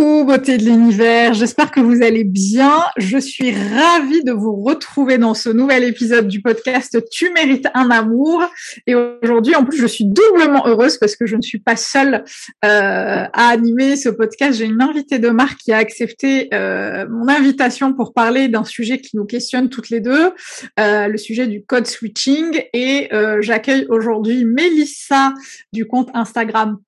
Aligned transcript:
Coucou 0.00 0.24
beauté 0.24 0.56
de 0.56 0.64
l'univers, 0.64 1.34
j'espère 1.34 1.70
que 1.70 1.78
vous 1.78 2.02
allez 2.02 2.24
bien. 2.24 2.84
Je 2.96 3.18
suis 3.18 3.52
ravie 3.52 4.24
de 4.24 4.32
vous 4.32 4.56
retrouver 4.62 5.18
dans 5.18 5.34
ce 5.34 5.50
nouvel 5.50 5.84
épisode 5.84 6.26
du 6.26 6.40
podcast 6.40 6.96
Tu 7.10 7.30
mérites 7.34 7.66
un 7.74 7.90
amour. 7.90 8.42
Et 8.86 8.94
aujourd'hui, 8.94 9.54
en 9.56 9.64
plus, 9.66 9.76
je 9.76 9.86
suis 9.86 10.06
doublement 10.06 10.66
heureuse 10.66 10.96
parce 10.96 11.16
que 11.16 11.26
je 11.26 11.36
ne 11.36 11.42
suis 11.42 11.58
pas 11.58 11.76
seule 11.76 12.24
euh, 12.64 13.26
à 13.30 13.48
animer 13.48 13.96
ce 13.96 14.08
podcast. 14.08 14.58
J'ai 14.58 14.64
une 14.64 14.80
invitée 14.80 15.18
de 15.18 15.28
marque 15.28 15.58
qui 15.58 15.70
a 15.70 15.76
accepté 15.76 16.48
euh, 16.54 17.06
mon 17.10 17.28
invitation 17.28 17.92
pour 17.92 18.14
parler 18.14 18.48
d'un 18.48 18.64
sujet 18.64 19.02
qui 19.02 19.18
nous 19.18 19.26
questionne 19.26 19.68
toutes 19.68 19.90
les 19.90 20.00
deux, 20.00 20.30
euh, 20.78 21.08
le 21.08 21.18
sujet 21.18 21.46
du 21.46 21.62
code 21.62 21.86
switching. 21.86 22.62
Et 22.72 23.10
j'accueille 23.40 23.84
aujourd'hui 23.90 24.46
Mélissa 24.46 25.34
du 25.74 25.86
compte 25.86 26.08
Instagram 26.14 26.78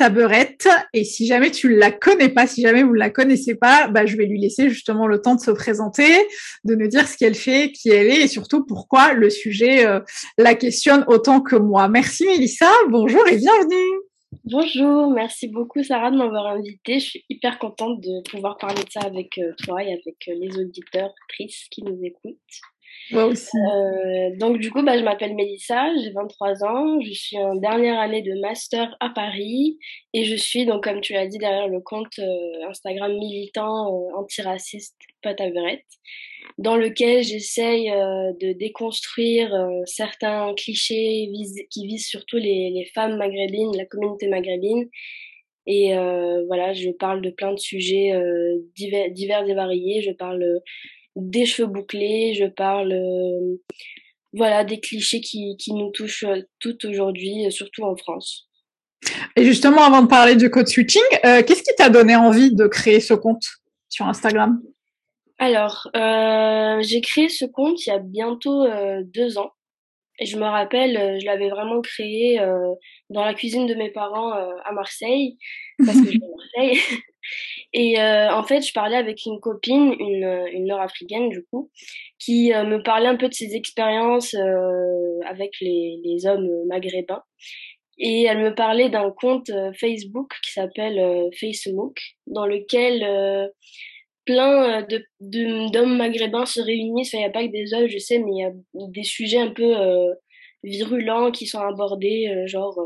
Taberette. 0.00 0.66
Et 0.94 1.04
si 1.04 1.26
jamais 1.26 1.50
tu 1.50 1.76
la 1.76 1.90
connais 1.90 2.30
pas, 2.30 2.46
si 2.46 2.62
jamais 2.62 2.82
vous 2.82 2.94
ne 2.94 2.98
la 2.98 3.10
connaissez 3.10 3.54
pas, 3.54 3.86
bah, 3.88 4.06
je 4.06 4.16
vais 4.16 4.24
lui 4.24 4.40
laisser 4.40 4.70
justement 4.70 5.06
le 5.06 5.20
temps 5.20 5.34
de 5.34 5.40
se 5.40 5.50
présenter, 5.50 6.10
de 6.64 6.74
nous 6.74 6.88
dire 6.88 7.06
ce 7.06 7.18
qu'elle 7.18 7.34
fait, 7.34 7.70
qui 7.70 7.90
elle 7.90 8.06
est 8.06 8.22
et 8.22 8.26
surtout 8.26 8.64
pourquoi 8.64 9.12
le 9.12 9.28
sujet 9.28 9.86
euh, 9.86 10.00
la 10.38 10.54
questionne 10.54 11.04
autant 11.06 11.42
que 11.42 11.54
moi. 11.54 11.86
Merci 11.88 12.24
Mélissa, 12.24 12.70
bonjour 12.88 13.28
et 13.28 13.36
bienvenue. 13.36 14.00
Bonjour, 14.46 15.10
merci 15.10 15.48
beaucoup 15.48 15.82
Sarah 15.82 16.10
de 16.10 16.16
m'avoir 16.16 16.46
invitée. 16.46 16.98
Je 16.98 17.04
suis 17.04 17.24
hyper 17.28 17.58
contente 17.58 18.00
de 18.00 18.22
pouvoir 18.30 18.56
parler 18.56 18.82
de 18.82 18.90
ça 18.90 19.00
avec 19.00 19.36
euh, 19.36 19.52
toi 19.62 19.82
et 19.84 19.92
avec 19.92 20.16
euh, 20.28 20.34
les 20.34 20.56
auditeurs, 20.58 21.12
Chris 21.28 21.54
qui 21.70 21.82
nous 21.82 21.98
écoutent. 22.02 22.38
Moi 23.10 23.26
aussi. 23.26 23.56
Euh, 23.56 24.36
donc 24.36 24.58
du 24.58 24.70
coup, 24.70 24.82
bah, 24.82 24.96
je 24.96 25.02
m'appelle 25.02 25.34
Mélissa, 25.34 25.88
j'ai 26.00 26.10
23 26.10 26.64
ans, 26.64 27.00
je 27.00 27.12
suis 27.12 27.36
en 27.38 27.56
dernière 27.56 27.98
année 27.98 28.22
de 28.22 28.40
master 28.40 28.96
à 29.00 29.10
Paris 29.10 29.78
et 30.14 30.24
je 30.24 30.36
suis 30.36 30.64
donc 30.64 30.84
comme 30.84 31.00
tu 31.00 31.12
l'as 31.12 31.26
dit 31.26 31.38
derrière 31.38 31.68
le 31.68 31.80
compte 31.80 32.18
euh, 32.18 32.68
Instagram 32.68 33.12
militant 33.12 33.88
euh, 33.88 34.16
antiraciste 34.16 34.96
Pataverette, 35.22 35.84
dans 36.58 36.76
lequel 36.76 37.24
j'essaye 37.24 37.90
euh, 37.90 38.32
de 38.40 38.52
déconstruire 38.52 39.50
certains 39.86 40.54
clichés 40.54 41.28
qui 41.70 41.86
visent 41.86 42.06
surtout 42.06 42.36
les, 42.36 42.70
les, 42.70 42.84
femmes 42.94 43.16
maghrébines, 43.16 43.76
la 43.76 43.86
communauté 43.86 44.28
maghrébine. 44.28 44.88
Et 45.66 45.94
voilà, 46.48 46.72
je 46.72 46.90
parle 46.90 47.20
de 47.20 47.30
plein 47.30 47.52
de 47.52 47.58
sujets 47.58 48.12
divers, 48.74 49.10
divers 49.10 49.46
et 49.46 49.54
variés. 49.54 50.02
Je 50.02 50.10
parle 50.10 50.42
des 51.16 51.46
cheveux 51.46 51.68
bouclés, 51.68 52.34
je 52.34 52.46
parle 52.46 52.92
euh, 52.92 53.56
voilà 54.32 54.64
des 54.64 54.80
clichés 54.80 55.20
qui, 55.20 55.56
qui 55.58 55.72
nous 55.72 55.90
touchent 55.90 56.24
euh, 56.24 56.42
toutes 56.60 56.84
aujourd'hui, 56.84 57.46
euh, 57.46 57.50
surtout 57.50 57.84
en 57.84 57.96
France. 57.96 58.48
Et 59.36 59.44
justement, 59.44 59.82
avant 59.82 60.02
de 60.02 60.08
parler 60.08 60.36
du 60.36 60.50
code 60.50 60.68
switching, 60.68 61.02
qu'est-ce 61.22 61.62
qui 61.62 61.74
t'a 61.74 61.88
donné 61.88 62.16
envie 62.16 62.54
de 62.54 62.66
créer 62.66 63.00
ce 63.00 63.14
compte 63.14 63.44
sur 63.88 64.06
Instagram? 64.06 64.60
Alors, 65.38 65.88
j'ai 65.94 67.00
créé 67.00 67.30
ce 67.30 67.46
compte 67.46 67.86
il 67.86 67.88
y 67.88 67.92
a 67.92 67.98
bientôt 67.98 68.66
deux 69.04 69.38
ans. 69.38 69.52
Et 70.18 70.26
je 70.26 70.36
me 70.36 70.44
rappelle, 70.44 71.18
je 71.18 71.24
l'avais 71.24 71.48
vraiment 71.48 71.80
créé 71.80 72.38
dans 73.08 73.24
la 73.24 73.32
cuisine 73.32 73.66
de 73.66 73.74
mes 73.74 73.90
parents 73.90 74.32
à 74.32 74.72
Marseille, 74.72 75.38
parce 75.78 75.98
que 75.98 76.04
je 76.04 76.10
suis 76.18 76.22
à 76.22 76.60
Marseille. 76.60 76.80
Et 77.72 78.00
euh, 78.00 78.30
en 78.32 78.42
fait, 78.42 78.62
je 78.62 78.72
parlais 78.72 78.96
avec 78.96 79.24
une 79.26 79.40
copine, 79.40 79.94
une, 79.98 80.66
nord-africaine 80.66 81.28
du 81.28 81.44
coup, 81.44 81.70
qui 82.18 82.52
euh, 82.52 82.64
me 82.64 82.82
parlait 82.82 83.08
un 83.08 83.16
peu 83.16 83.28
de 83.28 83.34
ses 83.34 83.54
expériences 83.54 84.34
euh, 84.34 85.20
avec 85.26 85.52
les, 85.60 86.00
les 86.04 86.26
hommes 86.26 86.48
maghrébins. 86.66 87.22
Et 87.98 88.24
elle 88.24 88.38
me 88.38 88.54
parlait 88.54 88.88
d'un 88.88 89.10
compte 89.10 89.50
Facebook 89.78 90.32
qui 90.42 90.52
s'appelle 90.52 91.28
Facebook, 91.38 92.00
dans 92.26 92.46
lequel 92.46 93.52
plein 94.24 94.80
de 94.88 95.04
d'hommes 95.70 95.98
maghrébins 95.98 96.46
se 96.46 96.62
réunissent. 96.62 97.12
il 97.12 97.18
n'y 97.18 97.26
a 97.26 97.30
pas 97.30 97.46
que 97.46 97.52
des 97.52 97.74
hommes, 97.74 97.88
je 97.88 97.98
sais, 97.98 98.18
mais 98.18 98.30
il 98.32 98.38
y 98.38 98.44
a 98.44 98.52
des 98.88 99.02
sujets 99.02 99.40
un 99.40 99.50
peu 99.50 99.74
virulents 100.64 101.30
qui 101.30 101.46
sont 101.46 101.60
abordés, 101.60 102.44
genre 102.46 102.80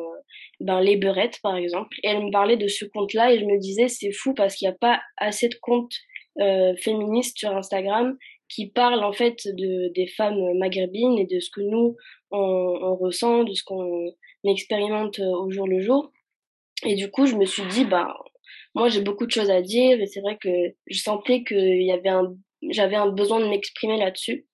ben, 0.65 0.81
les 0.81 0.97
beurettes 0.97 1.41
par 1.43 1.57
exemple. 1.57 1.95
Et 2.03 2.09
elle 2.09 2.25
me 2.25 2.31
parlait 2.31 2.57
de 2.57 2.69
ce 2.69 2.87
compte-là 2.87 3.33
et 3.33 3.39
je 3.39 3.45
me 3.45 3.59
disais 3.59 3.89
c'est 3.89 4.13
fou 4.13 4.33
parce 4.33 4.57
qu'il 4.57 4.67
n'y 4.67 4.75
a 4.75 4.79
pas 4.79 5.01
assez 5.19 5.49
de 5.49 5.57
comptes 5.61 5.95
euh, 6.41 6.75
féministes 6.77 7.39
sur 7.39 7.55
Instagram 7.55 8.17
qui 8.49 8.71
parlent 8.71 9.05
en 9.05 9.13
fait 9.13 9.47
de 9.47 9.93
des 9.95 10.07
femmes 10.07 10.57
maghrébines 10.59 11.19
et 11.19 11.27
de 11.27 11.39
ce 11.39 11.51
que 11.51 11.61
nous 11.61 11.97
on, 12.31 12.39
on 12.39 12.97
ressent, 12.97 13.45
de 13.45 13.53
ce 13.53 13.63
qu'on 13.63 14.11
expérimente 14.45 15.19
au 15.19 15.51
jour 15.51 15.69
le 15.69 15.81
jour. 15.81 16.11
Et 16.85 16.95
du 16.95 17.11
coup 17.11 17.27
je 17.27 17.37
me 17.37 17.45
suis 17.45 17.67
dit 17.67 17.85
bah 17.85 18.17
moi 18.75 18.89
j'ai 18.89 19.03
beaucoup 19.03 19.27
de 19.27 19.31
choses 19.31 19.51
à 19.51 19.61
dire 19.61 20.01
et 20.01 20.07
c'est 20.07 20.23
vrai 20.23 20.39
que 20.41 20.49
je 20.87 20.99
sentais 20.99 21.45
qu'il 21.45 21.83
y 21.83 21.93
avait 21.93 22.09
un 22.09 22.35
j'avais 22.71 22.97
un 22.97 23.09
besoin 23.09 23.41
de 23.41 23.49
m'exprimer 23.49 23.99
là-dessus 23.99 24.47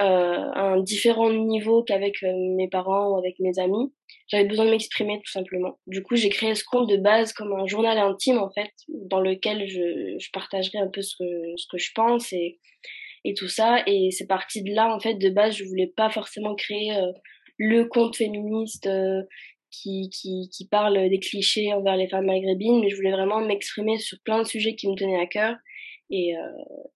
euh, 0.00 0.50
un 0.54 0.80
différent 0.80 1.32
niveau 1.32 1.82
qu'avec 1.82 2.22
euh, 2.22 2.32
mes 2.56 2.68
parents 2.68 3.10
ou 3.10 3.18
avec 3.18 3.40
mes 3.40 3.58
amis. 3.58 3.92
J'avais 4.28 4.44
besoin 4.44 4.66
de 4.66 4.70
m'exprimer 4.70 5.20
tout 5.24 5.30
simplement. 5.30 5.78
Du 5.86 6.02
coup, 6.02 6.14
j'ai 6.14 6.28
créé 6.28 6.54
ce 6.54 6.62
compte 6.62 6.88
de 6.88 6.96
base 6.96 7.32
comme 7.32 7.52
un 7.52 7.66
journal 7.66 7.98
intime 7.98 8.38
en 8.38 8.50
fait, 8.50 8.70
dans 8.88 9.20
lequel 9.20 9.66
je, 9.66 10.16
je 10.18 10.30
partagerai 10.32 10.78
un 10.78 10.88
peu 10.88 11.02
ce 11.02 11.16
que, 11.16 11.56
ce 11.56 11.66
que 11.70 11.78
je 11.78 11.90
pense 11.94 12.32
et, 12.32 12.60
et 13.24 13.34
tout 13.34 13.48
ça. 13.48 13.82
Et 13.86 14.10
c'est 14.12 14.26
parti 14.26 14.62
de 14.62 14.72
là 14.72 14.94
en 14.94 15.00
fait. 15.00 15.14
De 15.14 15.30
base, 15.30 15.56
je 15.56 15.64
voulais 15.64 15.92
pas 15.96 16.10
forcément 16.10 16.54
créer 16.54 16.94
euh, 16.94 17.12
le 17.56 17.84
compte 17.84 18.16
féministe 18.16 18.86
euh, 18.86 19.22
qui, 19.72 20.10
qui, 20.10 20.48
qui 20.52 20.68
parle 20.68 21.08
des 21.08 21.18
clichés 21.18 21.72
envers 21.72 21.96
les 21.96 22.08
femmes 22.08 22.26
maghrébines, 22.26 22.80
mais 22.80 22.90
je 22.90 22.96
voulais 22.96 23.10
vraiment 23.10 23.40
m'exprimer 23.40 23.98
sur 23.98 24.18
plein 24.24 24.42
de 24.42 24.46
sujets 24.46 24.76
qui 24.76 24.88
me 24.88 24.94
tenaient 24.94 25.20
à 25.20 25.26
cœur 25.26 25.56
et, 26.10 26.36
euh, 26.36 26.40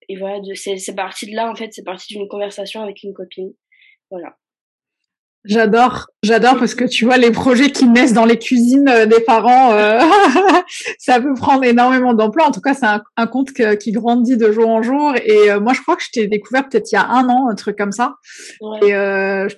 et 0.09 0.17
voilà, 0.17 0.41
c'est 0.55 0.95
parti 0.95 1.31
de 1.31 1.37
là, 1.37 1.51
en 1.51 1.55
fait, 1.55 1.73
c'est 1.73 1.85
parti 1.85 2.15
d'une 2.15 2.29
conversation 2.29 2.83
avec 2.83 3.03
une 3.03 3.15
copine. 3.15 3.53
Voilà. 4.11 4.37
J'adore, 5.45 6.07
j'adore 6.23 6.57
parce 6.57 6.77
que 6.77 6.85
tu 6.85 7.05
vois 7.05 7.17
les 7.17 7.33
projets 7.33 7.71
qui 7.73 7.89
naissent 7.89 8.13
dans 8.13 8.25
les 8.25 8.39
cuisines 8.39 8.89
euh, 8.89 9.07
des 9.07 9.19
parents, 9.19 9.73
euh, 9.73 9.99
ça 10.99 11.21
peut 11.21 11.35
prendre 11.35 11.65
énormément 11.65 12.15
d'ampleur. 12.15 12.47
En 12.47 12.53
tout 12.53 12.61
cas, 12.61 12.75
c'est 12.75 12.87
un, 12.87 13.03
un, 13.17 13.27
compte 13.27 13.53
qui 13.53 13.91
grandit 13.91 14.37
de 14.37 14.53
jour 14.53 14.69
en 14.69 14.83
jour. 14.83 15.15
Et 15.17 15.51
euh, 15.51 15.59
moi, 15.59 15.73
je 15.73 15.81
crois 15.81 15.97
que 15.97 16.03
je 16.05 16.11
t'ai 16.13 16.29
découvert 16.29 16.69
peut-être 16.69 16.93
il 16.93 16.95
y 16.95 16.99
a 16.99 17.09
un 17.09 17.29
an, 17.29 17.49
un 17.51 17.57
truc 17.57 17.77
comme 17.77 17.91
ça. 17.91 18.15
Et 18.83 18.93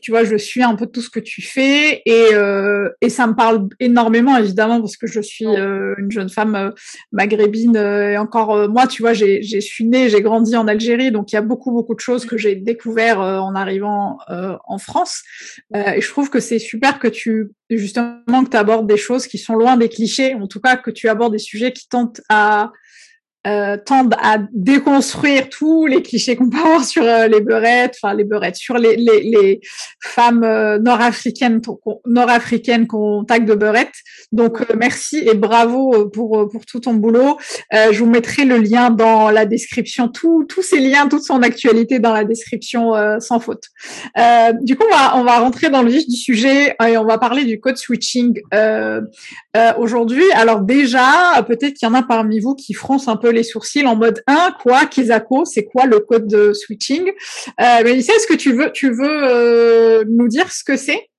tu 0.00 0.10
vois, 0.10 0.24
je 0.24 0.36
suis 0.36 0.62
un 0.62 0.74
peu 0.74 0.86
tout 0.86 1.02
ce 1.02 1.10
que 1.10 1.20
tu 1.20 1.42
fais 1.42 2.00
et 2.06 2.30
et 3.00 3.08
ça 3.08 3.26
me 3.26 3.34
parle 3.34 3.68
énormément 3.80 4.36
évidemment 4.36 4.80
parce 4.80 4.96
que 4.96 5.06
je 5.06 5.20
suis 5.20 5.46
une 5.46 6.10
jeune 6.10 6.30
femme 6.30 6.72
maghrébine 7.12 7.76
et 7.76 8.16
encore 8.16 8.68
moi, 8.68 8.86
tu 8.86 9.02
vois, 9.02 9.12
j'ai 9.12 9.42
j'ai 9.42 9.60
suis 9.60 9.84
née, 9.84 10.08
j'ai 10.08 10.22
grandi 10.22 10.56
en 10.56 10.66
Algérie, 10.66 11.10
donc 11.10 11.32
il 11.32 11.34
y 11.34 11.38
a 11.38 11.42
beaucoup 11.42 11.72
beaucoup 11.72 11.94
de 11.94 12.00
choses 12.00 12.24
que 12.24 12.38
j'ai 12.38 12.54
découvert 12.54 13.20
en 13.20 13.54
arrivant 13.54 14.18
en 14.28 14.78
France. 14.78 15.22
Euh, 15.74 16.00
je 16.00 16.08
trouve 16.08 16.30
que 16.30 16.38
c'est 16.38 16.54
c'est 16.54 16.58
super 16.60 17.00
que 17.00 17.08
tu 17.08 17.50
justement 17.68 18.44
que 18.44 18.50
tu 18.50 18.56
abordes 18.56 18.86
des 18.86 18.96
choses 18.96 19.26
qui 19.26 19.38
sont 19.38 19.54
loin 19.54 19.76
des 19.76 19.88
clichés, 19.88 20.34
en 20.34 20.46
tout 20.46 20.60
cas 20.60 20.76
que 20.76 20.90
tu 20.90 21.08
abordes 21.08 21.32
des 21.32 21.38
sujets 21.38 21.72
qui 21.72 21.88
tentent 21.88 22.20
à 22.28 22.70
euh, 23.46 23.76
tendent 23.76 24.14
à 24.22 24.38
déconstruire 24.52 25.50
tous 25.50 25.86
les 25.86 26.02
clichés 26.02 26.34
qu'on 26.34 26.48
peut 26.48 26.58
avoir 26.58 26.84
sur 26.94 27.04
euh, 27.04 27.26
les 27.28 27.40
beurettes, 27.40 27.96
enfin 28.02 28.14
les 28.14 28.24
beurettes, 28.24 28.56
sur 28.56 28.78
les, 28.78 28.96
les, 28.96 29.60
femmes 30.00 30.44
euh, 30.44 30.78
nord-africaines 30.78 31.60
nord-africaines 32.06 32.86
qu'on 32.86 33.24
tag 33.24 33.44
de 33.44 33.54
beurettes. 33.54 33.94
Donc 34.32 34.60
euh, 34.60 34.74
merci 34.78 35.18
et 35.18 35.34
bravo 35.34 36.08
pour 36.08 36.48
pour 36.50 36.64
tout 36.66 36.80
ton 36.80 36.94
boulot. 36.94 37.38
je 37.72 37.98
vous 37.98 38.08
mettrai 38.08 38.44
le 38.44 38.56
lien 38.56 38.90
dans 38.90 39.30
la 39.30 39.44
description, 39.44 40.08
tous 40.08 40.44
tous 40.44 40.62
ces 40.62 40.80
liens, 40.80 41.08
toute 41.08 41.22
son 41.22 41.42
actualité 41.42 41.98
dans 41.98 42.12
la 42.12 42.24
description 42.24 42.92
sans 43.20 43.40
faute. 43.40 43.64
du 44.62 44.76
coup, 44.76 44.84
on 44.90 44.94
va 44.94 45.16
on 45.16 45.24
va 45.24 45.38
rentrer 45.38 45.70
dans 45.70 45.82
le 45.82 45.90
vif 45.90 46.06
du 46.08 46.16
sujet 46.16 46.76
et 46.86 46.96
on 46.96 47.04
va 47.04 47.18
parler 47.18 47.44
du 47.44 47.60
code 47.60 47.76
switching 47.76 48.40
aujourd'hui. 49.78 50.24
Alors 50.32 50.60
déjà, 50.62 51.44
peut-être 51.46 51.74
qu'il 51.74 51.88
y 51.88 51.90
en 51.90 51.94
a 51.94 52.02
parmi 52.02 52.40
vous 52.40 52.54
qui 52.54 52.74
froncent 52.74 53.08
un 53.08 53.16
peu 53.16 53.30
les 53.34 53.42
sourcils 53.42 53.86
en 53.86 53.96
mode 53.96 54.22
1, 54.26 54.56
quoi, 54.62 54.86
Kizako, 54.86 55.44
c'est 55.44 55.64
quoi 55.64 55.86
le 55.86 56.00
code 56.00 56.26
de 56.26 56.52
switching? 56.52 57.10
Euh, 57.60 57.84
Mélissa, 57.84 58.14
est-ce 58.14 58.26
que 58.26 58.34
tu 58.34 58.52
veux, 58.52 58.72
tu 58.72 58.90
veux 58.90 59.24
euh, 59.24 60.04
nous 60.08 60.28
dire 60.28 60.50
ce 60.50 60.64
que 60.64 60.76
c'est? 60.76 61.10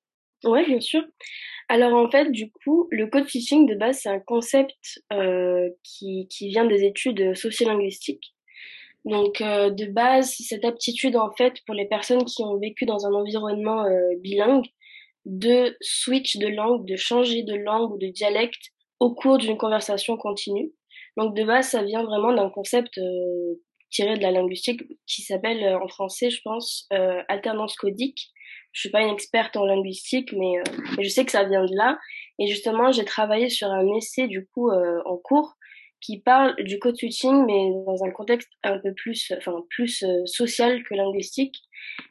Oui, 0.44 0.66
bien 0.66 0.80
sûr. 0.80 1.04
Alors 1.70 1.94
en 1.94 2.10
fait, 2.10 2.32
du 2.32 2.52
coup, 2.52 2.88
le 2.92 3.08
code 3.08 3.28
switching 3.28 3.68
de 3.68 3.76
base, 3.76 4.00
c'est 4.04 4.10
un 4.10 4.20
concept 4.20 4.76
euh, 5.14 5.70
qui, 5.84 6.28
qui 6.30 6.50
vient 6.50 6.66
des 6.66 6.84
études 6.84 7.36
sociolinguistiques. 7.36 8.34
Donc 9.04 9.42
euh, 9.42 9.70
de 9.70 9.86
base, 9.86 10.36
cette 10.40 10.66
aptitude 10.66 11.16
en 11.16 11.32
fait 11.32 11.56
pour 11.66 11.76
les 11.76 11.86
personnes 11.86 12.26
qui 12.26 12.44
ont 12.44 12.58
vécu 12.58 12.86
dans 12.86 13.06
un 13.06 13.14
environnement 13.14 13.86
bilingue 14.20 14.66
de 15.26 15.76
switch 15.82 16.38
de 16.38 16.48
langue, 16.48 16.88
de 16.88 16.96
changer 16.96 17.44
de 17.44 17.56
langue 17.56 17.94
ou 17.94 17.98
de 17.98 18.08
dialecte 18.08 18.72
au 19.00 19.14
cours 19.14 19.38
d'une 19.38 19.58
conversation 19.58 20.18
continue. 20.18 20.72
Donc 21.18 21.36
de 21.36 21.44
base, 21.44 21.70
ça 21.70 21.84
vient 21.84 22.04
vraiment 22.04 22.34
d'un 22.34 22.50
concept 22.50 22.98
euh, 22.98 23.56
tiré 23.90 24.18
de 24.18 24.22
la 24.22 24.32
linguistique 24.32 24.82
qui 25.08 25.22
s'appelle 25.22 25.64
euh, 25.64 25.80
en 25.80 25.88
français, 25.88 26.30
je 26.30 26.42
pense, 26.44 26.88
euh, 26.94 27.22
alternance 27.28 27.76
codique. 27.76 28.32
Je 28.74 28.82
suis 28.82 28.90
pas 28.90 29.02
une 29.02 29.14
experte 29.14 29.56
en 29.56 29.66
linguistique, 29.66 30.34
mais, 30.34 30.62
mais, 30.98 31.04
je 31.04 31.10
sais 31.10 31.24
que 31.24 31.32
ça 31.32 31.46
vient 31.46 31.64
de 31.64 31.76
là. 31.76 31.98
Et 32.40 32.48
justement, 32.48 32.92
j'ai 32.92 33.06
travaillé 33.06 33.50
sur 33.50 33.70
un 33.70 33.88
essai 33.96 34.28
du 34.28 34.46
coup 34.48 34.70
en 34.70 35.16
cours 35.16 35.54
qui 36.02 36.20
parle 36.20 36.62
du 36.62 36.78
code 36.78 36.98
switching, 36.98 37.46
mais 37.46 37.72
dans 37.86 38.04
un 38.04 38.12
contexte 38.12 38.50
un 38.64 38.78
peu 38.80 38.94
plus, 38.94 39.32
enfin 39.38 39.64
plus 39.70 40.04
social 40.26 40.84
que 40.84 40.94
linguistique. 40.94 41.56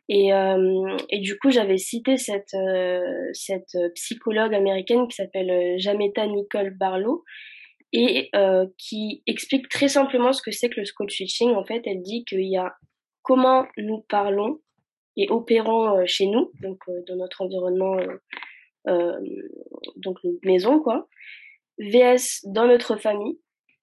Et, 0.09 0.31
et 1.11 1.19
du 1.19 1.39
coup, 1.39 1.51
j'avais 1.51 1.77
cité 1.77 2.17
cette 2.17 2.57
cette 3.35 3.77
psychologue 3.95 4.55
américaine 4.55 5.07
qui 5.07 5.17
s'appelle 5.17 5.79
Jameta 5.79 6.27
Nicole 6.27 6.71
Barlow, 6.71 7.25
et 7.95 8.29
euh, 8.35 8.67
qui 8.77 9.23
explique 9.27 9.69
très 9.69 9.87
simplement 9.87 10.33
ce 10.33 10.43
que 10.43 10.51
c'est 10.51 10.69
que 10.69 10.81
le 10.81 10.87
code 10.97 11.11
switching. 11.11 11.55
En 11.55 11.65
fait, 11.65 11.81
elle 11.87 12.03
dit 12.03 12.25
qu'il 12.25 12.45
y 12.45 12.57
a 12.57 12.75
comment 13.23 13.67
nous 13.79 14.05
parlons 14.09 14.61
et 15.17 15.31
opérons 15.31 15.99
euh, 15.99 16.03
chez 16.05 16.27
nous, 16.27 16.51
donc 16.61 16.81
euh, 16.89 17.03
dans 17.07 17.17
notre 17.17 17.43
environnement, 17.43 17.97
donc 19.97 20.19
maison, 20.45 20.81
quoi. 20.81 21.09
VS 21.79 22.43
dans 22.45 22.67
notre 22.67 22.97
famille, 22.97 23.39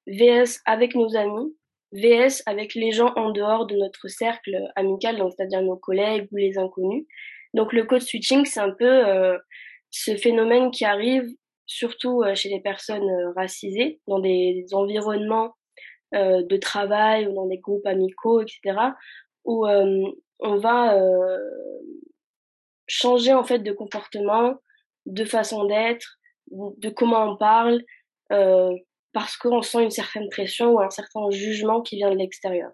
VS 0.06 0.60
avec 0.66 0.94
nos 0.94 1.16
amis, 1.16 1.56
VS 1.94 2.44
avec 2.46 2.76
les 2.76 2.92
gens 2.92 3.12
en 3.16 3.32
dehors 3.32 3.66
de 3.66 3.76
notre 3.76 4.08
cercle 4.10 4.56
amical, 4.76 5.18
donc 5.18 5.34
c'est-à-dire 5.36 5.64
nos 5.64 5.78
collègues 5.78 6.28
ou 6.32 6.36
les 6.36 6.58
inconnus. 6.60 7.06
Donc 7.56 7.74
le 7.74 7.86
code 7.86 8.02
switching, 8.02 8.46
c'est 8.46 8.60
un 8.60 8.72
peu 8.78 9.04
ce 9.90 10.16
phénomène 10.18 10.70
qui 10.70 10.86
arrive 10.86 11.28
surtout 11.72 12.22
euh, 12.22 12.36
chez 12.36 12.50
les 12.50 12.60
personnes 12.60 13.10
euh, 13.10 13.32
racisées, 13.36 14.02
dans 14.08 14.20
des, 14.20 14.66
environnements 14.74 15.56
euh, 16.14 16.44
de 16.44 16.58
travail 16.58 17.28
ou 17.28 17.34
dans 17.34 17.48
des 17.48 17.60
groupes 17.60 17.86
amicaux, 17.86 18.42
etc., 18.42 18.78
où 19.46 19.66
on 19.66 20.56
va 20.58 20.96
changer 22.88 23.34
en 23.34 23.44
fait 23.44 23.58
de 23.58 23.72
comportement, 23.72 24.56
de 25.08 25.26
façon 25.26 25.66
d'être, 25.66 26.20
de 26.52 26.90
comment 26.92 27.32
on 27.32 27.38
parle, 27.38 27.82
parce 29.14 29.36
qu'on 29.38 29.64
sent 29.64 29.82
une 29.82 29.90
certaine 29.90 30.30
pression 30.30 30.74
ou 30.74 30.80
un 30.80 30.92
certain 30.92 31.28
jugement 31.32 31.82
qui 31.82 31.96
vient 31.96 32.12
de 32.12 32.18
l'extérieur. 32.18 32.70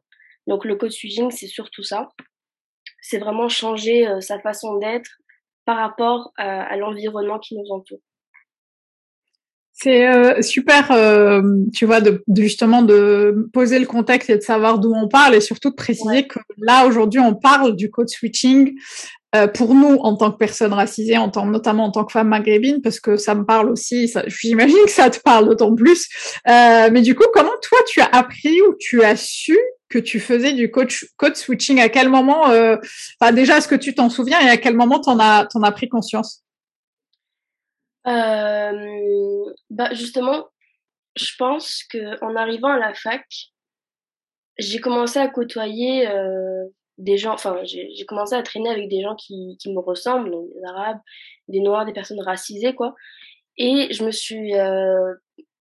Donc 0.46 0.66
le 0.66 0.76
code 0.76 0.92
switching, 0.92 1.32
c'est 1.32 1.48
surtout 1.48 1.84
ça. 1.84 2.10
C'est 3.00 3.20
vraiment 3.20 3.48
changer 3.48 4.06
sa 4.20 4.42
façon 4.42 4.76
d'être 4.76 5.12
par 5.64 5.78
rapport 5.78 6.34
à 6.36 6.76
l'environnement 6.76 7.40
qui 7.40 7.56
nous 7.56 7.72
entoure. 7.72 8.02
C'est 9.80 10.08
euh, 10.08 10.42
super, 10.42 10.92
euh, 10.92 11.42
tu 11.72 11.86
vois, 11.86 12.02
de, 12.02 12.24
justement 12.36 12.82
de 12.82 13.48
poser 13.54 13.78
le 13.78 13.86
contexte 13.86 14.28
et 14.32 14.36
de 14.36 14.42
savoir 14.42 14.80
d'où 14.80 14.92
on 14.92 15.08
parle 15.08 15.36
et 15.36 15.42
surtout 15.42 15.70
de 15.70 15.76
préciser 15.76 16.26
que 16.26 16.40
là 16.58 16.88
aujourd'hui 16.88 17.20
on 17.20 17.36
parle 17.36 17.76
du 17.76 17.92
code 17.92 18.10
switching 18.10 18.74
euh, 19.36 19.46
pour 19.46 19.76
nous 19.76 19.98
en 19.98 20.16
tant 20.16 20.32
que 20.32 20.38
personnes 20.38 20.74
racisées, 20.74 21.18
en 21.20 21.30
tant, 21.30 21.46
notamment 21.46 21.86
en 21.86 21.92
tant 21.92 22.06
que 22.06 22.12
femme 22.12 22.30
maghrébine, 22.30 22.82
parce 22.82 23.00
que 23.00 23.18
ça 23.18 23.36
me 23.36 23.46
parle 23.46 23.70
aussi. 23.70 24.12
J'imagine 24.26 24.84
que 24.84 24.92
ça 24.92 25.12
te 25.12 25.20
parle 25.20 25.46
d'autant 25.46 25.76
plus. 25.76 26.10
mais 26.48 27.02
du 27.02 27.14
coup, 27.14 27.26
comment 27.32 27.52
toi 27.62 27.78
tu 27.88 28.02
as 28.02 28.10
appris 28.14 28.60
ou 28.62 28.74
tu 28.80 29.04
as 29.04 29.16
su 29.16 29.60
que 29.90 30.00
tu 30.00 30.20
faisais 30.20 30.54
du 30.54 30.72
coach, 30.72 31.06
code 31.18 31.36
switching? 31.36 31.80
À 31.82 31.90
quel 31.90 32.10
moment 32.10 32.46
Enfin, 32.46 33.32
déjà, 33.32 33.60
est-ce 33.60 33.68
que 33.68 33.76
tu 33.76 33.94
t'en 33.94 34.10
souviens 34.10 34.40
et 34.40 34.50
à 34.50 34.58
quel 34.58 34.76
moment 34.76 35.00
t'en 35.00 35.20
as 35.20 35.46
t'en 35.46 35.62
as 35.62 35.72
pris 35.72 35.88
conscience? 35.88 36.42
Euh, 38.08 39.54
bah 39.70 39.94
justement, 39.94 40.48
je 41.16 41.32
pense 41.38 41.84
que 41.92 42.24
en 42.24 42.36
arrivant 42.36 42.70
à 42.70 42.80
la 42.80 42.94
fac, 42.94 43.26
j'ai 44.58 44.80
commencé 44.80 45.20
à 45.20 45.28
côtoyer 45.28 46.08
euh, 46.08 46.66
des 46.98 47.18
gens, 47.18 47.34
enfin 47.34 47.62
j'ai 47.64 48.06
commencé 48.08 48.36
à 48.36 48.42
traîner 48.44 48.70
avec 48.70 48.90
des 48.90 49.02
gens 49.02 49.16
qui, 49.16 49.58
qui 49.60 49.72
me 49.72 49.80
ressemblent, 49.80 50.32
donc 50.32 50.48
des 50.54 50.64
arabes, 50.66 51.00
des 51.48 51.60
noirs, 51.60 51.86
des 51.86 51.94
personnes 51.94 52.22
racisées 52.22 52.74
quoi. 52.74 52.96
Et 53.58 53.92
je 53.92 54.04
me 54.04 54.12
suis 54.12 54.56
euh, 54.56 55.14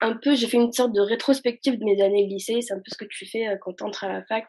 un 0.01 0.13
peu, 0.17 0.35
j'ai 0.35 0.47
fait 0.47 0.57
une 0.57 0.71
sorte 0.71 0.93
de 0.93 1.01
rétrospective 1.01 1.79
de 1.79 1.85
mes 1.85 2.01
années 2.01 2.25
de 2.25 2.29
lycée, 2.29 2.61
c'est 2.61 2.73
un 2.73 2.77
peu 2.77 2.91
ce 2.91 2.97
que 2.97 3.05
tu 3.05 3.25
fais 3.25 3.47
euh, 3.47 3.57
quand 3.59 3.73
tu 3.73 3.83
entres 3.83 4.03
à 4.03 4.09
la 4.09 4.23
fac 4.25 4.45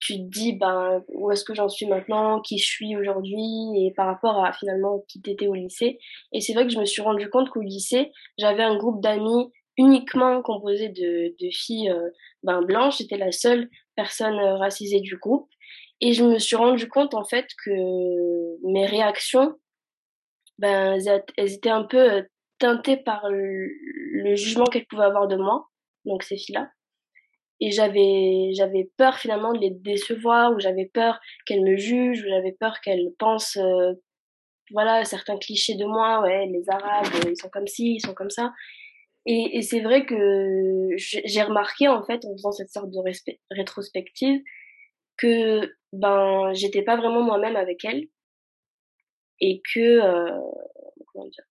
tu 0.00 0.14
te 0.14 0.22
dis 0.22 0.52
ben 0.52 1.02
où 1.08 1.30
est-ce 1.30 1.44
que 1.44 1.54
j'en 1.54 1.68
suis 1.68 1.86
maintenant, 1.86 2.40
qui 2.40 2.58
je 2.58 2.66
suis 2.66 2.96
aujourd'hui 2.96 3.42
et 3.76 3.92
par 3.96 4.06
rapport 4.06 4.44
à 4.44 4.52
finalement 4.52 5.04
qui 5.08 5.20
t'étais 5.20 5.48
au 5.48 5.54
lycée. 5.54 5.98
Et 6.32 6.40
c'est 6.40 6.52
vrai 6.54 6.66
que 6.66 6.72
je 6.72 6.78
me 6.78 6.84
suis 6.84 7.02
rendu 7.02 7.28
compte 7.30 7.50
qu'au 7.50 7.60
lycée, 7.60 8.12
j'avais 8.38 8.62
un 8.62 8.76
groupe 8.76 9.02
d'amis 9.02 9.52
uniquement 9.76 10.42
composé 10.42 10.88
de, 10.88 11.34
de 11.40 11.50
filles 11.50 11.90
euh, 11.90 12.10
ben, 12.42 12.62
blanches, 12.62 12.98
j'étais 12.98 13.16
la 13.16 13.32
seule 13.32 13.68
personne 13.94 14.38
euh, 14.38 14.56
racisée 14.56 15.00
du 15.00 15.16
groupe. 15.16 15.48
Et 16.00 16.12
je 16.12 16.24
me 16.24 16.38
suis 16.38 16.56
rendu 16.56 16.88
compte 16.88 17.14
en 17.14 17.24
fait 17.24 17.46
que 17.64 18.66
mes 18.70 18.86
réactions 18.86 19.54
ben 20.58 20.98
elles 21.36 21.52
étaient 21.52 21.70
un 21.70 21.84
peu 21.84 21.98
euh, 21.98 22.22
teintées 22.58 22.96
par 22.96 23.28
le 23.30 24.34
jugement 24.34 24.64
qu'elles 24.64 24.86
pouvaient 24.86 25.04
avoir 25.04 25.28
de 25.28 25.36
moi, 25.36 25.68
donc 26.04 26.22
ces 26.24 26.36
filles-là 26.36 26.68
et 27.60 27.70
j'avais 27.70 28.50
j'avais 28.54 28.90
peur 28.96 29.16
finalement 29.18 29.52
de 29.52 29.58
les 29.58 29.70
décevoir 29.70 30.52
ou 30.52 30.60
j'avais 30.60 30.86
peur 30.86 31.18
qu'elles 31.46 31.64
me 31.64 31.76
jugent 31.76 32.22
ou 32.22 32.28
j'avais 32.28 32.52
peur 32.52 32.80
qu'elles 32.80 33.12
pensent 33.18 33.56
euh, 33.56 33.94
voilà 34.70 35.04
certains 35.04 35.38
clichés 35.38 35.74
de 35.74 35.84
moi 35.84 36.22
ouais 36.22 36.46
les 36.46 36.68
arabes 36.68 37.06
ils 37.26 37.36
sont 37.36 37.48
comme 37.50 37.66
ci 37.66 37.94
ils 37.94 38.00
sont 38.00 38.14
comme 38.14 38.30
ça. 38.30 38.52
Et, 39.26 39.58
et 39.58 39.62
c'est 39.62 39.80
vrai 39.80 40.06
que 40.06 40.88
j'ai 40.96 41.42
remarqué 41.42 41.86
en 41.86 42.02
fait 42.02 42.24
en 42.24 42.32
faisant 42.32 42.52
cette 42.52 42.70
sorte 42.70 42.90
de 42.90 42.98
rétrospective 43.50 44.40
que 45.18 45.70
ben 45.92 46.52
j'étais 46.54 46.82
pas 46.82 46.96
vraiment 46.96 47.22
moi-même 47.22 47.56
avec 47.56 47.84
elles. 47.84 48.08
Et 49.40 49.60
que 49.74 49.80
euh, 49.80 50.40
comment 51.12 51.26
dire? 51.26 51.44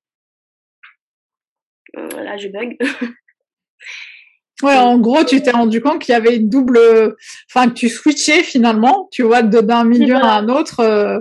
Là 1.93 2.37
je 2.37 2.47
bug 2.47 2.77
Ouais, 4.63 4.75
en 4.75 4.97
gros, 4.97 5.23
tu 5.23 5.41
t'es 5.41 5.51
rendu 5.51 5.81
compte 5.81 6.01
qu'il 6.01 6.13
y 6.13 6.15
avait 6.15 6.37
une 6.37 6.49
double, 6.49 6.79
enfin 7.49 7.69
que 7.69 7.75
tu 7.75 7.89
switchais 7.89 8.41
finalement, 8.41 9.07
tu 9.11 9.21
vois, 9.21 9.43
d'un 9.43 9.83
milieu 9.83 10.15
à 10.15 10.33
un 10.37 10.49
autre 10.49 10.79
euh, 10.79 11.19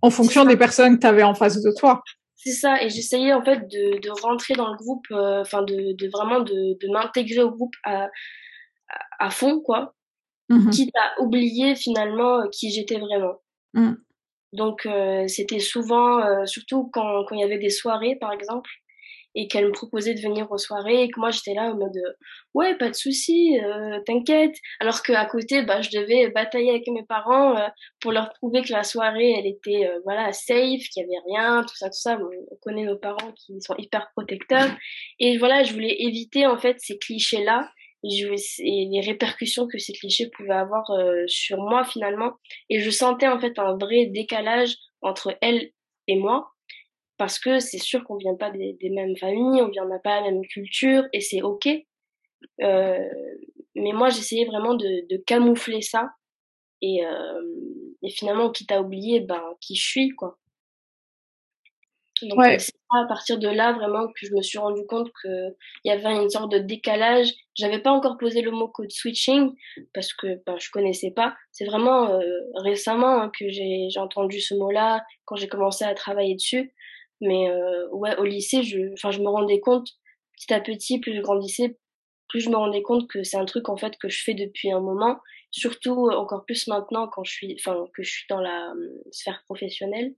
en 0.00 0.10
fonction 0.10 0.44
des 0.44 0.56
personnes 0.56 0.96
que 0.96 1.00
tu 1.02 1.06
avais 1.06 1.22
en 1.22 1.34
face 1.34 1.62
de 1.62 1.70
toi. 1.70 2.02
C'est 2.36 2.52
ça, 2.52 2.82
et 2.82 2.88
j'essayais 2.88 3.34
en 3.34 3.42
fait 3.42 3.68
de, 3.68 4.00
de 4.00 4.22
rentrer 4.22 4.54
dans 4.54 4.70
le 4.70 4.76
groupe, 4.76 5.04
euh, 5.10 5.42
enfin 5.42 5.62
de, 5.62 5.94
de 5.96 6.08
vraiment 6.08 6.40
de, 6.40 6.78
de 6.80 6.92
m'intégrer 6.92 7.42
au 7.42 7.50
groupe 7.50 7.74
à, 7.84 8.08
à, 9.18 9.30
fond, 9.30 9.60
quoi, 9.60 9.94
mmh 10.48 10.70
quitte 10.70 10.96
à 10.96 11.20
oublier 11.20 11.74
finalement 11.74 12.40
euh, 12.40 12.48
qui 12.50 12.70
j'étais 12.70 12.98
vraiment. 12.98 13.42
Mmh. 13.74 13.92
Donc 14.54 14.88
c'était 15.26 15.58
souvent, 15.58 16.46
surtout 16.46 16.88
quand 16.90 17.24
quand 17.26 17.34
il 17.34 17.40
y 17.40 17.44
avait 17.44 17.58
des 17.58 17.68
soirées 17.68 18.16
par 18.16 18.32
exemple, 18.32 18.70
et 19.34 19.46
qu'elle 19.46 19.66
me 19.66 19.72
proposait 19.72 20.14
de 20.14 20.20
venir 20.20 20.50
aux 20.50 20.58
soirées 20.58 21.04
et 21.04 21.10
que 21.10 21.20
moi 21.20 21.30
j'étais 21.30 21.54
là 21.54 21.70
en 21.72 21.76
mode 21.76 21.96
ouais 22.54 22.76
pas 22.76 22.88
de 22.88 22.94
souci 22.94 23.58
euh, 23.62 24.00
t'inquiète. 24.06 24.54
Alors 24.80 25.02
qu'à 25.02 25.24
côté 25.26 25.62
bah 25.62 25.80
je 25.80 25.90
devais 25.90 26.28
batailler 26.30 26.70
avec 26.70 26.88
mes 26.88 27.04
parents 27.04 27.56
euh, 27.56 27.68
pour 28.00 28.12
leur 28.12 28.32
prouver 28.34 28.62
que 28.62 28.72
la 28.72 28.82
soirée 28.82 29.34
elle 29.38 29.46
était 29.46 29.86
euh, 29.86 30.00
voilà 30.04 30.32
safe 30.32 30.82
qu'il 30.92 31.02
y 31.02 31.04
avait 31.04 31.22
rien 31.26 31.62
tout 31.62 31.76
ça 31.76 31.86
tout 31.86 32.00
ça. 32.00 32.18
On 32.18 32.56
connaît 32.62 32.84
nos 32.84 32.98
parents 32.98 33.32
qui 33.36 33.60
sont 33.60 33.74
hyper 33.76 34.08
protecteurs. 34.16 34.70
Et 35.18 35.36
voilà 35.38 35.62
je 35.62 35.72
voulais 35.72 35.96
éviter 36.00 36.46
en 36.46 36.58
fait 36.58 36.76
ces 36.78 36.98
clichés 36.98 37.44
là 37.44 37.70
et 38.04 38.88
les 38.92 39.00
répercussions 39.00 39.66
que 39.66 39.78
ces 39.78 39.92
clichés 39.92 40.30
pouvaient 40.30 40.50
avoir 40.50 40.84
sur 41.26 41.58
moi 41.58 41.84
finalement. 41.84 42.34
Et 42.70 42.78
je 42.78 42.90
sentais 42.90 43.26
en 43.26 43.40
fait 43.40 43.58
un 43.58 43.76
vrai 43.76 44.06
décalage 44.06 44.76
entre 45.02 45.36
elle 45.40 45.72
et 46.06 46.16
moi 46.16 46.52
parce 47.18 47.38
que 47.38 47.58
c'est 47.58 47.78
sûr 47.78 48.04
qu'on 48.04 48.16
vient 48.16 48.36
pas 48.36 48.50
des, 48.50 48.76
mêmes 48.90 49.16
familles, 49.16 49.60
on 49.62 49.68
vient 49.68 49.86
n'a 49.86 49.98
pas 49.98 50.20
la 50.20 50.30
même 50.30 50.46
culture 50.46 51.04
et 51.12 51.20
c'est 51.20 51.42
ok. 51.42 51.68
Euh, 52.62 53.08
mais 53.74 53.92
moi 53.92 54.08
j'essayais 54.08 54.46
vraiment 54.46 54.74
de, 54.74 55.06
de, 55.08 55.16
camoufler 55.26 55.82
ça 55.82 56.10
et, 56.80 57.04
euh, 57.04 57.42
et 58.02 58.10
finalement 58.10 58.50
quitte 58.50 58.70
à 58.70 58.80
oublier 58.80 59.20
ben 59.20 59.42
qui 59.60 59.74
je 59.74 59.84
suis 59.84 60.08
quoi. 60.10 60.38
Donc 62.22 62.40
c'est 62.58 62.72
à 62.90 63.06
partir 63.06 63.38
de 63.38 63.48
là 63.48 63.72
vraiment 63.72 64.06
que 64.08 64.26
je 64.26 64.34
me 64.34 64.42
suis 64.42 64.58
rendu 64.58 64.84
compte 64.86 65.10
que 65.22 65.54
il 65.84 65.88
y 65.88 65.90
avait 65.90 66.16
une 66.16 66.30
sorte 66.30 66.50
de 66.50 66.58
décalage. 66.58 67.30
J'avais 67.54 67.80
pas 67.80 67.90
encore 67.90 68.16
posé 68.18 68.42
le 68.42 68.50
mot 68.50 68.68
code 68.68 68.90
switching 68.90 69.52
parce 69.94 70.12
que 70.12 70.42
ben, 70.46 70.56
je 70.58 70.70
connaissais 70.70 71.10
pas. 71.10 71.34
C'est 71.52 71.64
vraiment 71.64 72.10
euh, 72.10 72.20
récemment 72.56 73.22
hein, 73.22 73.30
que 73.38 73.48
j'ai 73.48 73.88
entendu 73.96 74.40
ce 74.40 74.54
mot-là 74.54 75.04
quand 75.26 75.36
j'ai 75.36 75.48
commencé 75.48 75.84
à 75.84 75.94
travailler 75.94 76.34
dessus. 76.34 76.72
Mais 77.20 77.50
euh, 77.50 77.88
ouais, 77.90 78.16
au 78.16 78.24
lycée, 78.24 78.62
je, 78.62 78.92
enfin, 78.92 79.10
je 79.10 79.20
me 79.20 79.28
rendais 79.28 79.60
compte 79.60 79.88
petit 80.36 80.54
à 80.54 80.60
petit, 80.60 81.00
plus 81.00 81.14
je 81.14 81.20
grandissais, 81.20 81.78
plus 82.28 82.40
je 82.40 82.50
me 82.50 82.56
rendais 82.56 82.82
compte 82.82 83.08
que 83.08 83.22
c'est 83.22 83.36
un 83.36 83.44
truc 83.44 83.68
en 83.68 83.76
fait 83.76 83.96
que 83.98 84.08
je 84.08 84.22
fais 84.22 84.34
depuis 84.34 84.70
un 84.70 84.80
moment. 84.80 85.18
Surtout 85.50 86.10
encore 86.10 86.44
plus 86.44 86.66
maintenant 86.68 87.08
quand 87.08 87.24
je 87.24 87.32
suis, 87.32 87.56
enfin, 87.58 87.86
que 87.94 88.02
je 88.02 88.10
suis 88.10 88.26
dans 88.28 88.40
la 88.40 88.70
euh, 88.72 89.02
sphère 89.10 89.42
professionnelle, 89.46 90.14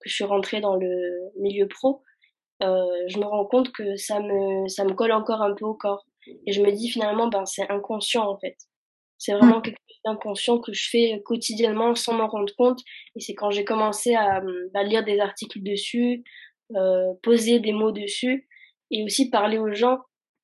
que 0.00 0.08
je 0.08 0.14
suis 0.14 0.24
rentrée 0.24 0.60
dans 0.60 0.76
le 0.76 1.32
milieu 1.40 1.66
pro. 1.66 2.02
Euh, 2.62 2.84
je 3.08 3.18
me 3.18 3.24
rends 3.24 3.46
compte 3.46 3.72
que 3.72 3.96
ça 3.96 4.20
me, 4.20 4.68
ça 4.68 4.84
me 4.84 4.92
colle 4.92 5.12
encore 5.12 5.42
un 5.42 5.54
peu 5.54 5.64
au 5.64 5.74
corps. 5.74 6.06
Et 6.46 6.52
je 6.52 6.62
me 6.62 6.70
dis 6.70 6.90
finalement, 6.90 7.28
ben 7.28 7.46
c'est 7.46 7.68
inconscient 7.70 8.28
en 8.28 8.38
fait. 8.38 8.56
C'est 9.18 9.32
vraiment 9.32 9.60
quelque 9.62 9.78
chose 9.88 10.00
d'inconscient 10.04 10.58
que 10.58 10.72
je 10.72 10.88
fais 10.90 11.22
quotidiennement 11.24 11.94
sans 11.94 12.12
m'en 12.12 12.28
rendre 12.28 12.52
compte. 12.56 12.80
Et 13.16 13.20
c'est 13.20 13.34
quand 13.34 13.50
j'ai 13.50 13.64
commencé 13.64 14.14
à, 14.14 14.42
à, 14.74 14.82
lire 14.82 15.04
des 15.04 15.18
articles 15.18 15.62
dessus, 15.62 16.22
euh, 16.22 16.22
poser 17.22 17.60
des 17.60 17.72
mots 17.72 17.92
dessus 17.92 18.48
et 18.90 19.04
aussi 19.04 19.30
parler 19.30 19.58
aux 19.58 19.72
gens 19.72 19.98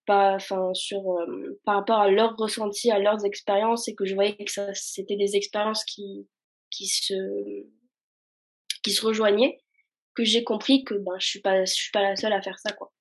pas, 0.06 0.34
enfin, 0.34 0.72
sur, 0.74 1.00
euh, 1.12 1.60
par 1.64 1.76
rapport 1.76 2.00
à 2.00 2.10
leurs 2.10 2.36
ressentis, 2.36 2.90
à 2.90 2.98
leurs 2.98 3.24
expériences 3.24 3.86
et 3.86 3.94
que 3.94 4.04
je 4.04 4.14
voyais 4.14 4.36
que 4.36 4.50
ça, 4.50 4.72
c'était 4.74 5.16
des 5.16 5.36
expériences 5.36 5.84
qui, 5.84 6.26
qui 6.70 6.86
se, 6.86 7.14
qui 8.82 8.90
se 8.90 9.06
rejoignaient, 9.06 9.60
que 10.14 10.24
j'ai 10.24 10.42
compris 10.42 10.82
que 10.84 10.94
ben, 10.94 11.12
je 11.20 11.26
suis 11.26 11.40
pas, 11.40 11.64
je 11.64 11.72
suis 11.72 11.90
pas 11.92 12.02
la 12.02 12.16
seule 12.16 12.32
à 12.32 12.42
faire 12.42 12.58
ça, 12.58 12.72
quoi. 12.72 12.92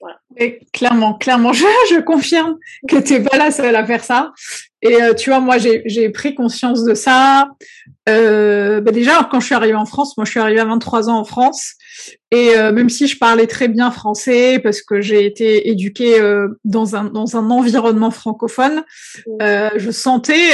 Voilà. 0.00 0.20
Et 0.36 0.58
clairement, 0.72 1.14
clairement, 1.14 1.52
je, 1.62 1.64
je 1.90 2.00
confirme 2.00 2.58
que 2.88 2.96
tu 3.00 3.12
n'es 3.12 3.22
pas 3.22 3.38
la 3.38 3.50
seule 3.50 3.76
à 3.76 3.86
faire 3.86 4.02
ça. 4.02 4.32
Et 4.84 5.02
euh, 5.02 5.14
tu 5.14 5.30
vois, 5.30 5.40
moi, 5.40 5.56
j'ai 5.58 6.10
pris 6.10 6.34
conscience 6.34 6.84
de 6.84 6.94
ça. 6.94 7.48
Euh, 8.06 8.82
bah 8.82 8.92
déjà, 8.92 9.26
quand 9.30 9.40
je 9.40 9.46
suis 9.46 9.54
arrivée 9.54 9.74
en 9.74 9.86
France, 9.86 10.16
moi, 10.18 10.26
je 10.26 10.30
suis 10.30 10.40
arrivée 10.40 10.60
à 10.60 10.66
23 10.66 11.08
ans 11.08 11.18
en 11.18 11.24
France. 11.24 11.74
Et 12.30 12.58
euh, 12.58 12.72
même 12.72 12.88
si 12.90 13.06
je 13.06 13.16
parlais 13.16 13.46
très 13.46 13.68
bien 13.68 13.92
français, 13.92 14.58
parce 14.58 14.82
que 14.82 15.00
j'ai 15.00 15.24
été 15.24 15.70
éduquée 15.70 16.20
euh, 16.20 16.48
dans 16.64 16.96
un 16.96 17.04
dans 17.04 17.36
un 17.36 17.48
environnement 17.48 18.10
francophone, 18.10 18.82
euh, 19.40 19.70
je 19.76 19.90
sentais, 19.92 20.50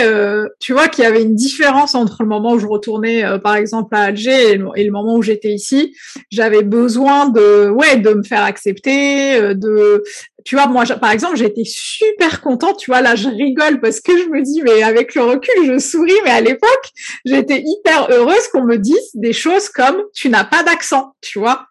tu 0.58 0.74
vois, 0.74 0.88
qu'il 0.88 1.04
y 1.04 1.06
avait 1.06 1.22
une 1.22 1.34
différence 1.34 1.94
entre 1.94 2.18
le 2.20 2.28
moment 2.28 2.52
où 2.52 2.58
je 2.58 2.66
retournais, 2.66 3.24
par 3.42 3.56
exemple, 3.56 3.94
à 3.96 4.02
Alger 4.02 4.52
et 4.52 4.56
le, 4.56 4.68
et 4.76 4.84
le 4.84 4.92
moment 4.92 5.16
où 5.16 5.22
j'étais 5.22 5.52
ici. 5.52 5.96
J'avais 6.30 6.62
besoin 6.62 7.28
de, 7.28 7.70
ouais, 7.70 7.96
de 7.96 8.10
me 8.10 8.22
faire 8.22 8.44
accepter, 8.44 9.54
de 9.54 10.04
tu 10.44 10.56
vois, 10.56 10.66
moi, 10.66 10.84
par 11.00 11.10
exemple, 11.10 11.40
été 11.42 11.62
super 11.64 12.40
contente. 12.40 12.78
Tu 12.78 12.90
vois, 12.90 13.00
là, 13.00 13.14
je 13.14 13.28
rigole 13.28 13.80
parce 13.80 14.00
que 14.00 14.16
je 14.16 14.28
me 14.28 14.42
dis, 14.42 14.62
mais 14.62 14.82
avec 14.82 15.14
le 15.14 15.22
recul, 15.22 15.54
je 15.66 15.78
souris. 15.78 16.12
Mais 16.24 16.30
à 16.30 16.40
l'époque, 16.40 16.90
j'étais 17.24 17.62
hyper 17.64 18.08
heureuse 18.10 18.48
qu'on 18.52 18.64
me 18.64 18.76
dise 18.76 19.10
des 19.14 19.32
choses 19.32 19.68
comme 19.68 20.02
tu 20.14 20.28
n'as 20.28 20.44
pas 20.44 20.62
d'accent, 20.62 21.14
tu 21.20 21.38
vois. 21.38 21.66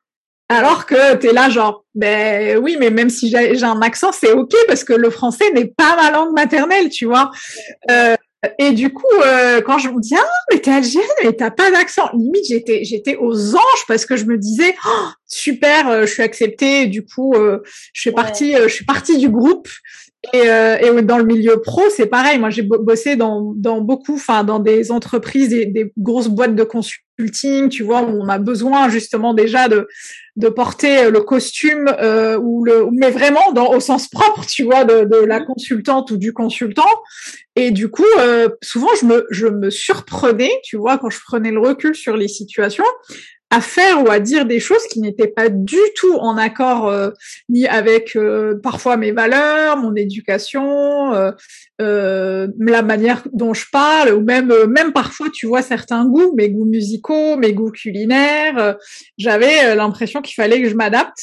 Alors 0.52 0.88
que 0.88 1.16
tu 1.18 1.28
es 1.28 1.34
là, 1.34 1.50
genre, 1.50 1.86
ben 1.94 2.58
oui, 2.58 2.76
mais 2.80 2.90
même 2.90 3.12
si 3.12 3.30
j'ai 3.30 3.64
un 3.64 3.82
accent, 3.82 4.12
c'est 4.12 4.32
ok 4.32 4.54
parce 4.68 4.84
que 4.84 4.94
le 4.94 5.12
français 5.12 5.52
n'est 5.54 5.68
pas 5.68 5.96
ma 5.96 6.10
langue 6.10 6.34
maternelle, 6.34 6.90
tu 6.90 7.06
vois. 7.06 7.30
Euh, 7.92 8.16
et 8.58 8.72
du 8.72 8.94
coup, 8.94 9.04
euh, 9.26 9.62
quand 9.62 9.78
je 9.80 9.90
me 9.90 10.00
dis 10.00 10.16
ah 10.16 10.26
mais 10.52 10.60
t'es 10.60 10.72
algérienne 10.72 11.10
mais 11.24 11.34
t'as 11.34 11.52
pas 11.52 11.72
d'accent, 11.72 12.10
limite 12.14 12.46
j'étais 12.48 12.86
j'étais 12.86 13.18
aux 13.18 13.56
anges 13.56 13.86
parce 13.88 14.06
que 14.06 14.16
je 14.16 14.26
me 14.26 14.38
disais 14.38 14.76
oh, 14.86 15.08
super, 15.28 15.90
euh, 15.90 16.02
je 16.06 16.14
suis 16.14 16.24
acceptée. 16.24 16.88
du 16.88 17.06
coup, 17.06 17.34
euh, 17.36 17.60
je 17.94 18.02
suis 18.02 18.12
partie, 18.12 18.54
je 18.54 18.70
suis 18.70 18.86
partie 18.86 19.18
du 19.18 19.30
groupe. 19.30 19.68
Et, 20.34 20.40
et 20.40 21.02
dans 21.02 21.18
le 21.18 21.24
milieu 21.24 21.62
pro, 21.62 21.82
c'est 21.90 22.08
pareil. 22.08 22.40
Moi, 22.40 22.50
j'ai 22.50 22.62
bossé 22.62 23.16
dans 23.16 23.54
dans 23.56 23.80
beaucoup, 23.80 24.16
enfin 24.16 24.44
dans 24.44 24.60
des 24.60 24.92
entreprises, 24.92 25.50
des, 25.50 25.66
des 25.66 25.94
grosses 25.98 26.28
boîtes 26.28 26.56
de 26.56 26.64
consulting, 26.64 27.70
tu 27.70 27.84
vois, 27.84 28.02
où 28.02 28.22
on 28.22 28.28
a 28.28 28.38
besoin 28.38 28.90
justement 28.90 29.34
déjà 29.34 29.70
de 29.70 29.88
de 30.40 30.48
porter 30.48 31.12
le 31.12 31.20
costume 31.20 31.90
euh, 32.00 32.40
ou 32.40 32.64
le 32.64 32.88
mais 32.94 33.12
vraiment 33.12 33.52
dans 33.52 33.74
au 33.74 33.82
sens 33.82 34.08
propre 34.08 34.46
tu 34.46 34.64
vois 34.64 34.86
de, 34.86 35.04
de 35.04 35.18
la 35.18 35.42
consultante 35.42 36.12
ou 36.12 36.18
du 36.18 36.32
consultant 36.32 36.90
et 37.58 37.72
du 37.72 37.90
coup 37.90 38.06
euh, 38.20 38.48
souvent 38.62 38.88
je 39.00 39.06
me 39.06 39.28
je 39.32 39.48
me 39.48 39.70
surprenais 39.70 40.52
tu 40.64 40.78
vois 40.78 40.98
quand 40.98 41.10
je 41.10 41.20
prenais 41.20 41.52
le 41.52 41.60
recul 41.60 41.94
sur 41.94 42.16
les 42.16 42.30
situations 42.30 42.86
à 43.52 43.62
faire 43.62 44.04
ou 44.04 44.10
à 44.10 44.20
dire 44.20 44.46
des 44.46 44.60
choses 44.60 44.86
qui 44.92 45.00
n'étaient 45.00 45.28
pas 45.28 45.50
du 45.50 45.78
tout 45.96 46.14
en 46.16 46.38
accord 46.38 46.88
euh, 46.88 47.10
ni 47.50 47.68
avec 47.68 48.16
euh, 48.16 48.60
parfois 48.62 48.96
mes 48.96 49.12
valeurs, 49.12 49.78
mon 49.78 49.96
éducation, 49.96 51.14
euh, 51.14 51.32
euh, 51.82 52.48
la 52.60 52.84
manière 52.84 53.24
dont 53.34 53.54
je 53.54 53.66
parle, 53.72 54.14
ou 54.14 54.22
même 54.22 54.54
même 54.68 54.94
parfois 54.94 55.30
tu 55.34 55.48
vois 55.48 55.64
certains 55.64 56.06
goûts, 56.06 56.34
mes 56.36 56.50
goûts 56.50 56.66
musicaux, 56.66 57.38
mes 57.38 57.54
goûts 57.54 57.72
culinaires. 57.72 58.78
J'avais 59.18 59.76
l'impression 59.76 60.22
qu'il 60.22 60.36
fallait 60.36 60.62
que 60.62 60.70
je 60.70 60.76
m'adapte. 60.76 61.20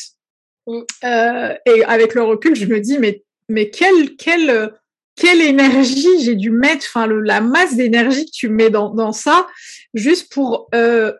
Mm. 0.68 0.82
et 1.04 1.84
avec 1.84 2.14
le 2.14 2.22
recul, 2.22 2.56
je 2.56 2.66
me 2.66 2.80
dis 2.80 2.98
mais 2.98 3.22
mais 3.48 3.70
quelle 3.70 4.16
quelle 4.16 4.72
quelle 5.16 5.40
énergie 5.40 6.20
j'ai 6.22 6.34
dû 6.34 6.50
mettre, 6.50 6.84
enfin 6.86 7.06
la 7.06 7.40
masse 7.40 7.74
d'énergie 7.74 8.26
que 8.26 8.30
tu 8.32 8.48
mets 8.48 8.70
dans, 8.70 8.90
dans 8.90 9.12
ça, 9.12 9.46
juste 9.94 10.32
pour 10.32 10.68
euh, 10.74 11.10
euh, 11.10 11.12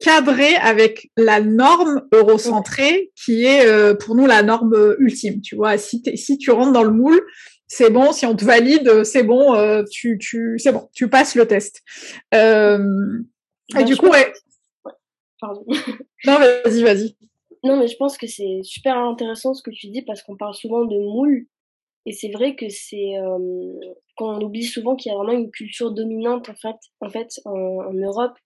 cadré 0.00 0.56
avec 0.56 1.10
la 1.16 1.40
norme 1.40 2.08
eurocentrée 2.12 3.12
qui 3.14 3.44
est 3.44 3.66
euh, 3.66 3.94
pour 3.94 4.14
nous 4.14 4.26
la 4.26 4.42
norme 4.42 4.74
euh, 4.74 4.96
ultime. 4.98 5.40
Tu 5.42 5.54
vois, 5.54 5.78
si, 5.78 6.02
si 6.16 6.38
tu 6.38 6.50
rentres 6.50 6.72
dans 6.72 6.82
le 6.82 6.90
moule, 6.90 7.20
c'est 7.68 7.90
bon. 7.90 8.12
Si 8.12 8.26
on 8.26 8.34
te 8.34 8.44
valide, 8.44 9.04
c'est 9.04 9.22
bon. 9.22 9.84
tu, 9.90 10.18
tu, 10.18 10.58
c'est 10.58 10.72
bon. 10.72 10.88
Tu 10.92 11.08
passes 11.08 11.36
le 11.36 11.46
test. 11.46 11.82
et 12.32 13.84
du 13.84 13.96
coup, 13.96 14.08
ouais. 14.08 14.32
Pardon. 15.40 15.64
non, 16.26 16.38
vas-y, 16.38 16.82
vas-y. 16.82 17.16
Non, 17.62 17.78
mais 17.78 17.88
je 17.88 17.96
pense 17.96 18.16
que 18.16 18.26
c'est 18.26 18.60
super 18.62 18.96
intéressant 18.96 19.54
ce 19.54 19.62
que 19.62 19.70
tu 19.70 19.88
dis 19.88 20.02
parce 20.02 20.22
qu'on 20.22 20.36
parle 20.36 20.54
souvent 20.54 20.84
de 20.84 20.96
moule. 20.96 21.46
Et 22.06 22.12
c'est 22.12 22.30
vrai 22.30 22.56
que 22.56 22.68
c'est 22.70 23.12
qu'on 24.16 24.40
oublie 24.40 24.64
souvent 24.64 24.96
qu'il 24.96 25.12
y 25.12 25.14
a 25.14 25.18
vraiment 25.18 25.38
une 25.38 25.50
culture 25.50 25.92
dominante 25.92 26.48
en 26.48 26.54
fait, 26.54 26.76
en 27.00 27.10
fait 27.10 27.28
en 27.44 27.92
Europe 27.92 28.36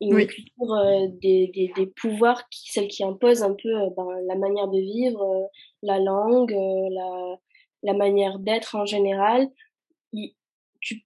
une 0.00 0.26
culture 0.26 0.72
euh, 0.72 1.06
des, 1.20 1.50
des, 1.54 1.72
des, 1.76 1.86
pouvoirs, 1.86 2.48
qui, 2.50 2.70
celle 2.70 2.88
qui 2.88 3.04
impose 3.04 3.42
un 3.42 3.54
peu 3.54 3.68
euh, 3.68 3.90
ben, 3.96 4.06
la 4.26 4.36
manière 4.36 4.68
de 4.68 4.78
vivre, 4.78 5.22
euh, 5.22 5.46
la 5.82 5.98
langue, 5.98 6.52
la, 6.52 7.36
la 7.82 7.94
manière 7.94 8.38
d'être 8.38 8.76
en 8.76 8.86
général. 8.86 9.48
tu, 10.80 11.02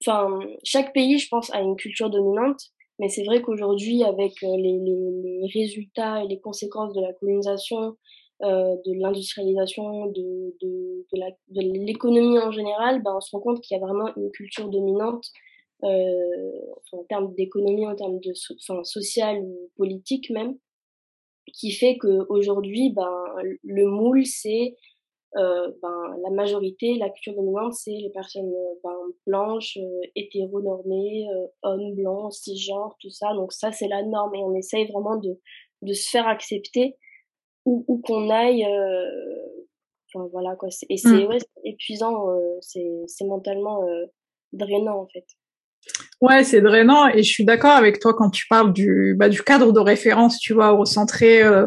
chaque 0.65 0.93
pays, 0.93 1.19
je 1.19 1.29
pense, 1.29 1.53
a 1.55 1.61
une 1.61 1.77
culture 1.77 2.11
dominante, 2.11 2.61
mais 2.99 3.09
c'est 3.09 3.25
vrai 3.25 3.41
qu'aujourd'hui, 3.41 4.05
avec 4.05 4.35
les, 4.43 4.57
les, 4.57 4.79
les, 4.79 5.47
résultats 5.55 6.23
et 6.23 6.29
les 6.29 6.41
conséquences 6.41 6.93
de 6.93 7.01
la 7.01 7.13
colonisation, 7.15 7.97
euh, 8.43 8.75
de 8.85 9.01
l'industrialisation, 9.01 10.07
de, 10.07 10.57
de, 10.61 11.07
de 11.13 11.61
l'économie 11.87 12.41
en 12.41 12.51
général, 12.51 13.01
ben, 13.01 13.15
on 13.17 13.21
se 13.21 13.31
rend 13.31 13.41
compte 13.41 13.61
qu'il 13.61 13.77
y 13.77 13.81
a 13.81 13.85
vraiment 13.85 14.11
une 14.17 14.33
culture 14.33 14.69
dominante 14.69 15.25
euh, 15.85 16.53
en 16.93 17.05
termes 17.05 17.35
d'économie, 17.35 17.87
en 17.87 17.97
termes 17.97 18.21
de 18.21 18.33
enfin, 18.55 18.85
social 18.85 19.41
ou 19.43 19.71
politique 19.77 20.31
même, 20.31 20.57
qui 21.53 21.73
fait 21.73 21.99
qu'aujourd'hui, 21.99 22.91
ben, 22.91 23.25
le 23.63 23.87
moule, 23.87 24.25
c'est 24.25 24.77
euh, 25.37 25.73
ben, 25.81 26.17
la 26.23 26.31
majorité, 26.31 26.97
la 26.97 27.09
culture 27.09 27.35
dominante, 27.35 27.73
c'est 27.73 27.91
les 27.93 28.11
personnes 28.11 28.53
ben, 28.85 28.97
blanches, 29.27 29.79
euh, 29.79 30.01
hétéronormées, 30.15 31.27
euh, 31.31 31.47
hommes 31.63 31.95
blancs, 31.95 32.33
cisgenres, 32.35 32.97
tout 33.01 33.11
ça. 33.11 33.33
Donc 33.35 33.53
ça, 33.53 33.73
c'est 33.73 33.89
la 33.89 34.03
norme 34.03 34.35
et 34.35 34.43
on 34.43 34.55
essaye 34.55 34.87
vraiment 34.91 35.17
de, 35.17 35.41
de 35.83 35.93
se 35.95 36.11
faire 36.11 36.29
accepter 36.29 36.97
où, 37.65 37.85
où 37.89 37.99
qu'on 38.03 38.29
aille. 38.29 38.67
Enfin, 40.15 40.29
voilà 40.33 40.55
quoi. 40.57 40.69
Et 40.91 40.99
c'est 40.99 41.09
mmh. 41.09 41.27
ouais, 41.27 41.39
épuisant, 41.65 42.27
c'est 42.61 43.25
mentalement 43.25 43.83
drainant 44.53 45.01
en 45.01 45.07
fait. 45.07 45.25
Ouais, 46.23 46.45
c'est 46.45 46.61
drainant 46.61 47.09
et 47.09 47.25
je 47.25 47.29
suis 47.29 47.45
d'accord 47.45 47.73
avec 47.73 47.99
toi 47.99 48.15
quand 48.15 48.31
tu 48.31 48.47
parles 48.47 48.73
du 48.73 49.17
bah, 49.19 49.29
du 49.29 49.43
cadre 49.43 49.73
de 49.73 49.81
référence, 49.81 50.39
tu 50.39 50.53
vois, 50.55 50.71
recentré 50.71 51.43
euh, 51.43 51.67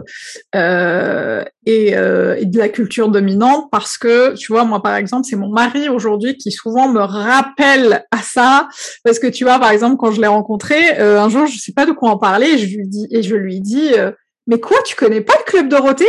euh, 0.56 1.44
et, 1.66 1.98
euh, 1.98 2.38
et 2.38 2.46
de 2.46 2.58
la 2.58 2.70
culture 2.70 3.10
dominante 3.10 3.66
parce 3.70 3.98
que 3.98 4.34
tu 4.36 4.54
vois, 4.54 4.64
moi 4.64 4.82
par 4.82 4.96
exemple, 4.96 5.28
c'est 5.30 5.36
mon 5.36 5.50
mari 5.50 5.90
aujourd'hui 5.90 6.38
qui 6.38 6.54
souvent 6.54 6.88
me 6.88 7.02
rappelle 7.02 8.06
à 8.12 8.22
ça 8.22 8.70
parce 9.04 9.20
que 9.20 9.28
tu 9.28 9.44
vois, 9.44 9.60
par 9.60 9.72
exemple, 9.72 9.98
quand 9.98 10.14
je 10.14 10.22
l'ai 10.22 10.28
rencontré 10.28 11.02
euh, 11.02 11.20
un 11.20 11.28
jour, 11.28 11.48
je 11.48 11.58
sais 11.60 11.74
pas 11.74 11.86
de 11.86 11.92
quoi 11.92 12.12
en 12.12 12.18
parler, 12.18 12.48
et 12.48 12.58
je 12.58 12.78
lui 12.78 12.88
dis 12.88 13.08
et 13.12 13.24
je 13.24 13.36
lui 13.36 13.60
dis 13.60 13.92
mais 14.48 14.62
quoi, 14.62 14.78
tu 14.86 14.96
connais 14.96 15.20
pas 15.20 15.34
le 15.38 15.52
club 15.52 15.68
Dorothée? 15.68 16.06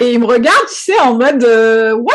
Et 0.00 0.12
il 0.12 0.20
me 0.20 0.26
regarde, 0.26 0.66
tu 0.68 0.74
sais, 0.74 0.98
en 1.00 1.14
mode 1.14 1.44
euh, 1.44 1.94
what? 1.94 2.14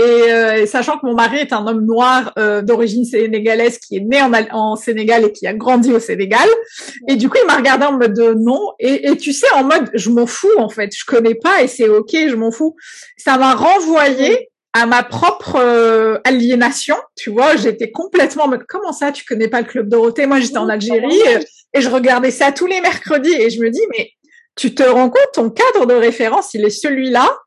Euh, 0.00 0.54
et, 0.54 0.66
sachant 0.66 0.98
que 0.98 1.06
mon 1.06 1.14
mari 1.14 1.38
est 1.38 1.52
un 1.52 1.66
homme 1.66 1.84
noir 1.84 2.32
euh, 2.38 2.62
d'origine 2.62 3.04
sénégalaise 3.04 3.78
qui 3.78 3.96
est 3.96 4.00
né 4.00 4.20
en, 4.22 4.32
en, 4.52 4.76
Sénégal 4.76 5.24
et 5.24 5.32
qui 5.32 5.46
a 5.46 5.52
grandi 5.52 5.92
au 5.92 6.00
Sénégal. 6.00 6.48
Et 7.08 7.16
du 7.16 7.28
coup, 7.28 7.36
il 7.42 7.46
m'a 7.46 7.56
regardé 7.56 7.86
en 7.86 7.92
mode 7.92 8.18
non. 8.38 8.72
Et, 8.78 9.08
et, 9.08 9.16
tu 9.16 9.32
sais, 9.32 9.50
en 9.54 9.64
mode 9.64 9.90
je 9.94 10.10
m'en 10.10 10.26
fous 10.26 10.48
en 10.58 10.68
fait, 10.68 10.90
je 10.96 11.04
connais 11.04 11.34
pas 11.34 11.62
et 11.62 11.68
c'est 11.68 11.88
ok, 11.88 12.10
je 12.12 12.34
m'en 12.34 12.50
fous. 12.50 12.76
Ça 13.16 13.36
m'a 13.36 13.54
renvoyé 13.54 14.48
à 14.72 14.86
ma 14.86 15.02
propre 15.02 16.20
aliénation, 16.24 16.96
tu 17.16 17.30
vois, 17.30 17.56
j'étais 17.56 17.90
complètement 17.90 18.44
en 18.44 18.48
mode 18.48 18.64
comment 18.68 18.92
ça, 18.92 19.10
tu 19.10 19.24
connais 19.24 19.48
pas 19.48 19.60
le 19.60 19.66
club 19.66 19.88
Dorothée? 19.88 20.26
Moi, 20.26 20.38
j'étais 20.38 20.58
en 20.58 20.68
Algérie 20.68 21.18
et 21.74 21.80
je 21.80 21.88
regardais 21.88 22.30
ça 22.30 22.52
tous 22.52 22.66
les 22.66 22.80
mercredis 22.80 23.34
et 23.34 23.50
je 23.50 23.60
me 23.60 23.70
dis 23.70 23.82
mais 23.90 24.10
tu 24.56 24.74
te 24.74 24.82
rends 24.82 25.10
compte, 25.10 25.28
ton 25.32 25.50
cadre 25.50 25.86
de 25.86 25.94
référence, 25.94 26.54
il 26.54 26.64
est 26.64 26.70
celui-là, 26.70 27.38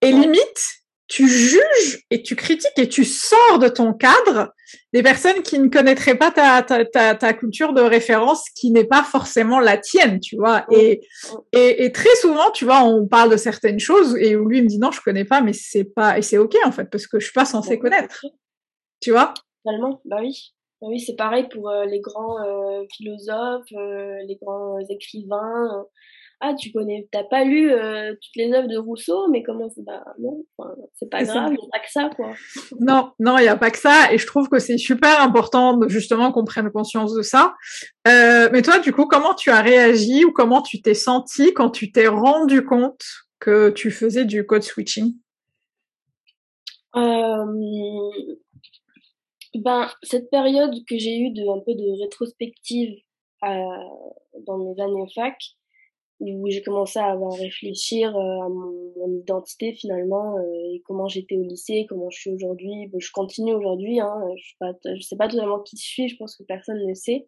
et 0.00 0.12
limite, 0.12 0.74
tu 1.06 1.28
juges 1.28 2.04
et 2.10 2.22
tu 2.22 2.34
critiques 2.34 2.78
et 2.78 2.88
tu 2.88 3.04
sors 3.04 3.58
de 3.58 3.68
ton 3.68 3.92
cadre 3.92 4.52
des 4.92 5.02
personnes 5.02 5.42
qui 5.42 5.58
ne 5.58 5.68
connaîtraient 5.68 6.16
pas 6.16 6.30
ta, 6.30 6.62
ta, 6.62 6.84
ta, 6.84 7.14
ta 7.14 7.32
culture 7.34 7.72
de 7.72 7.82
référence 7.82 8.48
qui 8.56 8.70
n'est 8.70 8.86
pas 8.86 9.02
forcément 9.02 9.60
la 9.60 9.76
tienne, 9.76 10.18
tu 10.20 10.36
vois. 10.36 10.64
Et, 10.70 11.02
et, 11.52 11.84
et, 11.84 11.92
très 11.92 12.14
souvent, 12.16 12.50
tu 12.52 12.64
vois, 12.64 12.82
on 12.82 13.06
parle 13.06 13.30
de 13.30 13.36
certaines 13.36 13.78
choses 13.78 14.16
et 14.16 14.34
où 14.34 14.48
lui 14.48 14.62
me 14.62 14.66
dit 14.66 14.78
non, 14.78 14.90
je 14.90 15.00
connais 15.00 15.24
pas, 15.24 15.40
mais 15.40 15.52
c'est 15.52 15.84
pas, 15.84 16.18
et 16.18 16.22
c'est 16.22 16.38
ok 16.38 16.56
en 16.64 16.72
fait, 16.72 16.90
parce 16.90 17.06
que 17.06 17.20
je 17.20 17.26
suis 17.26 17.34
pas 17.34 17.44
censée 17.44 17.78
connaître. 17.78 18.24
Tu 19.00 19.10
vois? 19.10 19.34
Totalement, 19.64 20.00
bah 20.04 20.16
oui. 20.20 20.54
Bah 20.80 20.88
oui, 20.90 21.00
c'est 21.00 21.16
pareil 21.16 21.48
pour 21.48 21.68
euh, 21.68 21.84
les 21.84 22.00
grands 22.00 22.42
euh, 22.42 22.84
philosophes, 22.96 23.72
euh, 23.72 24.16
les 24.26 24.36
grands 24.36 24.78
écrivains 24.88 25.84
ah 26.40 26.54
tu 26.54 26.72
connais 26.72 27.08
t'as 27.10 27.24
pas 27.24 27.44
lu 27.44 27.70
euh, 27.70 28.12
toutes 28.12 28.36
les 28.36 28.52
œuvres 28.52 28.68
de 28.68 28.76
Rousseau 28.76 29.28
mais 29.28 29.42
comment 29.42 29.70
c'est 29.70 29.84
bah 29.84 30.04
non 30.18 30.44
c'est 30.94 31.08
pas 31.08 31.22
grave 31.22 31.52
il 31.52 31.58
n'y 31.60 31.66
a 31.66 31.70
pas 31.72 31.78
que 31.78 31.90
ça 31.90 32.10
quoi. 32.14 32.32
Non 32.80 33.12
non 33.18 33.38
il 33.38 33.42
n'y 33.42 33.48
a 33.48 33.56
pas 33.56 33.70
que 33.70 33.78
ça 33.78 34.12
et 34.12 34.18
je 34.18 34.26
trouve 34.26 34.48
que 34.48 34.58
c'est 34.58 34.78
super 34.78 35.20
important 35.20 35.80
justement 35.88 36.32
qu'on 36.32 36.44
prenne 36.44 36.70
conscience 36.70 37.14
de 37.14 37.22
ça. 37.22 37.54
Euh, 38.08 38.48
mais 38.52 38.62
toi 38.62 38.78
du 38.78 38.92
coup 38.92 39.06
comment 39.06 39.34
tu 39.34 39.50
as 39.50 39.60
réagi 39.60 40.24
ou 40.24 40.32
comment 40.32 40.62
tu 40.62 40.82
t'es 40.82 40.94
senti 40.94 41.54
quand 41.54 41.70
tu 41.70 41.92
t'es 41.92 42.08
rendu 42.08 42.64
compte 42.64 43.02
que 43.40 43.70
tu 43.70 43.90
faisais 43.90 44.24
du 44.24 44.44
code 44.46 44.62
switching? 44.62 45.14
Euh, 46.96 47.44
ben 49.54 49.88
cette 50.02 50.30
période 50.30 50.74
que 50.88 50.98
j'ai 50.98 51.18
eue 51.18 51.30
de 51.30 51.42
un 51.42 51.62
peu 51.64 51.74
de 51.74 52.02
rétrospective 52.02 52.98
dans 53.42 54.58
mes 54.58 54.82
années 54.82 55.06
fac 55.14 55.36
où 56.20 56.48
j'ai 56.48 56.62
commencé 56.62 56.98
à, 56.98 57.16
réfléchir 57.38 58.16
euh, 58.16 58.40
à 58.40 58.48
mon, 58.48 58.72
identité 59.20 59.74
finalement 59.74 60.36
euh, 60.38 60.74
et 60.74 60.82
comment 60.84 61.08
j'étais 61.08 61.36
au 61.36 61.42
lycée, 61.42 61.86
comment 61.88 62.08
je 62.10 62.18
suis 62.18 62.30
aujourd'hui. 62.30 62.90
je 62.98 63.10
continue 63.12 63.52
aujourd'hui, 63.52 64.00
hein, 64.00 64.14
je 64.36 64.66
je 64.96 65.00
sais 65.00 65.16
pas 65.16 65.28
totalement 65.28 65.60
qui 65.60 65.76
je 65.76 65.82
suis, 65.82 66.08
je 66.08 66.16
pense 66.16 66.36
que 66.36 66.44
personne 66.44 66.78
ne 66.78 66.88
le 66.88 66.94
sait. 66.94 67.26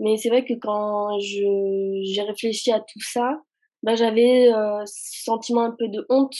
Mais 0.00 0.16
c'est 0.16 0.30
vrai 0.30 0.44
que 0.44 0.54
quand 0.54 1.18
j'ai 1.20 2.22
réfléchi 2.22 2.72
à 2.72 2.80
tout 2.80 3.00
ça, 3.00 3.40
bah 3.82 3.94
j'avais 3.94 4.52
euh, 4.52 4.84
ce 4.86 5.22
sentiment 5.24 5.62
un 5.62 5.74
peu 5.78 5.88
de 5.88 6.04
honte. 6.08 6.36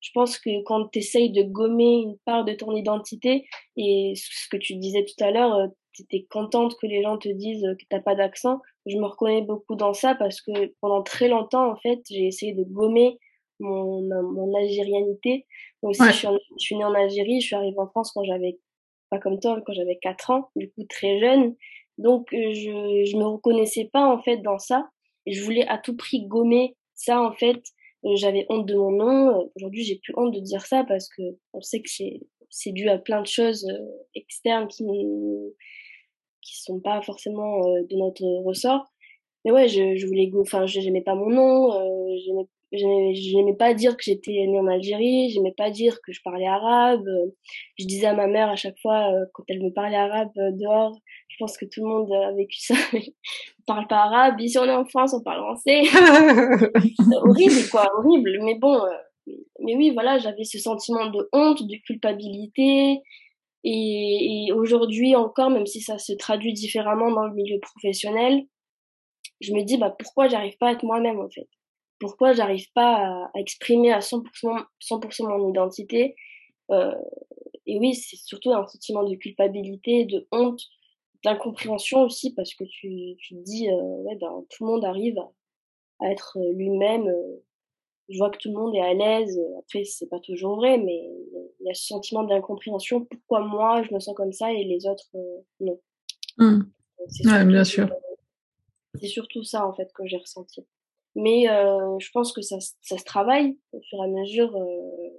Je 0.00 0.10
pense 0.12 0.38
que 0.38 0.62
quand 0.64 0.88
tu 0.88 0.98
essayes 0.98 1.32
de 1.32 1.42
gommer 1.42 2.02
une 2.02 2.16
part 2.24 2.44
de 2.44 2.52
ton 2.52 2.74
identité 2.76 3.46
et 3.76 4.12
ce 4.16 4.48
que 4.50 4.56
tu 4.56 4.76
disais 4.76 5.04
tout 5.04 5.24
à 5.24 5.30
l'heure, 5.30 5.68
t'étais 5.94 6.26
contente 6.30 6.76
que 6.80 6.86
les 6.86 7.02
gens 7.02 7.18
te 7.18 7.28
disent 7.28 7.66
que 7.78 7.84
t'as 7.88 8.00
pas 8.00 8.14
d'accent. 8.14 8.60
Je 8.86 8.96
me 8.96 9.06
reconnais 9.06 9.42
beaucoup 9.42 9.76
dans 9.76 9.94
ça 9.94 10.14
parce 10.14 10.40
que 10.40 10.74
pendant 10.80 11.02
très 11.02 11.28
longtemps, 11.28 11.70
en 11.70 11.76
fait, 11.76 12.00
j'ai 12.10 12.26
essayé 12.26 12.52
de 12.52 12.64
gommer 12.64 13.18
mon, 13.60 14.02
mon 14.02 14.54
algérianité. 14.56 15.46
aussi, 15.82 16.02
je, 16.04 16.12
suis 16.12 16.28
je 16.28 16.64
suis 16.64 16.76
née 16.76 16.84
en 16.84 16.94
Algérie, 16.94 17.40
je 17.40 17.46
suis 17.46 17.56
arrivée 17.56 17.78
en 17.78 17.88
France 17.88 18.12
quand 18.12 18.24
j'avais, 18.24 18.58
pas 19.10 19.18
comme 19.18 19.38
toi, 19.40 19.60
quand 19.64 19.72
j'avais 19.72 19.98
4 20.00 20.30
ans, 20.30 20.50
du 20.56 20.70
coup 20.70 20.84
très 20.88 21.20
jeune. 21.20 21.54
Donc, 21.98 22.32
euh, 22.32 22.52
je, 22.52 23.04
je 23.10 23.16
me 23.16 23.24
reconnaissais 23.24 23.88
pas, 23.92 24.06
en 24.06 24.20
fait, 24.20 24.38
dans 24.38 24.58
ça. 24.58 24.88
Je 25.26 25.40
voulais 25.42 25.66
à 25.68 25.78
tout 25.78 25.96
prix 25.96 26.26
gommer 26.26 26.76
ça, 26.94 27.22
en 27.22 27.32
fait. 27.32 27.62
Euh, 28.04 28.16
j'avais 28.16 28.46
honte 28.48 28.66
de 28.66 28.74
mon 28.74 28.90
nom. 28.90 29.50
Aujourd'hui, 29.56 29.84
j'ai 29.84 30.00
plus 30.02 30.12
honte 30.16 30.34
de 30.34 30.40
dire 30.40 30.66
ça 30.66 30.84
parce 30.84 31.08
que 31.08 31.22
on 31.52 31.60
sait 31.60 31.80
que 31.80 31.88
c'est, 31.88 32.20
c'est 32.50 32.72
dû 32.72 32.88
à 32.88 32.98
plein 32.98 33.22
de 33.22 33.26
choses 33.26 33.64
euh, 33.70 33.78
externes 34.14 34.68
qui 34.68 34.84
nous, 34.84 35.54
qui 36.44 36.60
sont 36.60 36.80
pas 36.80 37.02
forcément 37.02 37.66
euh, 37.66 37.82
de 37.90 37.96
notre 37.96 38.24
ressort. 38.44 38.86
Mais 39.44 39.52
ouais, 39.52 39.68
je, 39.68 39.96
je 39.96 40.06
voulais, 40.06 40.30
enfin, 40.40 40.66
j'aimais 40.66 41.02
pas 41.02 41.14
mon 41.14 41.28
nom, 41.28 41.72
euh, 41.74 42.46
j'aimais 42.72 43.54
pas 43.54 43.74
dire 43.74 43.96
que 43.96 44.02
j'étais 44.02 44.32
née 44.32 44.58
en 44.58 44.66
Algérie, 44.66 45.30
j'aimais 45.30 45.54
pas 45.56 45.70
dire 45.70 45.98
que 46.02 46.12
je 46.12 46.20
parlais 46.22 46.46
arabe. 46.46 47.04
Je 47.78 47.84
disais 47.86 48.06
à 48.06 48.14
ma 48.14 48.26
mère 48.26 48.48
à 48.48 48.56
chaque 48.56 48.78
fois 48.80 49.12
euh, 49.12 49.26
quand 49.34 49.44
elle 49.48 49.62
me 49.62 49.70
parlait 49.70 49.96
arabe 49.96 50.32
dehors, 50.34 50.96
je 51.28 51.36
pense 51.38 51.58
que 51.58 51.66
tout 51.66 51.82
le 51.82 51.88
monde 51.88 52.12
a 52.12 52.32
vécu 52.32 52.58
ça. 52.58 52.74
on 52.94 53.62
parle 53.66 53.86
pas 53.86 54.04
arabe, 54.04 54.40
ici 54.40 54.58
on 54.58 54.64
est 54.64 54.74
en 54.74 54.86
France, 54.86 55.14
on 55.14 55.22
parle 55.22 55.42
français. 55.42 55.82
horrible 57.22 57.68
quoi, 57.70 57.90
horrible. 57.98 58.38
Mais 58.42 58.54
bon, 58.54 58.80
mais 59.60 59.76
oui, 59.76 59.90
voilà, 59.90 60.18
j'avais 60.18 60.44
ce 60.44 60.58
sentiment 60.58 61.06
de 61.06 61.28
honte, 61.32 61.62
de 61.62 61.76
culpabilité, 61.86 63.00
et, 63.64 64.46
et 64.48 64.52
aujourd'hui 64.52 65.16
encore, 65.16 65.50
même 65.50 65.66
si 65.66 65.80
ça 65.80 65.98
se 65.98 66.12
traduit 66.14 66.52
différemment 66.52 67.10
dans 67.12 67.26
le 67.26 67.34
milieu 67.34 67.58
professionnel, 67.60 68.44
je 69.40 69.52
me 69.52 69.62
dis 69.64 69.76
bah 69.78 69.94
pourquoi 69.98 70.28
j'arrive 70.28 70.56
pas 70.58 70.68
à 70.68 70.72
être 70.72 70.84
moi-même 70.84 71.20
en 71.20 71.28
fait? 71.30 71.48
Pourquoi 72.00 72.32
j'arrive 72.32 72.70
pas 72.74 72.96
à, 73.34 73.40
exprimer 73.40 73.92
à 73.92 74.00
100%, 74.00 74.64
100% 74.80 75.28
mon 75.28 75.48
identité? 75.50 76.16
Euh, 76.70 76.92
Et 77.66 77.78
oui, 77.78 77.94
c'est 77.94 78.16
surtout 78.16 78.52
un 78.52 78.66
sentiment 78.66 79.04
de 79.04 79.14
culpabilité, 79.16 80.04
de 80.06 80.26
honte, 80.32 80.62
d'incompréhension 81.24 82.02
aussi 82.02 82.34
parce 82.34 82.54
que 82.54 82.64
tu, 82.64 83.16
tu 83.18 83.34
te 83.36 83.42
dis 83.42 83.68
euh, 83.70 84.02
ouais 84.04 84.16
ben 84.20 84.44
tout 84.50 84.64
le 84.66 84.72
monde 84.72 84.84
arrive 84.84 85.18
à, 85.18 85.30
à 86.00 86.10
être 86.12 86.38
lui-même 86.54 87.08
euh, 87.08 87.42
je 88.08 88.18
vois 88.18 88.30
que 88.30 88.38
tout 88.38 88.48
le 88.50 88.54
monde 88.58 88.74
est 88.74 88.80
à 88.80 88.94
l'aise. 88.94 89.40
Après, 89.60 89.84
c'est 89.84 90.08
pas 90.08 90.20
toujours 90.20 90.56
vrai, 90.56 90.78
mais 90.78 90.94
il 90.94 91.43
y 91.64 91.70
a 91.70 91.74
ce 91.74 91.86
sentiment 91.86 92.24
d'incompréhension. 92.24 93.04
Pourquoi 93.04 93.40
moi, 93.40 93.82
je 93.82 93.94
me 93.94 94.00
sens 94.00 94.14
comme 94.14 94.32
ça 94.32 94.52
et 94.52 94.64
les 94.64 94.86
autres, 94.86 95.08
euh, 95.14 95.40
non? 95.60 95.80
Mmh. 96.38 96.62
Ouais, 97.26 97.44
bien 97.44 97.64
sûr. 97.64 97.88
c'est 99.00 99.08
surtout 99.08 99.42
ça, 99.42 99.66
en 99.66 99.74
fait, 99.74 99.90
que 99.92 100.06
j'ai 100.06 100.16
ressenti. 100.16 100.66
Mais 101.14 101.48
euh, 101.48 101.98
je 101.98 102.10
pense 102.12 102.32
que 102.32 102.42
ça, 102.42 102.56
ça 102.82 102.98
se 102.98 103.04
travaille 103.04 103.56
au 103.72 103.80
fur 103.88 103.98
et 104.00 104.04
à 104.04 104.08
mesure. 104.08 104.56
Euh, 104.56 105.10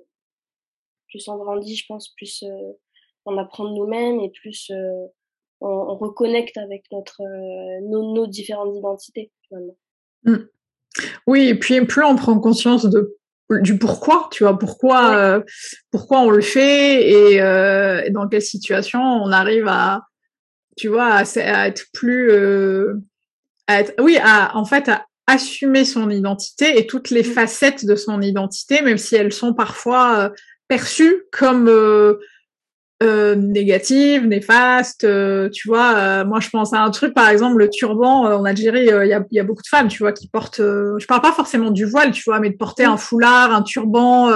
plus 1.08 1.28
on 1.30 1.38
grandit, 1.38 1.76
je 1.76 1.86
pense, 1.88 2.10
plus 2.16 2.44
euh, 2.44 2.74
on 3.26 3.38
apprend 3.38 3.70
de 3.70 3.76
nous-mêmes 3.76 4.20
et 4.20 4.30
plus 4.30 4.70
euh, 4.72 5.08
on, 5.62 5.70
on, 5.70 5.96
reconnecte 5.96 6.58
avec 6.58 6.84
notre, 6.92 7.22
nos, 7.90 8.14
nos 8.14 8.28
différentes 8.28 8.76
identités, 8.76 9.32
finalement. 9.48 9.78
Mmh. 10.24 10.36
Oui, 11.28 11.48
et 11.48 11.56
puis 11.56 11.86
plus 11.86 12.04
on 12.04 12.16
prend 12.16 12.40
conscience 12.40 12.86
de 12.86 13.18
du 13.50 13.78
pourquoi, 13.78 14.28
tu 14.32 14.44
vois, 14.44 14.58
pourquoi 14.58 15.16
euh, 15.16 15.42
pourquoi 15.92 16.22
on 16.22 16.30
le 16.30 16.42
fait 16.42 17.10
et, 17.10 17.42
euh, 17.42 18.02
et, 18.04 18.10
dans 18.10 18.28
quelle 18.28 18.42
situation 18.42 19.00
on 19.00 19.32
arrive 19.32 19.68
à 19.68 20.02
tu 20.76 20.88
vois 20.88 21.08
à, 21.08 21.24
à 21.24 21.68
être 21.68 21.86
plus 21.94 22.32
euh, 22.32 22.96
à 23.68 23.82
être 23.82 23.94
oui 24.00 24.18
à 24.22 24.58
en 24.58 24.66
fait 24.66 24.90
à 24.90 25.06
assumer 25.28 25.86
son 25.86 26.10
identité 26.10 26.78
et 26.80 26.88
toutes 26.88 27.10
les 27.10 27.22
mmh. 27.22 27.34
facettes 27.34 27.86
de 27.86 27.96
son 27.96 28.22
identité 28.22 28.82
même 28.82 28.98
si 28.98 29.16
elles 29.16 29.34
sont 29.34 29.54
parfois 29.54 30.20
euh, 30.20 30.30
perçues 30.68 31.24
comme 31.32 31.70
euh, 33.04 33.26
euh, 33.26 33.36
négative, 33.36 34.26
néfaste. 34.26 35.04
Euh, 35.04 35.50
tu 35.50 35.68
vois, 35.68 35.96
euh, 35.96 36.26
moi 36.26 36.40
je 36.40 36.50
pense 36.50 36.74
à 36.74 36.82
un 36.82 36.92
truc, 36.92 37.14
par 37.14 37.30
exemple, 37.30 37.58
le 37.58 37.70
turban 37.70 38.26
en 38.26 38.46
Algérie, 38.46 38.82
il 38.82 39.08
y 39.08 39.14
a, 39.14 39.26
y, 39.32 39.40
a, 39.40 39.44
beaucoup 39.44 39.62
de 39.62 39.68
femmes, 39.68 39.88
tu 39.88 40.00
vois, 40.00 40.12
qui 40.12 40.28
portent. 40.28 40.60
je 40.62 41.06
parle 41.06 41.22
pas 41.22 41.32
forcément 41.32 41.72
du 41.72 41.86
voile, 41.86 42.12
tu 42.12 42.24
vois, 42.26 42.40
mais 42.40 42.50
de 42.50 42.58
porter 42.58 42.84
un 42.84 42.98
foulard, 42.98 43.54
un 43.54 43.62
turban 43.62 44.32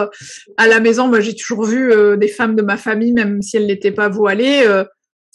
à 0.58 0.68
la 0.68 0.80
maison. 0.80 1.08
Moi, 1.08 1.20
j'ai 1.20 1.36
toujours 1.36 1.66
vu 1.66 1.94
des 2.18 2.28
femmes 2.28 2.56
de 2.56 2.62
ma 2.62 2.78
famille, 2.78 3.14
même 3.14 3.42
si 3.42 3.58
elles 3.58 3.68
n'étaient 3.68 3.92
pas 3.92 4.10
voilées, 4.10 4.66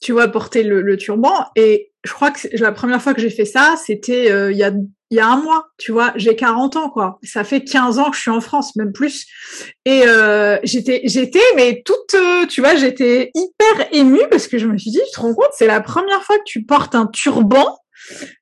tu 0.03 0.13
vois, 0.13 0.29
porter 0.29 0.63
le, 0.63 0.83
le, 0.83 0.97
turban. 0.97 1.35
Et 1.57 1.93
je 2.05 2.13
crois 2.13 2.31
que 2.31 2.49
la 2.59 2.73
première 2.73 3.03
fois 3.03 3.15
que 3.15 3.21
j'ai 3.21 3.31
fait 3.31 3.45
ça, 3.45 3.75
c'était 3.85 4.51
il 4.51 4.57
y 4.57 4.65
a 4.65 4.73
il 5.15 5.19
y 5.19 5.21
a 5.21 5.29
un 5.29 5.37
mois, 5.37 5.69
tu 5.79 5.93
vois, 5.93 6.13
j'ai 6.17 6.35
40 6.35 6.75
ans, 6.75 6.91
quoi. 6.91 7.21
Ça 7.23 7.45
fait 7.45 7.63
15 7.63 8.01
ans 8.01 8.11
que 8.11 8.17
je 8.17 8.23
suis 8.23 8.33
en 8.33 8.41
France, 8.41 8.75
même 8.75 8.93
plus. 8.93 9.27
Et 9.85 10.03
euh, 10.09 10.59
j'étais, 10.65 11.03
j'étais, 11.05 11.39
mais 11.55 11.83
toute, 11.85 12.15
euh, 12.15 12.47
tu 12.47 12.61
vois, 12.61 12.75
j'étais 12.75 13.31
hyper 13.33 13.93
émue 13.93 14.27
parce 14.29 14.49
que 14.49 14.59
je 14.59 14.67
me 14.67 14.77
suis 14.77 14.91
dit, 14.91 14.99
tu 15.07 15.13
te 15.15 15.21
rends 15.21 15.33
compte, 15.33 15.51
c'est 15.53 15.69
la 15.69 15.81
première 15.81 16.25
fois 16.25 16.37
que 16.39 16.43
tu 16.47 16.65
portes 16.65 16.97
un 16.97 17.07
turban 17.07 17.79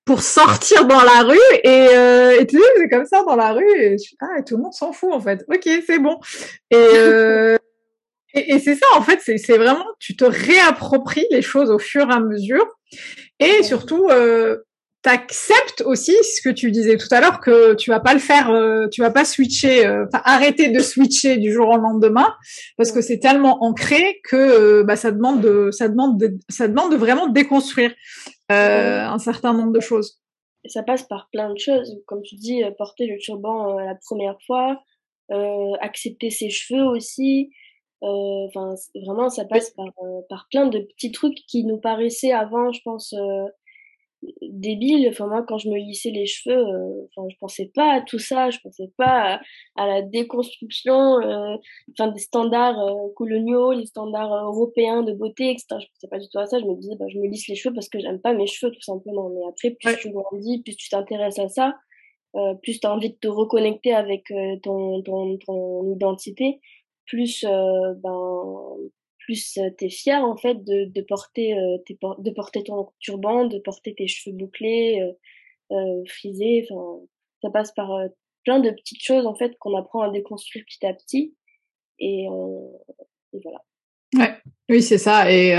pour 0.06 0.22
sortir 0.22 0.86
dans 0.86 1.02
la 1.02 1.24
rue 1.24 1.36
et, 1.62 1.88
euh, 1.94 2.40
et 2.40 2.46
tu 2.46 2.56
sais, 2.56 2.64
c'est 2.78 2.88
comme 2.88 3.04
ça 3.04 3.22
dans 3.22 3.36
la 3.36 3.52
rue 3.52 3.70
et, 3.76 3.96
ah, 4.22 4.40
tout 4.42 4.56
le 4.56 4.62
monde 4.62 4.72
s'en 4.72 4.92
fout 4.94 5.12
en 5.12 5.20
fait. 5.20 5.44
Ok, 5.52 5.68
c'est 5.86 5.98
bon. 5.98 6.18
Et, 6.70 6.76
et, 8.34 8.58
c'est 8.60 8.76
ça 8.76 8.86
en 8.96 9.02
fait, 9.02 9.20
c'est 9.20 9.58
vraiment, 9.58 9.84
tu 10.00 10.16
te 10.16 10.24
réappropries 10.24 11.26
les 11.30 11.42
choses 11.42 11.70
au 11.70 11.78
fur 11.78 12.08
et 12.08 12.14
à 12.14 12.20
mesure 12.20 12.66
et 13.40 13.62
surtout, 13.62 14.08
t'acceptes 15.02 15.82
aussi 15.84 16.12
ce 16.22 16.40
que 16.40 16.48
tu 16.48 16.70
disais 16.70 16.96
tout 16.96 17.08
à 17.10 17.20
l'heure 17.20 17.40
que 17.40 17.74
tu 17.74 17.90
vas 17.90 17.98
pas 17.98 18.14
le 18.14 18.20
faire, 18.20 18.50
euh, 18.50 18.86
tu 18.88 19.00
vas 19.00 19.10
pas 19.10 19.24
switcher, 19.24 19.84
euh, 19.84 20.06
arrêter 20.12 20.70
de 20.70 20.78
switcher 20.78 21.38
du 21.38 21.52
jour 21.52 21.68
au 21.68 21.76
lendemain 21.76 22.32
parce 22.76 22.92
que 22.92 23.00
c'est 23.00 23.18
tellement 23.18 23.64
ancré 23.64 24.20
que 24.24 24.36
euh, 24.36 24.84
bah, 24.84 24.94
ça 24.94 25.10
demande 25.10 25.40
de, 25.40 25.70
ça 25.72 25.88
demande 25.88 26.20
de, 26.20 26.38
ça 26.48 26.68
demande 26.68 26.92
de 26.92 26.96
vraiment 26.96 27.26
déconstruire 27.26 27.92
un 28.48 29.18
certain 29.18 29.54
nombre 29.54 29.72
de 29.72 29.80
choses. 29.80 30.20
Et 30.64 30.68
ça 30.68 30.82
passe 30.82 31.04
par 31.04 31.30
plein 31.32 31.50
de 31.50 31.58
choses, 31.58 32.02
comme 32.06 32.20
tu 32.20 32.34
dis, 32.34 32.62
porter 32.76 33.06
le 33.06 33.16
turban 33.16 33.78
la 33.78 33.94
première 33.94 34.36
fois, 34.46 34.78
accepter 35.80 36.28
ses 36.28 36.50
cheveux 36.50 36.84
aussi. 36.84 37.50
Enfin, 38.02 38.74
vraiment, 39.06 39.30
ça 39.30 39.46
passe 39.46 39.70
par, 39.70 39.86
par 40.28 40.48
plein 40.50 40.66
de 40.66 40.80
petits 40.80 41.12
trucs 41.12 41.38
qui 41.48 41.64
nous 41.64 41.78
paraissaient 41.78 42.32
avant, 42.32 42.72
je 42.72 42.80
pense 42.84 43.14
débile. 44.42 45.08
Enfin, 45.08 45.26
moi, 45.26 45.44
quand 45.46 45.58
je 45.58 45.68
me 45.68 45.76
lissais 45.76 46.10
les 46.10 46.26
cheveux, 46.26 46.56
euh, 46.56 47.08
enfin, 47.16 47.28
je 47.30 47.36
pensais 47.38 47.70
pas 47.74 47.94
à 47.94 48.00
tout 48.00 48.18
ça. 48.18 48.50
Je 48.50 48.58
pensais 48.60 48.90
pas 48.96 49.40
à, 49.76 49.86
la 49.86 50.02
déconstruction, 50.02 51.20
euh, 51.20 51.56
enfin, 51.92 52.10
des 52.10 52.20
standards 52.20 52.80
euh, 52.80 53.08
coloniaux, 53.16 53.72
les 53.72 53.86
standards 53.86 54.32
européens 54.46 55.02
de 55.02 55.12
beauté, 55.12 55.50
etc. 55.50 55.66
Je 55.70 55.86
pensais 55.86 56.08
pas 56.08 56.18
du 56.18 56.28
tout 56.28 56.38
à 56.38 56.46
ça. 56.46 56.58
Je 56.58 56.64
me 56.64 56.74
disais, 56.76 56.94
bah, 56.98 57.06
je 57.08 57.18
me 57.18 57.26
lisse 57.26 57.48
les 57.48 57.54
cheveux 57.54 57.74
parce 57.74 57.88
que 57.88 57.98
j'aime 57.98 58.20
pas 58.20 58.34
mes 58.34 58.46
cheveux, 58.46 58.72
tout 58.72 58.82
simplement. 58.82 59.28
Mais 59.30 59.46
après, 59.48 59.70
plus 59.70 59.96
tu 60.00 60.10
grandis, 60.10 60.62
plus 60.62 60.76
tu 60.76 60.88
t'intéresses 60.88 61.38
à 61.38 61.48
ça, 61.48 61.74
plus 62.62 62.80
tu 62.80 62.86
as 62.86 62.92
envie 62.92 63.10
de 63.10 63.18
te 63.18 63.28
reconnecter 63.28 63.92
avec 63.92 64.24
ton, 64.62 65.02
ton, 65.02 65.38
ton 65.38 65.92
identité, 65.92 66.60
plus, 67.06 67.44
ben, 67.44 68.76
plus 69.24 69.58
euh, 69.58 69.70
t'es 69.78 69.88
fier 69.88 70.22
en 70.24 70.36
fait 70.36 70.64
de, 70.64 71.00
porter 71.02 71.54
euh, 71.54 71.78
de 72.18 72.30
porter 72.30 72.62
ton 72.64 72.88
turban, 72.98 73.46
de 73.46 73.58
porter 73.58 73.94
tes 73.94 74.06
cheveux 74.06 74.36
bouclés, 74.36 75.00
euh, 75.70 76.04
frisés. 76.06 76.66
Enfin, 76.70 77.04
ça 77.42 77.50
passe 77.50 77.72
par 77.72 77.90
plein 78.44 78.60
de 78.60 78.70
petites 78.70 79.02
choses 79.02 79.26
en 79.26 79.34
fait 79.34 79.56
qu'on 79.58 79.76
apprend 79.76 80.02
à 80.02 80.10
déconstruire 80.10 80.64
petit 80.66 80.86
à 80.86 80.94
petit 80.94 81.34
et, 81.98 82.26
et 82.26 83.40
voilà. 83.42 83.64
Ouais, 84.16 84.36
oui, 84.68 84.82
c'est 84.82 84.98
ça. 84.98 85.30
Et 85.30 85.56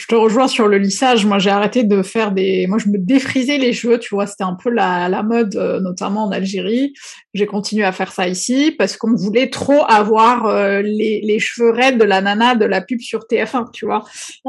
je 0.00 0.06
te 0.06 0.14
rejoins 0.14 0.48
sur 0.48 0.66
le 0.66 0.78
lissage. 0.78 1.26
Moi, 1.26 1.38
j'ai 1.38 1.50
arrêté 1.50 1.84
de 1.84 2.02
faire 2.02 2.32
des. 2.32 2.66
Moi, 2.66 2.78
je 2.78 2.88
me 2.88 2.96
défrisais 2.96 3.58
les 3.58 3.74
cheveux. 3.74 3.98
Tu 3.98 4.14
vois, 4.14 4.26
c'était 4.26 4.44
un 4.44 4.56
peu 4.60 4.70
la, 4.70 5.10
la 5.10 5.22
mode, 5.22 5.56
euh, 5.56 5.78
notamment 5.80 6.24
en 6.24 6.30
Algérie. 6.30 6.94
J'ai 7.34 7.44
continué 7.44 7.84
à 7.84 7.92
faire 7.92 8.10
ça 8.10 8.26
ici 8.26 8.74
parce 8.78 8.96
qu'on 8.96 9.14
voulait 9.14 9.50
trop 9.50 9.84
avoir 9.86 10.46
euh, 10.46 10.80
les, 10.80 11.20
les 11.22 11.38
cheveux 11.38 11.70
raides 11.70 11.98
de 11.98 12.04
la 12.04 12.22
nana 12.22 12.54
de 12.54 12.64
la 12.64 12.80
pub 12.80 13.00
sur 13.00 13.26
TF1, 13.30 13.70
tu 13.72 13.84
vois. 13.84 14.04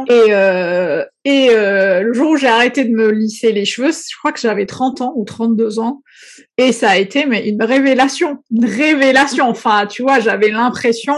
Et 0.09 0.27
euh, 0.29 1.03
et 1.25 1.49
le 1.53 2.13
jour 2.13 2.31
où 2.31 2.37
j'ai 2.37 2.47
arrêté 2.47 2.83
de 2.83 2.95
me 2.95 3.11
lisser 3.11 3.51
les 3.51 3.65
cheveux, 3.65 3.91
je 3.91 4.17
crois 4.17 4.31
que 4.31 4.39
j'avais 4.39 4.65
30 4.65 5.01
ans 5.01 5.13
ou 5.15 5.23
32 5.23 5.77
ans, 5.77 6.01
et 6.57 6.71
ça 6.71 6.89
a 6.89 6.97
été 6.97 7.27
mais 7.27 7.47
une 7.47 7.61
révélation, 7.61 8.37
une 8.49 8.65
révélation. 8.65 9.47
Enfin, 9.47 9.85
tu 9.85 10.01
vois, 10.01 10.19
j'avais 10.19 10.49
l'impression 10.49 11.13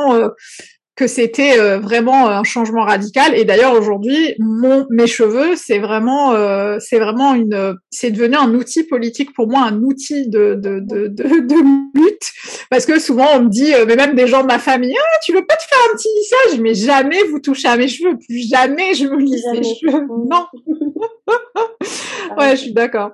que 0.95 1.07
c'était 1.07 1.59
euh, 1.59 1.79
vraiment 1.79 2.29
un 2.29 2.43
changement 2.43 2.83
radical. 2.83 3.35
Et 3.35 3.45
d'ailleurs 3.45 3.73
aujourd'hui 3.73 4.35
mon 4.39 4.85
mes 4.89 5.07
cheveux 5.07 5.55
c'est 5.55 5.79
vraiment 5.79 6.33
euh, 6.33 6.77
c'est 6.79 6.99
vraiment 6.99 7.33
une 7.33 7.75
c'est 7.89 8.11
devenu 8.11 8.35
un 8.35 8.53
outil 8.53 8.83
politique 8.83 9.33
pour 9.33 9.47
moi 9.47 9.61
un 9.61 9.81
outil 9.81 10.29
de 10.29 10.55
de 10.55 10.79
de 10.79 11.07
de, 11.07 11.23
de 11.23 11.99
lutte. 11.99 12.31
Parce 12.69 12.85
que 12.85 12.99
souvent 12.99 13.27
on 13.35 13.43
me 13.43 13.49
dit 13.49 13.73
euh, 13.73 13.85
mais 13.87 13.95
même 13.95 14.15
des 14.15 14.27
gens 14.27 14.41
de 14.41 14.47
ma 14.47 14.59
famille 14.59 14.95
ah 14.97 15.19
tu 15.25 15.33
veux 15.33 15.45
pas 15.45 15.55
te 15.55 15.63
faire 15.63 15.79
un 15.91 15.95
petit 15.95 16.09
lissage? 16.19 16.61
Mais 16.61 16.73
jamais 16.75 17.23
vous 17.31 17.39
touchez 17.39 17.67
à 17.67 17.77
mes 17.77 17.87
cheveux. 17.87 18.17
Plus 18.17 18.47
jamais 18.47 18.93
je 18.93 19.07
me 19.07 19.17
lisse 19.17 19.45
les 19.53 19.63
cheveux. 19.63 20.05
Non. 20.29 20.45
Ouais 22.37 22.51
je 22.51 22.61
suis 22.61 22.73
d'accord 22.73 23.11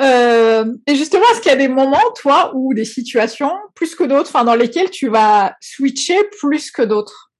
euh, 0.00 0.64
et 0.86 0.94
justement, 0.94 1.24
est-ce 1.32 1.40
qu'il 1.40 1.50
y 1.50 1.54
a 1.54 1.58
des 1.58 1.68
moments, 1.68 2.12
toi, 2.16 2.52
ou 2.54 2.72
des 2.74 2.84
situations 2.84 3.52
plus 3.74 3.94
que 3.94 4.04
d'autres, 4.04 4.30
enfin, 4.30 4.44
dans 4.44 4.54
lesquelles 4.54 4.90
tu 4.90 5.08
vas 5.08 5.54
switcher 5.60 6.16
plus 6.38 6.70
que 6.70 6.82
d'autres? 6.82 7.32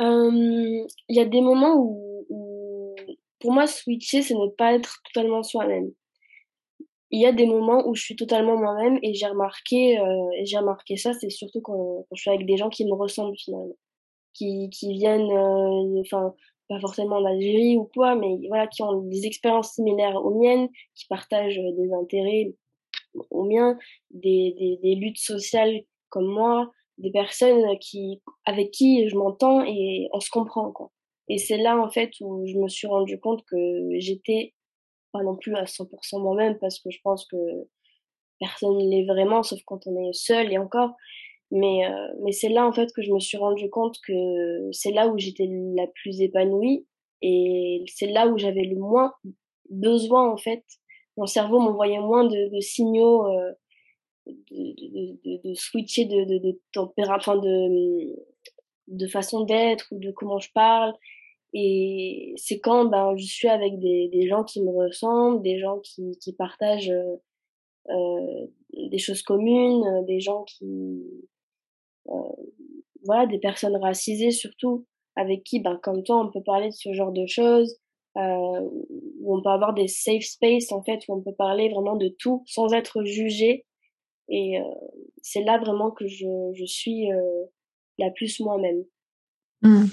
Euh, 0.00 0.30
Il 1.08 1.16
y 1.16 1.20
a 1.20 1.24
des 1.24 1.40
moments 1.40 1.76
où, 1.76 2.94
pour 3.40 3.52
moi, 3.52 3.66
switcher, 3.66 4.22
c'est 4.22 4.34
ne 4.34 4.48
pas 4.48 4.74
être 4.74 4.98
totalement 5.12 5.42
soi-même. 5.42 5.90
Il 7.10 7.20
y 7.20 7.26
a 7.26 7.32
des 7.32 7.46
moments 7.46 7.86
où 7.86 7.94
je 7.94 8.02
suis 8.02 8.16
totalement 8.16 8.56
moi-même 8.56 8.98
et 9.02 9.14
j'ai 9.14 9.26
remarqué, 9.26 9.98
euh, 10.00 10.04
j'ai 10.42 10.58
remarqué 10.58 10.96
ça, 10.96 11.12
c'est 11.12 11.30
surtout 11.30 11.60
quand, 11.60 12.06
je 12.12 12.20
suis 12.20 12.30
avec 12.30 12.44
des 12.44 12.56
gens 12.56 12.70
qui 12.70 12.84
me 12.84 12.94
ressemblent 12.94 13.36
finalement, 13.36 13.76
qui, 14.34 14.68
qui 14.70 14.92
viennent, 14.94 15.30
enfin, 16.00 16.34
pas 16.68 16.80
forcément 16.80 17.16
en 17.16 17.24
Algérie 17.24 17.76
ou 17.76 17.84
quoi, 17.84 18.14
mais 18.14 18.38
voilà, 18.48 18.66
qui 18.66 18.82
ont 18.82 19.02
des 19.02 19.26
expériences 19.26 19.72
similaires 19.72 20.16
aux 20.16 20.38
miennes, 20.38 20.68
qui 20.94 21.06
partagent 21.06 21.58
euh, 21.58 21.72
des 21.72 21.92
intérêts 21.92 22.54
aux 23.30 23.44
miens, 23.44 23.78
des, 24.10 24.54
des, 24.58 24.78
des 24.82 24.94
luttes 24.96 25.18
sociales 25.18 25.82
comme 26.08 26.26
moi, 26.26 26.70
des 26.98 27.10
personnes 27.10 27.78
qui, 27.78 28.22
avec 28.44 28.70
qui 28.70 29.08
je 29.08 29.16
m'entends 29.16 29.64
et 29.64 30.08
on 30.12 30.20
se 30.20 30.30
comprend, 30.30 30.72
quoi. 30.72 30.90
Et 31.28 31.38
c'est 31.38 31.56
là, 31.56 31.78
en 31.78 31.88
fait, 31.88 32.10
où 32.20 32.46
je 32.46 32.56
me 32.56 32.68
suis 32.68 32.86
rendu 32.86 33.18
compte 33.18 33.44
que 33.46 33.56
j'étais 33.98 34.54
pas 35.12 35.22
non 35.22 35.36
plus 35.36 35.54
à 35.56 35.64
100% 35.64 36.20
moi-même 36.20 36.58
parce 36.58 36.78
que 36.80 36.90
je 36.90 36.98
pense 37.02 37.26
que 37.26 37.36
personne 38.38 38.76
ne 38.76 38.90
l'est 38.90 39.06
vraiment, 39.06 39.42
sauf 39.42 39.60
quand 39.64 39.86
on 39.86 40.08
est 40.08 40.12
seul 40.12 40.52
et 40.52 40.58
encore. 40.58 40.96
Mais, 41.54 41.86
euh, 41.86 42.08
mais 42.24 42.32
c'est 42.32 42.48
là, 42.48 42.66
en 42.66 42.72
fait, 42.72 42.92
que 42.92 43.00
je 43.00 43.12
me 43.12 43.20
suis 43.20 43.38
rendu 43.38 43.70
compte 43.70 43.96
que 44.04 44.72
c'est 44.72 44.90
là 44.90 45.06
où 45.06 45.16
j'étais 45.16 45.48
la 45.76 45.86
plus 45.86 46.20
épanouie 46.20 46.84
et 47.22 47.84
c'est 47.86 48.08
là 48.08 48.26
où 48.26 48.36
j'avais 48.36 48.64
le 48.64 48.76
moins 48.76 49.12
besoin, 49.70 50.28
en 50.28 50.36
fait. 50.36 50.64
Mon 51.16 51.26
cerveau 51.26 51.60
m'envoyait 51.60 52.00
moins 52.00 52.24
de, 52.24 52.52
de 52.52 52.60
signaux 52.60 53.28
euh, 53.28 53.52
de, 54.26 54.32
de, 54.50 55.48
de, 55.48 55.54
switcher 55.54 56.06
de, 56.06 56.24
de, 56.24 56.38
de 56.38 56.60
température, 56.72 57.40
de, 57.40 58.16
de 58.88 59.06
façon 59.06 59.44
d'être 59.44 59.86
ou 59.92 60.00
de 60.00 60.10
comment 60.10 60.40
je 60.40 60.50
parle. 60.52 60.92
Et 61.52 62.34
c'est 62.36 62.58
quand 62.58 62.86
ben, 62.86 63.14
je 63.16 63.26
suis 63.26 63.48
avec 63.48 63.78
des, 63.78 64.08
des 64.08 64.26
gens 64.26 64.42
qui 64.42 64.60
me 64.60 64.70
ressemblent, 64.70 65.40
des 65.40 65.60
gens 65.60 65.78
qui, 65.78 66.18
qui 66.20 66.32
partagent 66.32 66.90
euh, 66.90 67.16
euh 67.90 68.46
des 68.90 68.98
choses 68.98 69.22
communes, 69.22 70.04
des 70.06 70.18
gens 70.18 70.42
qui, 70.42 71.04
voilà, 73.04 73.26
des 73.26 73.38
personnes 73.38 73.76
racisées 73.76 74.30
surtout, 74.30 74.86
avec 75.16 75.44
qui, 75.44 75.60
ben, 75.60 75.78
comme 75.82 76.02
toi, 76.02 76.24
on 76.24 76.30
peut 76.30 76.42
parler 76.42 76.68
de 76.68 76.74
ce 76.74 76.92
genre 76.92 77.12
de 77.12 77.26
choses, 77.26 77.78
euh, 78.16 78.60
où 79.20 79.36
on 79.36 79.42
peut 79.42 79.50
avoir 79.50 79.74
des 79.74 79.88
safe 79.88 80.24
space, 80.24 80.72
en 80.72 80.82
fait, 80.82 81.00
où 81.08 81.14
on 81.14 81.22
peut 81.22 81.34
parler 81.36 81.68
vraiment 81.68 81.96
de 81.96 82.08
tout 82.18 82.42
sans 82.46 82.72
être 82.72 83.04
jugé. 83.04 83.64
Et 84.28 84.58
euh, 84.58 84.64
c'est 85.22 85.42
là 85.42 85.58
vraiment 85.58 85.90
que 85.90 86.06
je, 86.06 86.52
je 86.54 86.64
suis 86.64 87.12
euh, 87.12 87.44
la 87.98 88.10
plus 88.10 88.40
moi-même. 88.40 88.84
Mmh. 89.62 89.84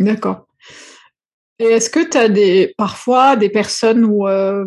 D'accord. 0.00 0.46
Et 1.58 1.64
est-ce 1.64 1.90
que 1.90 2.08
tu 2.08 2.16
as 2.16 2.28
des, 2.28 2.74
parfois 2.76 3.36
des 3.36 3.50
personnes 3.50 4.04
où 4.04 4.28
euh, 4.28 4.66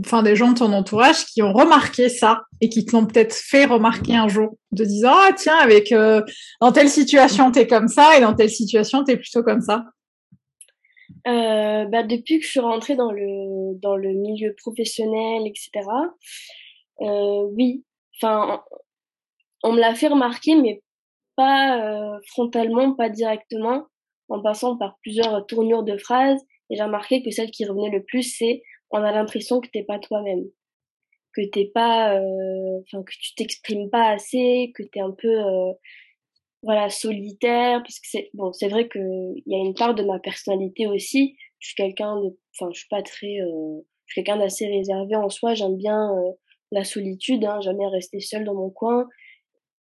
enfin 0.00 0.22
des 0.22 0.34
gens 0.34 0.52
de 0.52 0.58
ton 0.58 0.72
entourage 0.72 1.26
qui 1.26 1.42
ont 1.42 1.52
remarqué 1.52 2.08
ça 2.08 2.42
et 2.60 2.68
qui 2.68 2.84
te 2.84 2.92
l'ont 2.92 3.06
peut-être 3.06 3.34
fait 3.34 3.66
remarquer 3.66 4.16
un 4.16 4.28
jour, 4.28 4.56
de 4.72 4.84
disant 4.84 5.12
ah 5.12 5.30
tiens 5.36 5.58
avec 5.58 5.92
euh, 5.92 6.22
dans 6.60 6.72
telle 6.72 6.88
situation 6.88 7.50
t'es 7.50 7.66
comme 7.66 7.88
ça 7.88 8.16
et 8.16 8.20
dans 8.20 8.34
telle 8.34 8.50
situation 8.50 9.04
t'es 9.04 9.16
plutôt 9.16 9.42
comme 9.42 9.60
ça. 9.60 9.84
Euh, 11.26 11.84
bah, 11.86 12.02
depuis 12.02 12.38
que 12.38 12.44
je 12.44 12.50
suis 12.50 12.60
rentrée 12.60 12.96
dans 12.96 13.12
le 13.12 13.78
dans 13.80 13.96
le 13.96 14.12
milieu 14.12 14.54
professionnel 14.56 15.42
etc. 15.46 15.70
Euh, 17.00 17.42
oui, 17.52 17.84
enfin 18.16 18.62
on 19.62 19.72
me 19.72 19.80
l'a 19.80 19.94
fait 19.94 20.08
remarquer 20.08 20.56
mais 20.56 20.82
pas 21.38 21.78
euh, 21.80 22.18
frontalement, 22.26 22.94
pas 22.94 23.08
directement, 23.08 23.86
en 24.28 24.42
passant 24.42 24.76
par 24.76 24.96
plusieurs 25.02 25.46
tournures 25.46 25.84
de 25.84 25.96
phrases. 25.96 26.40
Et 26.68 26.76
j'ai 26.76 26.82
remarqué 26.82 27.22
que 27.22 27.30
celle 27.30 27.52
qui 27.52 27.64
revenait 27.64 27.96
le 27.96 28.02
plus, 28.02 28.24
c'est 28.24 28.62
on 28.90 29.02
a 29.02 29.12
l'impression 29.12 29.60
que 29.60 29.68
t'es 29.68 29.84
pas 29.84 29.98
toi-même, 29.98 30.44
que 31.34 31.42
t'es 31.50 31.70
pas, 31.72 32.18
euh, 32.18 32.80
enfin 32.82 33.02
que 33.02 33.12
tu 33.20 33.34
t'exprimes 33.34 33.90
pas 33.90 34.10
assez, 34.10 34.72
que 34.74 34.82
t'es 34.82 35.00
un 35.00 35.12
peu, 35.12 35.28
euh, 35.28 35.72
voilà, 36.62 36.90
solitaire, 36.90 37.82
parce 37.82 38.00
que 38.00 38.08
c'est 38.10 38.30
bon, 38.34 38.52
c'est 38.52 38.68
vrai 38.68 38.88
que 38.88 38.98
il 38.98 39.44
y 39.46 39.54
a 39.54 39.58
une 39.58 39.74
part 39.74 39.94
de 39.94 40.02
ma 40.04 40.18
personnalité 40.18 40.86
aussi. 40.86 41.36
Je 41.60 41.68
suis 41.68 41.76
quelqu'un 41.76 42.20
de, 42.20 42.36
enfin, 42.54 42.70
je 42.72 42.80
suis 42.80 42.88
pas 42.88 43.02
très, 43.02 43.40
euh, 43.40 43.80
je 44.06 44.12
suis 44.12 44.22
quelqu'un 44.22 44.38
d'assez 44.38 44.66
réservé 44.66 45.16
en 45.16 45.28
soi. 45.28 45.54
J'aime 45.54 45.76
bien 45.76 46.10
la 46.72 46.84
solitude, 46.84 47.44
hein, 47.44 47.60
jamais 47.60 47.86
rester 47.86 48.20
seule 48.20 48.44
dans 48.44 48.54
mon 48.54 48.70
coin. 48.70 49.08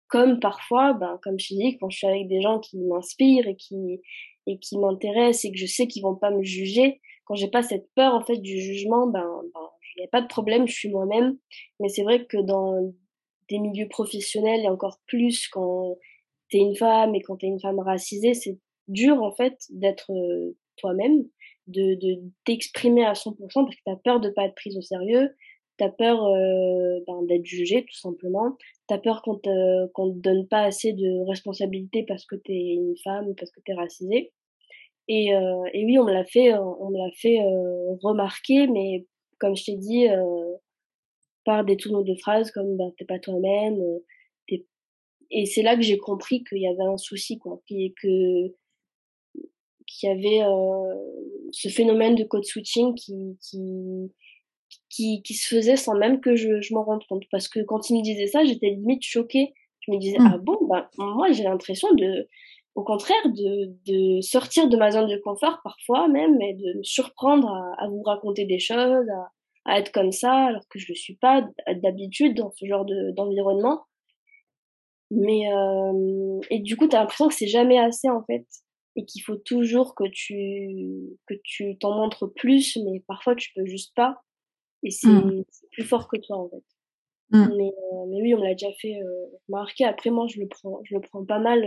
Comme 0.07 0.39
parfois, 0.39 0.93
ben, 0.93 1.19
comme 1.23 1.39
je 1.39 1.55
dis, 1.55 1.77
quand 1.79 1.89
je 1.89 1.97
suis 1.97 2.07
avec 2.07 2.27
des 2.27 2.41
gens 2.41 2.59
qui 2.59 2.77
m'inspirent 2.79 3.47
et 3.47 3.55
qui, 3.55 4.01
et 4.47 4.59
qui 4.59 4.77
m'intéressent 4.77 5.45
et 5.45 5.51
que 5.51 5.57
je 5.57 5.65
sais 5.65 5.87
qu'ils 5.87 6.03
vont 6.03 6.15
pas 6.15 6.31
me 6.31 6.43
juger, 6.43 7.01
quand 7.25 7.35
j'ai 7.35 7.49
pas 7.49 7.63
cette 7.63 7.89
peur 7.95 8.13
en 8.13 8.23
fait 8.23 8.37
du 8.37 8.59
jugement, 8.59 9.07
ben, 9.07 9.27
ben 9.53 9.69
n'y 9.97 10.07
pas 10.07 10.21
de 10.21 10.27
problème, 10.27 10.67
je 10.67 10.73
suis 10.73 10.89
moi-même. 10.89 11.37
Mais 11.79 11.89
c'est 11.89 12.03
vrai 12.03 12.25
que 12.25 12.37
dans 12.37 12.93
des 13.49 13.59
milieux 13.59 13.87
professionnels 13.87 14.61
et 14.61 14.69
encore 14.69 14.99
plus 15.07 15.47
quand 15.49 15.97
t'es 16.49 16.59
une 16.59 16.75
femme 16.75 17.15
et 17.15 17.21
quand 17.21 17.37
t'es 17.37 17.47
une 17.47 17.59
femme 17.59 17.79
racisée, 17.79 18.33
c'est 18.33 18.57
dur 18.87 19.21
en 19.21 19.33
fait 19.33 19.57
d'être 19.69 20.11
euh, 20.11 20.57
toi-même, 20.77 21.23
de, 21.67 21.95
de 21.95 22.21
t'exprimer 22.45 23.05
à 23.05 23.13
100% 23.13 23.37
parce 23.37 23.75
que 23.75 23.81
t'as 23.85 23.95
peur 23.95 24.19
de 24.19 24.29
pas 24.29 24.45
être 24.45 24.55
prise 24.55 24.77
au 24.77 24.81
sérieux, 24.81 25.29
t'as 25.77 25.89
peur 25.89 26.25
euh, 26.25 26.99
ben, 27.07 27.23
d'être 27.27 27.45
jugée 27.45 27.85
tout 27.85 27.97
simplement, 27.97 28.57
t'as 28.87 28.97
peur 28.97 29.21
qu'on 29.21 29.37
te 29.37 29.87
qu'on 29.93 30.13
te 30.13 30.19
donne 30.19 30.47
pas 30.47 30.63
assez 30.63 30.93
de 30.93 31.27
responsabilités 31.27 32.03
parce 32.07 32.25
que 32.25 32.35
t'es 32.35 32.53
une 32.53 32.95
femme 33.03 33.27
ou 33.29 33.33
parce 33.33 33.51
que 33.51 33.61
t'es 33.65 33.73
racisée. 33.73 34.33
Et, 35.07 35.33
euh, 35.33 35.63
et 35.73 35.85
oui, 35.85 35.99
on 35.99 36.05
me 36.05 36.13
l'a 36.13 36.25
fait, 36.25 36.53
on 36.53 36.89
me 36.89 36.97
l'a 36.97 37.11
fait 37.15 37.39
euh, 37.39 37.95
remarquer, 38.01 38.67
mais 38.67 39.05
comme 39.39 39.55
je 39.55 39.65
t'ai 39.65 39.75
dit, 39.75 40.07
euh, 40.07 40.55
par 41.45 41.65
des 41.65 41.75
tourneaux 41.75 42.03
de 42.03 42.15
phrases 42.15 42.51
comme 42.51 42.77
ben, 42.77 42.91
t'es 42.97 43.05
pas 43.05 43.19
toi-même. 43.19 43.81
Et 45.35 45.47
c'est 45.47 45.63
là 45.63 45.75
que 45.75 45.81
j'ai 45.81 45.97
compris 45.97 46.43
qu'il 46.43 46.61
y 46.61 46.67
avait 46.67 46.83
un 46.83 46.97
souci, 46.97 47.39
quoi, 47.39 47.59
qui 47.65 47.93
que 48.01 48.53
qu'il 49.87 50.09
y 50.09 50.11
avait 50.11 50.45
ce 51.51 51.69
phénomène 51.69 52.15
de 52.15 52.23
code 52.23 52.45
switching 52.45 52.93
qui, 52.93 53.37
qui 53.41 54.11
qui, 54.89 55.23
qui 55.23 55.33
se 55.33 55.47
faisait 55.47 55.75
sans 55.75 55.95
même 55.95 56.21
que 56.21 56.35
je, 56.35 56.61
je 56.61 56.73
m'en 56.73 56.83
rende 56.83 57.03
compte. 57.07 57.23
Parce 57.31 57.47
que 57.47 57.61
quand 57.61 57.89
il 57.89 57.97
me 57.97 58.03
disait 58.03 58.27
ça, 58.27 58.43
j'étais 58.43 58.69
limite 58.69 59.03
choquée. 59.03 59.53
Je 59.81 59.91
me 59.91 59.97
disais, 59.97 60.17
mmh. 60.19 60.31
ah 60.33 60.37
bon, 60.37 60.57
bah, 60.67 60.89
moi 60.97 61.31
j'ai 61.31 61.43
l'impression 61.43 61.91
de, 61.95 62.29
au 62.75 62.83
contraire, 62.83 63.23
de, 63.25 63.71
de 63.85 64.21
sortir 64.21 64.67
de 64.67 64.77
ma 64.77 64.91
zone 64.91 65.07
de 65.07 65.17
confort 65.17 65.59
parfois 65.63 66.07
même 66.07 66.41
et 66.41 66.53
de 66.55 66.77
me 66.77 66.83
surprendre 66.83 67.49
à, 67.49 67.83
à 67.83 67.87
vous 67.87 68.01
raconter 68.01 68.45
des 68.45 68.59
choses, 68.59 69.07
à, 69.09 69.31
à, 69.71 69.79
être 69.79 69.91
comme 69.91 70.11
ça, 70.11 70.33
alors 70.33 70.67
que 70.69 70.79
je 70.79 70.91
ne 70.91 70.95
suis 70.95 71.15
pas 71.15 71.47
d'habitude 71.67 72.35
dans 72.35 72.51
ce 72.51 72.65
genre 72.65 72.85
d'environnement. 73.15 73.83
Mais 75.11 75.53
euh, 75.53 76.39
et 76.49 76.59
du 76.59 76.75
coup, 76.75 76.87
tu 76.87 76.95
as 76.95 76.99
l'impression 76.99 77.27
que 77.27 77.35
c'est 77.35 77.47
jamais 77.47 77.77
assez 77.77 78.09
en 78.09 78.23
fait 78.23 78.45
et 78.95 79.05
qu'il 79.05 79.21
faut 79.21 79.35
toujours 79.35 79.93
que 79.95 80.05
tu 80.11 81.17
que 81.27 81.35
tu 81.43 81.77
t'en 81.77 81.95
montres 81.95 82.31
plus, 82.33 82.77
mais 82.77 83.03
parfois 83.07 83.35
tu 83.35 83.51
peux 83.55 83.65
juste 83.65 83.93
pas 83.95 84.23
et 84.83 84.91
c'est 84.91 85.07
mmh. 85.07 85.43
plus 85.71 85.83
fort 85.83 86.07
que 86.07 86.17
toi 86.17 86.37
en 86.37 86.49
fait. 86.49 86.63
Mmh. 87.31 87.47
Mais, 87.57 87.67
euh, 87.67 88.05
mais 88.09 88.21
oui, 88.21 88.33
on 88.33 88.39
me 88.39 88.43
l'a 88.43 88.53
déjà 88.53 88.71
fait 88.79 88.95
euh, 89.01 89.25
remarquer. 89.47 89.85
Après, 89.85 90.09
moi, 90.09 90.27
je 90.27 90.39
le 90.39 90.47
prends, 90.47 90.79
je 90.83 90.95
le 90.95 91.01
prends 91.01 91.25
pas 91.25 91.39
mal. 91.39 91.65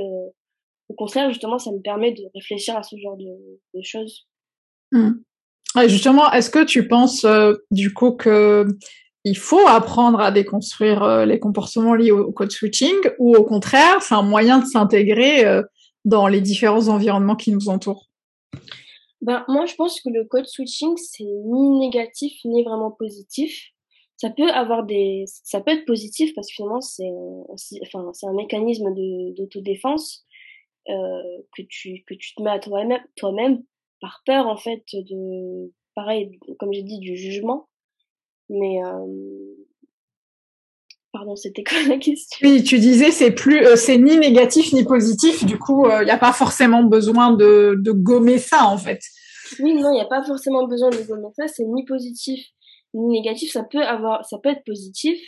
Au 0.88 0.94
contraire, 0.94 1.31
justement, 1.31 1.59
ça 1.59 1.72
me 1.72 1.81
permet 1.81 2.12
de 2.12 2.22
réfléchir 2.35 2.77
à 2.77 2.83
ce 2.83 2.96
genre 2.96 3.16
de, 3.16 3.27
de 3.75 3.83
choses. 3.83 4.27
Mmh. 4.92 5.12
justement, 5.88 6.31
est-ce 6.33 6.49
que 6.49 6.64
tu 6.64 6.87
penses 6.87 7.25
euh, 7.25 7.55
du 7.72 7.92
coup 7.92 8.12
que 8.12 8.66
il 9.25 9.37
faut 9.37 9.66
apprendre 9.66 10.20
à 10.20 10.31
déconstruire 10.31 11.03
euh, 11.03 11.25
les 11.25 11.40
comportements 11.40 11.94
liés 11.94 12.12
au, 12.12 12.31
code 12.31 12.53
switching 12.53 12.94
ou 13.18 13.35
au 13.35 13.42
contraire, 13.42 14.01
c'est 14.01 14.14
un 14.14 14.22
moyen 14.22 14.61
de 14.61 14.66
s'intégrer 14.66 15.44
euh, 15.44 15.62
dans 16.05 16.29
les 16.29 16.40
différents 16.40 16.87
environnements 16.87 17.35
qui 17.35 17.51
nous 17.51 17.68
entourent? 17.68 18.07
Ben, 19.22 19.44
moi, 19.49 19.66
je 19.66 19.75
pense 19.75 20.01
que 20.01 20.11
le 20.11 20.25
code 20.25 20.46
switching, 20.46 20.96
c'est 20.96 21.25
ni 21.25 21.79
négatif 21.81 22.33
ni 22.44 22.62
vraiment 22.62 22.92
positif. 22.92 23.70
Ça 24.16 24.31
peut 24.31 24.49
avoir 24.51 24.87
des, 24.87 25.25
ça 25.27 25.61
peut 25.61 25.72
être 25.72 25.85
positif 25.85 26.33
parce 26.37 26.46
que 26.46 26.55
finalement, 26.55 26.81
c'est, 26.81 27.11
enfin, 27.83 28.09
c'est 28.12 28.27
un 28.27 28.33
mécanisme 28.33 28.94
de, 28.94 29.35
d'autodéfense 29.37 30.25
euh, 30.88 31.42
que 31.57 31.62
tu, 31.68 32.05
que 32.07 32.14
tu 32.14 32.35
te 32.35 32.42
mets 32.42 32.51
à 32.51 32.59
toi-même, 32.59 33.03
toi-même 33.16 33.62
par 34.01 34.22
peur 34.27 34.46
en 34.46 34.57
fait 34.57 34.85
de, 34.92 35.72
pareil, 35.94 36.38
comme 36.59 36.72
j'ai 36.72 36.83
dit, 36.83 36.99
du 36.99 37.16
jugement. 37.16 37.68
Mais 38.49 38.83
euh, 38.85 39.66
Pardon, 41.16 41.35
c'était 41.35 41.64
quoi 41.64 41.79
la 41.88 41.96
question? 41.96 42.46
Oui, 42.46 42.62
tu 42.62 42.79
disais 42.79 43.11
c'est 43.11 43.31
plus, 43.31 43.64
euh, 43.64 43.75
c'est 43.77 43.96
ni 43.96 44.18
négatif 44.18 44.75
ni 44.75 44.85
positif. 44.85 45.46
Du 45.46 45.59
coup, 45.59 45.87
il 45.87 45.92
euh, 45.92 46.05
n'y 46.05 46.11
a 46.11 46.18
pas 46.18 46.35
forcément 46.35 46.83
besoin 46.83 47.33
de, 47.33 47.75
de 47.79 47.92
gommer 47.92 48.37
ça 48.37 48.66
en 48.66 48.77
fait. 48.77 49.01
Oui, 49.61 49.72
non, 49.72 49.92
il 49.92 49.94
n'y 49.94 50.01
a 50.03 50.07
pas 50.07 50.22
forcément 50.22 50.66
besoin 50.66 50.90
de 50.90 50.99
gommer 51.09 51.29
ça. 51.35 51.49
C'est 51.49 51.64
ni 51.64 51.87
positif 51.87 52.44
ni 52.92 53.07
négatif. 53.07 53.51
Ça 53.51 53.62
peut 53.62 53.83
avoir, 53.83 54.27
ça 54.27 54.37
peut 54.42 54.51
être 54.51 54.64
positif 54.66 55.18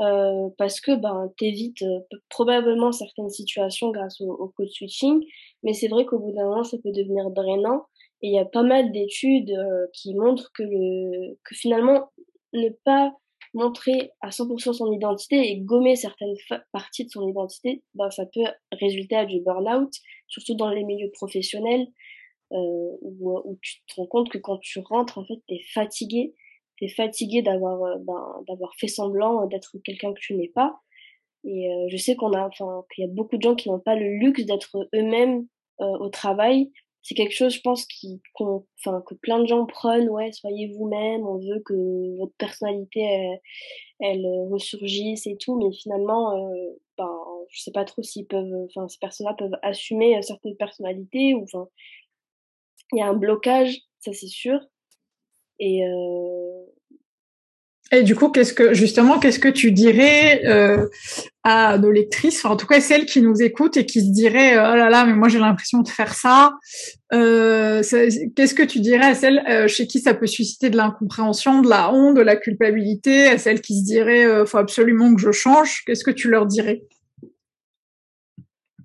euh, 0.00 0.48
parce 0.58 0.80
que 0.80 0.96
ben 0.96 1.32
t'évites 1.38 1.82
euh, 1.82 2.00
probablement 2.28 2.92
certaines 2.92 3.30
situations 3.30 3.90
grâce 3.90 4.20
au, 4.20 4.30
au 4.30 4.48
code 4.48 4.70
switching. 4.70 5.20
Mais 5.62 5.72
c'est 5.72 5.88
vrai 5.88 6.04
qu'au 6.04 6.18
bout 6.18 6.32
d'un 6.32 6.44
moment, 6.44 6.64
ça 6.64 6.76
peut 6.82 6.92
devenir 6.92 7.30
drainant. 7.30 7.86
Et 8.22 8.28
il 8.28 8.34
y 8.34 8.38
a 8.38 8.44
pas 8.44 8.62
mal 8.62 8.90
d'études 8.92 9.52
qui 9.92 10.14
montrent 10.14 10.50
que 10.54 10.62
le, 10.62 11.34
que 11.44 11.54
finalement 11.54 12.08
ne 12.54 12.70
pas 12.84 13.12
montrer 13.54 14.10
à 14.20 14.30
100% 14.30 14.72
son 14.72 14.92
identité 14.92 15.50
et 15.50 15.60
gommer 15.60 15.96
certaines 15.96 16.34
parties 16.72 17.04
de 17.04 17.10
son 17.10 17.26
identité, 17.28 17.82
ben, 17.94 18.10
ça 18.10 18.26
peut 18.26 18.44
résulter 18.72 19.14
à 19.14 19.24
du 19.24 19.40
burn-out, 19.40 19.92
surtout 20.26 20.54
dans 20.54 20.70
les 20.70 20.84
milieux 20.84 21.10
professionnels, 21.12 21.86
euh, 22.52 22.96
où, 23.00 23.38
où, 23.44 23.58
tu 23.62 23.78
te 23.86 23.94
rends 23.96 24.06
compte 24.06 24.28
que 24.28 24.38
quand 24.38 24.58
tu 24.58 24.80
rentres, 24.80 25.18
en 25.18 25.24
fait, 25.24 25.40
t'es 25.48 25.60
fatigué, 25.72 26.34
t'es 26.78 26.88
fatigué 26.88 27.42
d'avoir 27.42 27.82
euh, 27.84 27.96
ben, 28.00 28.42
d'avoir 28.48 28.74
fait 28.76 28.88
semblant 28.88 29.46
d'être 29.46 29.76
quelqu'un 29.84 30.12
que 30.12 30.20
tu 30.20 30.34
n'es 30.34 30.48
pas. 30.48 30.80
Et 31.44 31.70
euh, 31.70 31.86
je 31.90 31.96
sais 31.96 32.16
qu'on 32.16 32.32
a, 32.32 32.46
enfin, 32.46 32.84
qu'il 32.94 33.04
y 33.04 33.08
a 33.08 33.10
beaucoup 33.10 33.36
de 33.36 33.42
gens 33.42 33.54
qui 33.54 33.68
n'ont 33.70 33.80
pas 33.80 33.96
le 33.96 34.18
luxe 34.18 34.44
d'être 34.46 34.88
eux-mêmes 34.94 35.46
euh, 35.80 35.98
au 35.98 36.08
travail 36.08 36.70
c'est 37.04 37.14
quelque 37.14 37.34
chose, 37.34 37.54
je 37.54 37.60
pense, 37.60 37.84
qui, 37.84 38.22
enfin, 38.40 39.02
que 39.06 39.14
plein 39.14 39.38
de 39.38 39.46
gens 39.46 39.66
prennent. 39.66 40.08
Ouais, 40.08 40.32
soyez 40.32 40.72
vous-même. 40.72 41.26
On 41.26 41.36
veut 41.38 41.60
que 41.60 42.16
votre 42.16 42.32
personnalité, 42.38 43.00
elle, 43.00 43.40
elle 44.00 44.26
ressurgisse 44.50 45.26
et 45.26 45.36
tout. 45.36 45.56
Mais 45.58 45.70
finalement, 45.76 46.34
euh, 46.34 46.78
ben, 46.96 47.14
je 47.50 47.60
sais 47.60 47.72
pas 47.72 47.84
trop 47.84 48.02
s'ils 48.02 48.26
peuvent, 48.26 48.66
enfin, 48.70 48.88
ces 48.88 48.98
personnes-là 48.98 49.34
peuvent 49.34 49.58
assumer 49.62 50.20
certaines 50.22 50.56
personnalités 50.56 51.34
ou, 51.34 51.42
enfin, 51.42 51.68
il 52.92 52.98
y 52.98 53.02
a 53.02 53.06
un 53.06 53.14
blocage, 53.14 53.80
ça 53.98 54.12
c'est 54.14 54.26
sûr. 54.26 54.58
Et, 55.60 55.82
et 57.92 58.02
du 58.02 58.16
coup, 58.16 58.30
qu'est-ce 58.30 58.52
que 58.52 58.74
justement, 58.74 59.18
qu'est-ce 59.18 59.38
que 59.38 59.48
tu 59.48 59.70
dirais 59.70 60.44
euh, 60.46 60.88
à 61.44 61.78
nos 61.78 61.90
lectrices, 61.90 62.38
enfin, 62.38 62.54
en 62.54 62.56
tout 62.56 62.66
cas 62.66 62.80
celles 62.80 63.04
qui 63.04 63.20
nous 63.20 63.42
écoutent 63.42 63.76
et 63.76 63.84
qui 63.84 64.00
se 64.00 64.10
diraient 64.10 64.56
oh 64.56 64.74
là 64.74 64.88
là, 64.88 65.04
mais 65.04 65.12
moi 65.12 65.28
j'ai 65.28 65.38
l'impression 65.38 65.80
de 65.80 65.88
faire 65.88 66.14
ça. 66.14 66.54
Euh, 67.12 67.82
qu'est-ce 68.34 68.54
que 68.54 68.62
tu 68.62 68.80
dirais 68.80 69.04
à 69.04 69.14
celles 69.14 69.44
euh, 69.48 69.68
chez 69.68 69.86
qui 69.86 70.00
ça 70.00 70.14
peut 70.14 70.26
susciter 70.26 70.70
de 70.70 70.76
l'incompréhension, 70.76 71.60
de 71.60 71.68
la 71.68 71.92
honte, 71.92 72.16
de 72.16 72.22
la 72.22 72.36
culpabilité, 72.36 73.28
à 73.28 73.38
celles 73.38 73.60
qui 73.60 73.78
se 73.78 73.84
diraient 73.84 74.24
euh, 74.24 74.46
faut 74.46 74.58
absolument 74.58 75.14
que 75.14 75.20
je 75.20 75.30
change. 75.30 75.82
Qu'est-ce 75.86 76.04
que 76.04 76.10
tu 76.10 76.30
leur 76.30 76.46
dirais? 76.46 76.82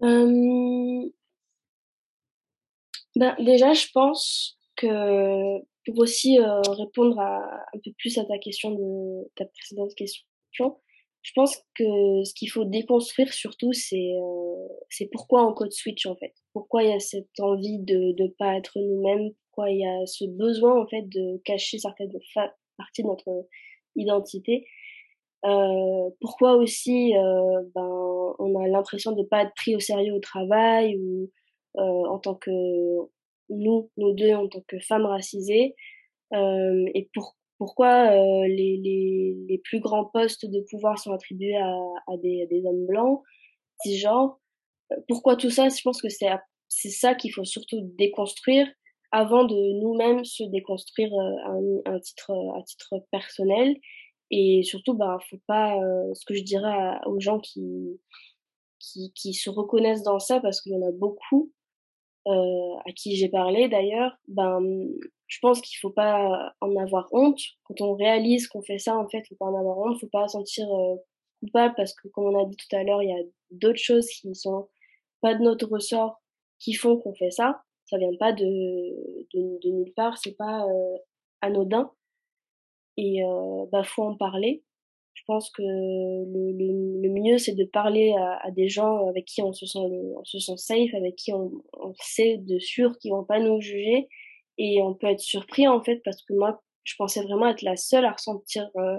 Ben, 0.01 1.09
déjà, 3.39 3.73
je 3.73 3.87
pense 3.93 4.57
que 4.75 5.59
pour 5.89 5.99
aussi 5.99 6.39
euh, 6.39 6.61
répondre 6.61 7.19
un 7.19 7.79
peu 7.83 7.91
plus 7.97 8.17
à 8.17 8.25
ta 8.25 8.37
question 8.37 8.71
de 8.71 9.29
ta 9.35 9.45
précédente 9.45 9.93
question, 9.95 10.25
je 11.21 11.31
pense 11.35 11.57
que 11.75 12.23
ce 12.23 12.33
qu'il 12.33 12.49
faut 12.49 12.65
déconstruire 12.65 13.33
surtout, 13.33 13.73
c'est 13.73 14.13
euh, 14.13 15.05
pourquoi 15.11 15.47
on 15.47 15.53
code 15.53 15.71
switch 15.71 16.05
en 16.05 16.15
fait. 16.15 16.33
Pourquoi 16.53 16.83
il 16.83 16.89
y 16.89 16.93
a 16.93 16.99
cette 16.99 17.39
envie 17.39 17.79
de 17.79 18.15
ne 18.17 18.27
pas 18.27 18.55
être 18.55 18.79
nous-mêmes, 18.79 19.31
pourquoi 19.45 19.71
il 19.71 19.79
y 19.79 19.85
a 19.85 20.05
ce 20.05 20.25
besoin 20.25 20.81
en 20.81 20.87
fait 20.87 21.03
de 21.03 21.37
cacher 21.43 21.77
certaines 21.77 22.11
parties 22.77 23.03
de 23.03 23.07
notre 23.07 23.47
identité? 23.95 24.65
Euh, 25.45 26.09
pourquoi 26.19 26.55
aussi 26.55 27.13
ben, 27.13 28.33
on 28.39 28.59
a 28.59 28.67
l'impression 28.67 29.11
de 29.11 29.21
ne 29.21 29.27
pas 29.27 29.43
être 29.43 29.53
pris 29.55 29.75
au 29.75 29.79
sérieux 29.79 30.13
au 30.13 30.19
travail 30.19 30.97
ou 30.97 31.29
en 31.75 32.19
tant 32.19 32.35
que 32.35 32.49
nous, 33.49 33.89
nous 33.97 34.13
deux 34.13 34.33
en 34.33 34.47
tant 34.47 34.61
que 34.67 34.79
femmes 34.79 35.05
racisées, 35.05 35.75
euh, 36.33 36.85
et 36.93 37.09
pour, 37.13 37.35
pourquoi 37.57 38.11
euh, 38.11 38.47
les, 38.47 38.77
les, 38.77 39.35
les, 39.47 39.57
plus 39.57 39.79
grands 39.79 40.05
postes 40.05 40.45
de 40.45 40.63
pouvoir 40.69 40.99
sont 40.99 41.11
attribués 41.11 41.57
à, 41.57 41.75
à, 42.07 42.17
des, 42.17 42.47
des, 42.49 42.63
hommes 42.65 42.85
blancs, 42.85 43.23
genre 43.85 44.39
euh, 44.91 44.95
Pourquoi 45.07 45.35
tout 45.35 45.49
ça? 45.49 45.69
Je 45.69 45.81
pense 45.83 46.01
que 46.01 46.09
c'est 46.09 46.27
c'est 46.67 46.89
ça 46.89 47.15
qu'il 47.15 47.33
faut 47.33 47.45
surtout 47.45 47.81
déconstruire 47.97 48.67
avant 49.11 49.43
de 49.43 49.55
nous-mêmes 49.81 50.23
se 50.23 50.43
déconstruire 50.43 51.11
à 51.45 51.49
un, 51.49 51.93
un, 51.95 51.99
titre 51.99 52.31
à 52.55 52.61
titre 52.63 53.03
personnel. 53.11 53.75
Et 54.31 54.61
surtout 54.61 54.93
bah 54.93 55.17
faut 55.27 55.39
pas 55.47 55.75
ce 56.13 56.23
que 56.25 56.35
je 56.35 56.43
dirais 56.43 56.99
aux 57.07 57.19
gens 57.19 57.39
qui 57.39 57.99
qui, 58.79 59.11
qui 59.15 59.33
se 59.33 59.49
reconnaissent 59.49 60.03
dans 60.03 60.19
ça 60.19 60.39
parce 60.39 60.61
qu'il 60.61 60.73
y 60.73 60.75
en 60.75 60.87
a 60.87 60.91
beaucoup 60.91 61.51
à 62.25 62.91
qui 62.95 63.15
j'ai 63.15 63.29
parlé 63.29 63.69
d'ailleurs, 63.69 64.11
ben 64.27 64.59
je 65.27 65.37
pense 65.41 65.61
qu'il 65.61 65.77
faut 65.79 65.91
pas 65.91 66.53
en 66.61 66.75
avoir 66.75 67.07
honte. 67.11 67.39
Quand 67.63 67.81
on 67.81 67.95
réalise 67.95 68.47
qu'on 68.47 68.61
fait 68.61 68.79
ça, 68.79 68.97
en 68.97 69.07
fait, 69.07 69.23
faut 69.27 69.35
pas 69.35 69.45
en 69.45 69.59
avoir 69.59 69.77
honte, 69.79 69.99
faut 69.99 70.09
pas 70.11 70.27
sentir 70.27 70.67
coupable 71.39 71.73
parce 71.75 71.93
que, 71.93 72.07
comme 72.09 72.25
on 72.25 72.43
a 72.43 72.45
dit 72.45 72.57
tout 72.57 72.75
à 72.75 72.83
l'heure, 72.83 73.01
il 73.01 73.09
y 73.09 73.13
a 73.13 73.23
d'autres 73.51 73.79
choses 73.79 74.07
qui 74.07 74.33
sont 74.35 74.67
pas 75.21 75.35
de 75.35 75.43
notre 75.43 75.67
ressort 75.67 76.21
qui 76.59 76.73
font 76.73 76.97
qu'on 76.97 77.13
fait 77.15 77.31
ça. 77.31 77.61
Ça 77.85 77.97
vient 77.97 78.15
pas 78.19 78.33
de, 78.33 78.45
de, 78.45 79.59
de 79.63 79.69
nulle 79.71 79.93
part, 79.95 80.17
c'est 80.17 80.35
pas 80.35 80.63
euh, 80.65 80.97
anodin. 81.41 81.91
Et 82.97 83.23
euh, 83.23 83.65
bah 83.71 83.83
faut 83.83 84.03
en 84.03 84.15
parler. 84.15 84.63
Pense 85.29 85.51
que 85.51 85.61
le, 85.61 86.51
le, 86.53 87.01
le 87.03 87.09
mieux 87.13 87.37
c'est 87.37 87.53
de 87.53 87.63
parler 87.63 88.15
à, 88.17 88.47
à, 88.47 88.49
des 88.49 88.67
gens 88.67 89.07
avec 89.09 89.25
qui 89.25 89.43
on 89.43 89.53
se 89.53 89.67
sent 89.67 89.77
on 89.77 90.23
se 90.25 90.39
sent 90.39 90.57
safe, 90.57 90.91
avec 90.95 91.17
qui 91.17 91.31
on, 91.33 91.51
on 91.73 91.93
sait 92.01 92.37
de 92.37 92.57
sûr 92.57 92.97
qu'ils 92.97 93.11
vont 93.11 93.23
pas 93.23 93.39
nous 93.39 93.61
juger 93.61 94.07
et 94.57 94.81
on 94.81 94.95
peut 94.95 95.05
être 95.05 95.19
surpris 95.19 95.67
en 95.67 95.83
fait 95.83 96.01
parce 96.03 96.23
que 96.23 96.33
moi 96.33 96.63
je 96.83 96.95
pensais 96.97 97.21
vraiment 97.21 97.47
être 97.47 97.61
la 97.61 97.77
seule 97.77 98.05
à 98.05 98.13
ressentir 98.13 98.71
euh, 98.77 98.97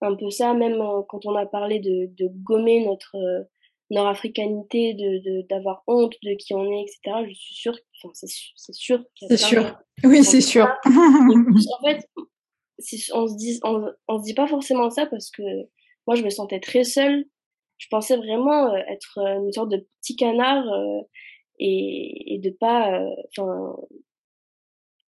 un 0.00 0.14
peu 0.14 0.30
ça, 0.30 0.54
même 0.54 0.80
euh, 0.80 1.02
quand 1.08 1.26
on 1.26 1.34
a 1.34 1.44
parlé 1.44 1.80
de, 1.80 2.06
de 2.16 2.28
gommer 2.44 2.84
notre 2.84 3.16
euh, 3.16 3.42
nord-africanité, 3.90 4.94
de 4.94 5.44
d'avoir 5.48 5.82
honte 5.88 6.14
de 6.22 6.34
qui 6.36 6.54
on 6.54 6.70
est, 6.70 6.82
etc. 6.82 7.26
Je 7.28 7.34
suis 7.34 7.54
sûre, 7.56 7.76
enfin 7.96 8.12
c'est 8.14 8.72
sûr 8.72 9.04
C'est 9.16 9.36
sûr. 9.36 9.76
Oui, 10.04 10.22
c'est 10.22 10.40
sûr. 10.40 10.68
en 10.86 11.84
fait, 11.84 12.08
on 13.12 13.26
se 13.26 13.36
dit, 13.36 13.60
on, 13.64 14.18
se 14.18 14.24
dit 14.24 14.34
pas 14.34 14.46
forcément 14.46 14.90
ça 14.90 15.06
parce 15.06 15.30
que 15.30 15.42
moi 16.06 16.16
je 16.16 16.22
me 16.22 16.30
sentais 16.30 16.60
très 16.60 16.84
seule. 16.84 17.24
Je 17.78 17.88
pensais 17.90 18.16
vraiment 18.16 18.72
euh, 18.72 18.78
être 18.88 19.18
une 19.18 19.52
sorte 19.52 19.70
de 19.70 19.86
petit 20.00 20.16
canard 20.16 20.64
et, 21.58 22.34
et 22.34 22.38
de 22.38 22.50
pas, 22.50 23.00
enfin 23.36 23.76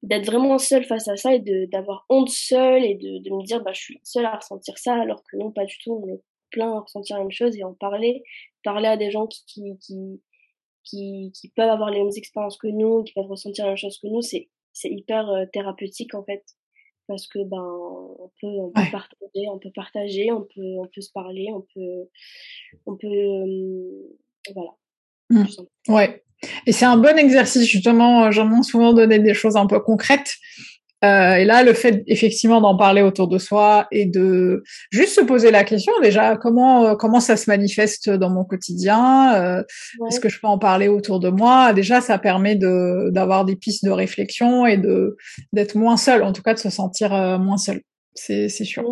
d'être 0.06 0.26
vraiment 0.26 0.58
seule 0.58 0.84
face 0.84 1.08
à 1.08 1.16
ça 1.16 1.34
et 1.34 1.40
d'avoir 1.66 2.06
honte 2.08 2.28
seule 2.28 2.84
et 2.84 2.94
de, 2.94 3.30
me 3.30 3.44
dire 3.44 3.62
bah 3.62 3.72
je 3.72 3.80
suis 3.80 4.00
seule 4.04 4.26
à 4.26 4.36
ressentir 4.36 4.78
ça 4.78 4.94
alors 4.94 5.22
que 5.24 5.36
non 5.36 5.50
pas 5.50 5.64
du 5.64 5.76
tout 5.82 6.00
on 6.02 6.08
est 6.08 6.20
plein 6.50 6.76
à 6.76 6.80
ressentir 6.80 7.16
la 7.16 7.22
même 7.22 7.32
chose 7.32 7.56
et 7.56 7.64
en 7.64 7.74
parler 7.74 8.22
parler 8.62 8.86
à 8.86 8.96
des 8.96 9.10
gens 9.10 9.26
qui 9.26 9.44
qui 9.80 10.22
qui, 10.84 11.32
qui 11.34 11.48
peuvent 11.56 11.70
avoir 11.70 11.90
les 11.90 11.98
mêmes 11.98 12.12
expériences 12.14 12.56
que 12.56 12.68
nous 12.68 13.02
qui 13.02 13.14
peuvent 13.14 13.26
ressentir 13.26 13.64
la 13.64 13.72
même 13.72 13.78
chose 13.78 13.98
que 13.98 14.06
nous 14.06 14.22
c'est 14.22 14.48
c'est 14.72 14.90
hyper 14.90 15.28
euh, 15.28 15.44
thérapeutique 15.52 16.14
en 16.14 16.22
fait 16.22 16.44
parce 17.08 17.26
que 17.26 17.38
ben 17.44 17.62
on 17.62 18.30
peut 18.40 18.46
on 18.46 18.70
peut 18.70 18.90
partager 18.90 19.48
on 19.50 19.58
peut 19.58 19.72
partager 19.74 20.32
on 20.32 20.42
peut 20.42 20.78
on 20.78 20.86
peut 20.86 21.00
se 21.00 21.12
parler 21.12 21.48
on 21.52 21.60
peut 21.74 22.08
on 22.86 22.96
peut 22.96 23.06
euh, 23.06 24.18
voilà 24.54 24.70
mmh. 25.30 25.44
ouais 25.92 26.22
et 26.66 26.72
c'est 26.72 26.84
un 26.84 26.96
bon 26.96 27.16
exercice, 27.18 27.64
justement, 27.64 28.30
j'en 28.30 28.60
ai 28.60 28.62
souvent 28.62 28.92
donné 28.92 29.18
des 29.18 29.34
choses 29.34 29.56
un 29.56 29.66
peu 29.66 29.80
concrètes. 29.80 30.36
Euh, 31.04 31.35
et 31.35 31.44
là, 31.44 31.62
le 31.62 31.74
fait 31.74 32.02
effectivement 32.06 32.61
d'en 32.62 32.76
parler 32.76 33.02
autour 33.02 33.28
de 33.28 33.37
soi 33.37 33.87
et 33.92 34.06
de 34.06 34.62
juste 34.90 35.14
se 35.14 35.20
poser 35.20 35.50
la 35.50 35.62
question 35.62 35.92
déjà 36.02 36.37
comment 36.37 36.85
euh, 36.85 36.94
comment 36.94 37.20
ça 37.20 37.37
se 37.37 37.50
manifeste 37.50 38.09
dans 38.09 38.30
mon 38.30 38.44
quotidien, 38.44 39.35
euh, 39.35 39.62
est-ce 40.09 40.20
que 40.20 40.30
je 40.30 40.40
peux 40.40 40.46
en 40.46 40.59
parler 40.59 40.88
autour 40.88 41.20
de 41.20 41.28
moi? 41.28 41.74
Déjà, 41.74 42.00
ça 42.00 42.18
permet 42.18 42.56
de 42.56 43.11
d'avoir 43.11 43.44
des 43.44 43.56
pistes 43.56 43.85
de 43.85 43.90
réflexion 43.90 44.64
et 44.64 44.78
de 44.78 45.16
d'être 45.52 45.74
moins 45.74 45.98
seul, 45.98 46.22
en 46.22 46.32
tout 46.32 46.42
cas 46.42 46.54
de 46.54 46.59
se 46.59 46.70
sentir 46.70 47.12
euh, 47.12 47.38
moins 47.38 47.59
seul. 47.59 47.82
C'est 48.14 48.48
c'est 48.48 48.64
sûr. 48.64 48.82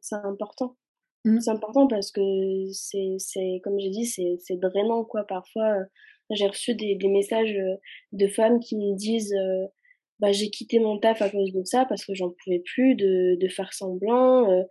c'est 0.00 0.16
important. 0.16 0.76
Mmh. 1.24 1.40
C'est 1.40 1.50
important 1.52 1.86
parce 1.86 2.10
que 2.10 2.20
c'est 2.72 3.14
c'est 3.18 3.60
comme 3.62 3.78
j'ai 3.78 3.90
dit 3.90 4.06
c'est 4.06 4.36
c'est 4.40 4.58
drainant 4.58 5.04
quoi 5.04 5.24
parfois 5.24 5.72
j'ai 6.30 6.46
reçu 6.46 6.74
des, 6.74 6.94
des, 6.94 7.08
messages 7.08 7.54
euh, 7.54 7.76
de 8.12 8.26
femmes 8.28 8.60
qui 8.60 8.76
me 8.76 8.96
disent 8.96 9.34
euh, 9.34 9.66
bah, 10.24 10.32
j'ai 10.32 10.48
quitté 10.48 10.78
mon 10.78 10.98
taf 10.98 11.20
à 11.20 11.28
cause 11.28 11.52
de 11.52 11.62
ça 11.64 11.84
parce 11.86 12.04
que 12.04 12.14
j'en 12.14 12.30
pouvais 12.30 12.60
plus 12.60 12.94
de, 12.94 13.36
de 13.38 13.48
faire 13.48 13.74
semblant, 13.74 14.50
euh, 14.50 14.62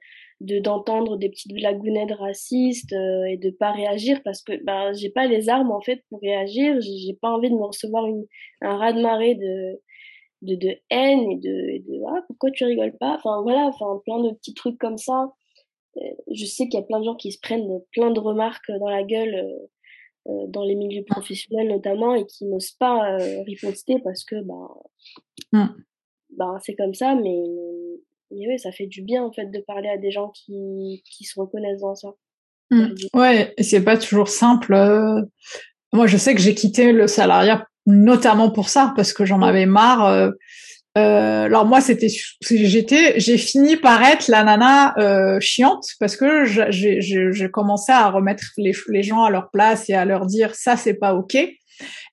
de 0.41 0.57
d'entendre 0.59 1.17
des 1.17 1.29
petites 1.29 1.53
blagounettes 1.53 2.11
racistes 2.11 2.91
et 2.93 3.37
de 3.37 3.51
pas 3.51 3.71
réagir 3.71 4.21
parce 4.23 4.41
que 4.41 4.53
bah, 4.63 4.91
j'ai 4.93 5.09
pas 5.09 5.27
les 5.27 5.49
armes 5.49 5.71
en 5.71 5.81
fait 5.81 6.01
pour 6.09 6.19
réagir. 6.21 6.79
J'ai 6.81 7.13
pas 7.21 7.29
envie 7.29 7.49
de 7.49 7.55
me 7.55 7.65
recevoir 7.65 8.07
une, 8.07 8.25
un 8.61 8.77
raz 8.77 8.93
de 8.93 9.01
marée 9.01 9.35
de, 9.35 9.79
de, 10.41 10.75
haine 10.89 11.31
et 11.31 11.37
de, 11.37 11.77
de 11.85 12.01
ah 12.07 12.21
pourquoi 12.27 12.49
tu 12.51 12.65
rigoles 12.65 12.97
pas? 12.97 13.15
Enfin 13.15 13.41
voilà, 13.43 13.67
enfin 13.67 14.01
plein 14.05 14.19
de 14.23 14.31
petits 14.31 14.55
trucs 14.55 14.79
comme 14.79 14.97
ça. 14.97 15.29
Je 16.31 16.45
sais 16.45 16.67
qu'il 16.67 16.79
y 16.79 16.83
a 16.83 16.85
plein 16.85 16.99
de 16.99 17.05
gens 17.05 17.15
qui 17.15 17.31
se 17.31 17.39
prennent 17.39 17.69
plein 17.91 18.09
de 18.11 18.19
remarques 18.19 18.71
dans 18.79 18.89
la 18.89 19.03
gueule 19.03 19.35
euh, 19.35 19.67
dans 20.25 20.63
les 20.63 20.75
milieux 20.75 21.03
professionnels 21.03 21.67
notamment 21.67 22.15
et 22.15 22.25
qui 22.25 22.45
n'osent 22.45 22.75
pas 22.79 23.19
euh, 23.19 23.41
riposter 23.43 23.99
parce 24.03 24.23
que 24.23 24.35
bah, 24.41 24.69
mm. 25.51 25.67
bah 26.37 26.57
c'est 26.63 26.75
comme 26.75 26.93
ça 26.93 27.15
mais, 27.15 27.43
mais 28.31 28.47
oui, 28.47 28.59
ça 28.59 28.71
fait 28.71 28.87
du 28.87 29.01
bien 29.01 29.23
en 29.23 29.31
fait 29.31 29.47
de 29.47 29.59
parler 29.59 29.89
à 29.89 29.97
des 29.97 30.11
gens 30.11 30.29
qui, 30.29 31.03
qui 31.05 31.23
se 31.25 31.39
reconnaissent 31.39 31.81
dans 31.81 31.95
ça. 31.95 32.09
Mm. 32.71 32.93
Ouais, 33.13 33.53
et 33.57 33.63
c'est 33.63 33.83
pas 33.83 33.97
toujours 33.97 34.29
simple. 34.29 34.73
Euh. 34.73 35.21
Moi, 35.91 36.07
je 36.07 36.17
sais 36.17 36.33
que 36.33 36.41
j'ai 36.41 36.55
quitté 36.55 36.91
le 36.91 37.07
salariat 37.07 37.67
notamment 37.85 38.49
pour 38.49 38.69
ça 38.69 38.93
parce 38.95 39.13
que 39.13 39.25
j'en 39.25 39.41
avais 39.41 39.65
marre 39.65 40.31
euh, 40.95 41.45
alors 41.45 41.65
moi 41.65 41.81
c'était 41.81 42.07
j'étais 42.41 43.19
j'ai 43.19 43.37
fini 43.39 43.77
par 43.77 44.03
être 44.03 44.27
la 44.27 44.43
nana 44.43 44.93
euh, 44.99 45.39
chiante 45.39 45.87
parce 45.99 46.15
que 46.15 46.45
j'ai 46.45 47.49
commencé 47.51 47.91
à 47.91 48.09
remettre 48.09 48.43
les, 48.57 48.73
les 48.89 49.01
gens 49.01 49.23
à 49.23 49.31
leur 49.31 49.49
place 49.49 49.89
et 49.89 49.95
à 49.95 50.05
leur 50.05 50.27
dire 50.27 50.53
ça 50.53 50.77
c'est 50.77 50.93
pas 50.93 51.15
ok. 51.15 51.35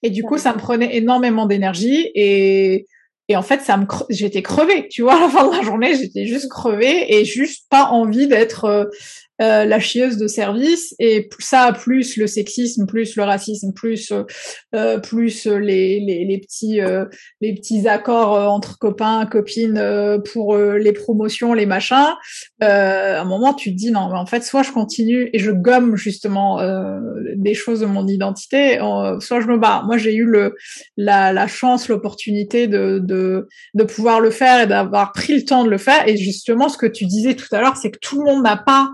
Et 0.02 0.10
du 0.10 0.22
coup 0.22 0.38
ça 0.38 0.54
me 0.54 0.58
prenait 0.58 0.96
énormément 0.96 1.44
d'énergie 1.44 2.10
et 2.14 2.86
et 3.28 3.36
en 3.36 3.42
fait 3.42 3.60
ça 3.60 3.76
me 3.76 3.84
j'étais 4.08 4.42
crevée 4.42 4.88
tu 4.88 5.02
vois 5.02 5.16
à 5.16 5.20
la 5.20 5.28
fin 5.28 5.46
de 5.48 5.56
la 5.56 5.62
journée 5.62 5.94
j'étais 5.94 6.24
juste 6.24 6.48
crevée 6.48 7.14
et 7.14 7.26
juste 7.26 7.66
pas 7.68 7.84
envie 7.84 8.28
d'être 8.28 8.90
euh, 9.40 9.64
la 9.64 9.80
chieuse 9.80 10.16
de 10.16 10.26
service 10.26 10.94
et 10.98 11.28
ça 11.38 11.72
plus 11.72 12.16
le 12.16 12.26
sexisme 12.26 12.86
plus 12.86 13.16
le 13.16 13.22
racisme 13.22 13.72
plus 13.74 14.12
euh, 14.74 14.98
plus 14.98 15.46
les, 15.46 16.00
les, 16.00 16.24
les 16.24 16.38
petits 16.38 16.80
euh, 16.80 17.04
les 17.40 17.54
petits 17.54 17.88
accords 17.88 18.36
euh, 18.36 18.46
entre 18.46 18.78
copains 18.78 19.26
copines 19.26 19.78
euh, 19.78 20.18
pour 20.18 20.56
les 20.56 20.92
promotions 20.92 21.54
les 21.54 21.66
machins 21.66 22.14
à 22.60 23.20
un 23.20 23.24
moment 23.24 23.54
tu 23.54 23.70
te 23.72 23.76
dis 23.76 23.90
non 23.90 24.08
mais 24.10 24.18
en 24.18 24.26
fait 24.26 24.42
soit 24.42 24.62
je 24.62 24.72
continue 24.72 25.30
et 25.32 25.38
je 25.38 25.50
gomme 25.50 25.96
justement 25.96 26.60
des 27.36 27.54
choses 27.54 27.80
de 27.80 27.86
mon 27.86 28.06
identité 28.06 28.78
soit 29.20 29.40
je 29.40 29.46
me 29.46 29.58
bats 29.58 29.82
moi 29.86 29.96
j'ai 29.96 30.14
eu 30.14 30.24
le 30.24 30.54
la, 30.96 31.32
la 31.32 31.46
chance 31.46 31.88
l'opportunité 31.88 32.66
de, 32.66 32.98
de 33.02 33.48
de 33.74 33.84
pouvoir 33.84 34.20
le 34.20 34.30
faire 34.30 34.62
et 34.62 34.66
d'avoir 34.66 35.12
pris 35.12 35.34
le 35.34 35.44
temps 35.44 35.64
de 35.64 35.70
le 35.70 35.78
faire. 35.78 36.06
Et 36.08 36.16
justement 36.16 36.68
ce 36.68 36.78
que 36.78 36.86
tu 36.86 37.06
disais 37.06 37.34
tout 37.34 37.52
à 37.52 37.60
l'heure 37.60 37.76
c'est 37.76 37.90
que 37.90 37.98
tout 38.00 38.18
le 38.18 38.24
monde 38.24 38.42
n'a 38.42 38.56
pas 38.56 38.90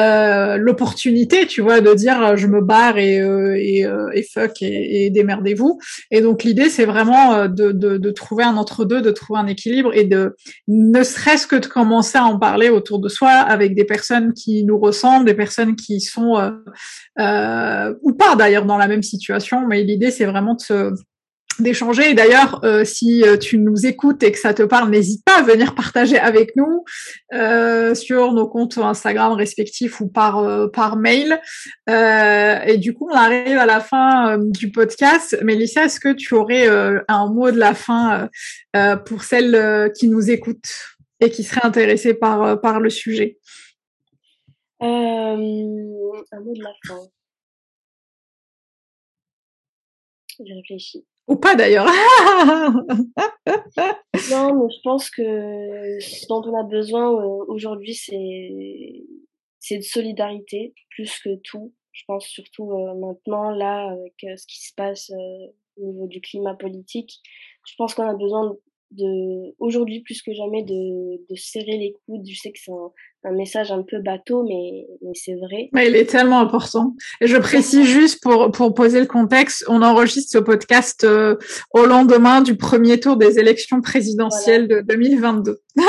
euh, 0.00 0.56
l'opportunité, 0.56 1.46
tu 1.46 1.60
vois, 1.60 1.80
de 1.80 1.92
dire 1.94 2.22
euh, 2.22 2.36
je 2.36 2.46
me 2.46 2.60
barre 2.60 2.98
et 2.98 3.20
euh, 3.20 3.54
et, 3.56 3.86
et, 4.14 4.22
fuck 4.22 4.62
et, 4.62 5.06
et 5.06 5.10
démerdez-vous. 5.10 5.78
Et 6.10 6.20
donc 6.20 6.44
l'idée 6.44 6.68
c'est 6.68 6.84
vraiment 6.84 7.46
de, 7.46 7.72
de, 7.72 7.96
de, 7.96 8.10
trouver 8.10 8.44
un 8.44 8.56
entre 8.56 8.84
deux, 8.84 9.02
de 9.02 9.10
trouver 9.10 9.40
un 9.40 9.46
équilibre 9.46 9.94
et 9.94 10.04
de 10.04 10.34
ne 10.68 11.02
serait-ce 11.02 11.46
que 11.46 11.56
de 11.56 11.66
commencer 11.66 12.18
à 12.18 12.24
en 12.24 12.38
parler 12.38 12.70
autour 12.70 12.98
de 12.98 13.08
soi 13.08 13.30
avec 13.30 13.74
des 13.74 13.84
personnes 13.84 14.32
qui 14.32 14.64
nous 14.64 14.78
ressemblent, 14.78 15.26
des 15.26 15.34
personnes 15.34 15.76
qui 15.76 16.00
sont 16.00 16.36
euh, 17.18 17.94
ou 18.02 18.12
pas 18.12 18.36
d'ailleurs 18.36 18.64
dans 18.64 18.78
la 18.78 18.88
même 18.88 19.02
situation. 19.02 19.66
Mais 19.66 19.82
l'idée 19.82 20.10
c'est 20.10 20.26
vraiment 20.26 20.54
de 20.54 20.60
se 20.60 20.92
d'échanger. 21.60 22.14
D'ailleurs, 22.14 22.60
euh, 22.64 22.84
si 22.84 23.22
euh, 23.22 23.36
tu 23.36 23.58
nous 23.58 23.86
écoutes 23.86 24.22
et 24.22 24.32
que 24.32 24.38
ça 24.38 24.54
te 24.54 24.62
parle, 24.62 24.90
n'hésite 24.90 25.24
pas 25.24 25.38
à 25.38 25.42
venir 25.42 25.74
partager 25.74 26.18
avec 26.18 26.56
nous 26.56 26.84
euh, 27.32 27.94
sur 27.94 28.32
nos 28.32 28.48
comptes 28.48 28.78
Instagram 28.78 29.32
respectifs 29.32 30.00
ou 30.00 30.08
par 30.08 30.96
mail. 30.96 31.40
et 31.88 32.76
du 32.78 32.94
coup, 32.94 33.08
on 33.10 33.14
arrive 33.14 33.58
à 33.58 33.66
la 33.66 33.80
fin 33.80 34.38
du 34.38 34.70
podcast. 34.70 35.38
Mélissa, 35.42 35.84
est-ce 35.84 36.00
que 36.00 36.12
tu 36.12 36.34
aurais 36.34 36.66
un 37.08 37.26
mot 37.28 37.50
de 37.50 37.58
la 37.58 37.74
fin 37.74 38.28
pour 39.06 39.24
celles 39.24 39.90
qui 39.96 40.08
nous 40.08 40.30
écoutent 40.30 40.96
et 41.20 41.30
qui 41.30 41.42
seraient 41.42 41.66
intéressées 41.66 42.14
par 42.14 42.60
par 42.60 42.80
le 42.80 42.90
sujet? 42.90 43.38
Un 44.80 45.36
mot 45.36 46.54
de 46.54 46.62
la 46.62 46.72
fin. 46.86 47.00
Je 50.46 50.54
réfléchis. 50.54 51.04
Ou 51.28 51.36
pas 51.36 51.54
d'ailleurs. 51.54 51.86
non, 54.30 54.54
mais 54.54 54.70
je 54.70 54.80
pense 54.82 55.10
que 55.10 55.22
ce 56.00 56.26
dont 56.28 56.42
on 56.44 56.58
a 56.58 56.64
besoin 56.64 57.12
euh, 57.12 57.44
aujourd'hui, 57.48 57.94
c'est 57.94 59.76
de 59.76 59.82
solidarité 59.82 60.74
plus 60.90 61.18
que 61.20 61.36
tout. 61.44 61.72
Je 61.92 62.02
pense 62.06 62.26
surtout 62.26 62.72
euh, 62.72 62.94
maintenant 62.94 63.50
là 63.50 63.90
avec 63.90 64.14
euh, 64.24 64.36
ce 64.36 64.46
qui 64.46 64.64
se 64.66 64.74
passe 64.74 65.10
au 65.76 65.84
niveau 65.84 66.06
du 66.06 66.20
climat 66.20 66.54
politique. 66.54 67.20
Je 67.66 67.74
pense 67.76 67.94
qu'on 67.94 68.08
a 68.08 68.14
besoin 68.14 68.56
de 68.92 69.54
aujourd'hui 69.58 70.00
plus 70.00 70.22
que 70.22 70.32
jamais 70.32 70.62
de, 70.64 71.24
de 71.28 71.36
serrer 71.36 71.76
les 71.78 71.94
coudes. 72.06 72.26
Je 72.28 72.38
sais 72.38 72.50
que 72.50 72.58
c'est 72.58 72.72
un, 72.72 72.92
un 73.24 73.32
message 73.32 73.70
un 73.70 73.82
peu 73.82 73.98
bateau, 74.00 74.42
mais, 74.42 74.86
mais 75.02 75.12
c'est 75.14 75.34
vrai. 75.34 75.68
Mais 75.72 75.88
il 75.88 75.96
est 75.96 76.06
tellement 76.06 76.40
important. 76.40 76.94
Et 77.20 77.26
je 77.26 77.36
précise 77.36 77.86
juste 77.86 78.22
pour, 78.22 78.50
pour 78.50 78.72
poser 78.74 79.00
le 79.00 79.06
contexte, 79.06 79.64
on 79.68 79.82
enregistre 79.82 80.30
ce 80.32 80.38
podcast 80.38 81.04
euh, 81.04 81.36
au 81.72 81.84
lendemain 81.84 82.40
du 82.40 82.56
premier 82.56 82.98
tour 82.98 83.16
des 83.16 83.38
élections 83.38 83.80
présidentielles 83.80 84.68
de 84.68 84.80
2022. 84.80 85.60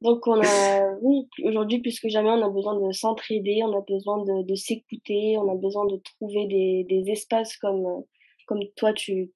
Donc 0.00 0.26
on 0.26 0.40
a, 0.40 0.94
oui, 1.02 1.28
aujourd'hui 1.44 1.80
plus 1.80 2.00
que 2.00 2.08
jamais, 2.08 2.30
on 2.30 2.42
a 2.42 2.48
besoin 2.48 2.80
de 2.80 2.92
s'entraider, 2.92 3.60
on 3.62 3.76
a 3.76 3.82
besoin 3.88 4.24
de, 4.24 4.42
de 4.46 4.54
s'écouter, 4.54 5.36
on 5.38 5.52
a 5.52 5.54
besoin 5.54 5.86
de 5.86 6.00
trouver 6.16 6.46
des, 6.46 6.86
des 6.88 7.10
espaces 7.12 7.56
comme, 7.58 8.02
comme 8.46 8.60
toi 8.76 8.92
tu, 8.92 9.30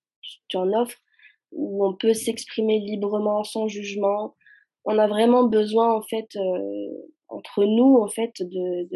tu 0.49 0.57
en 0.57 0.72
offres, 0.72 0.99
où 1.53 1.85
on 1.87 1.95
peut 1.95 2.15
s'exprimer 2.15 2.79
librement, 2.81 3.45
sans 3.45 3.69
jugement, 3.69 4.35
on 4.85 4.99
a 4.99 5.07
vraiment 5.09 5.45
besoin 5.45 5.93
en 5.93 6.03
fait 6.03 6.29
euh, 6.37 6.91
entre 7.29 7.65
nous 7.65 7.97
en 7.97 8.09
fait 8.09 8.33
de 8.41 8.89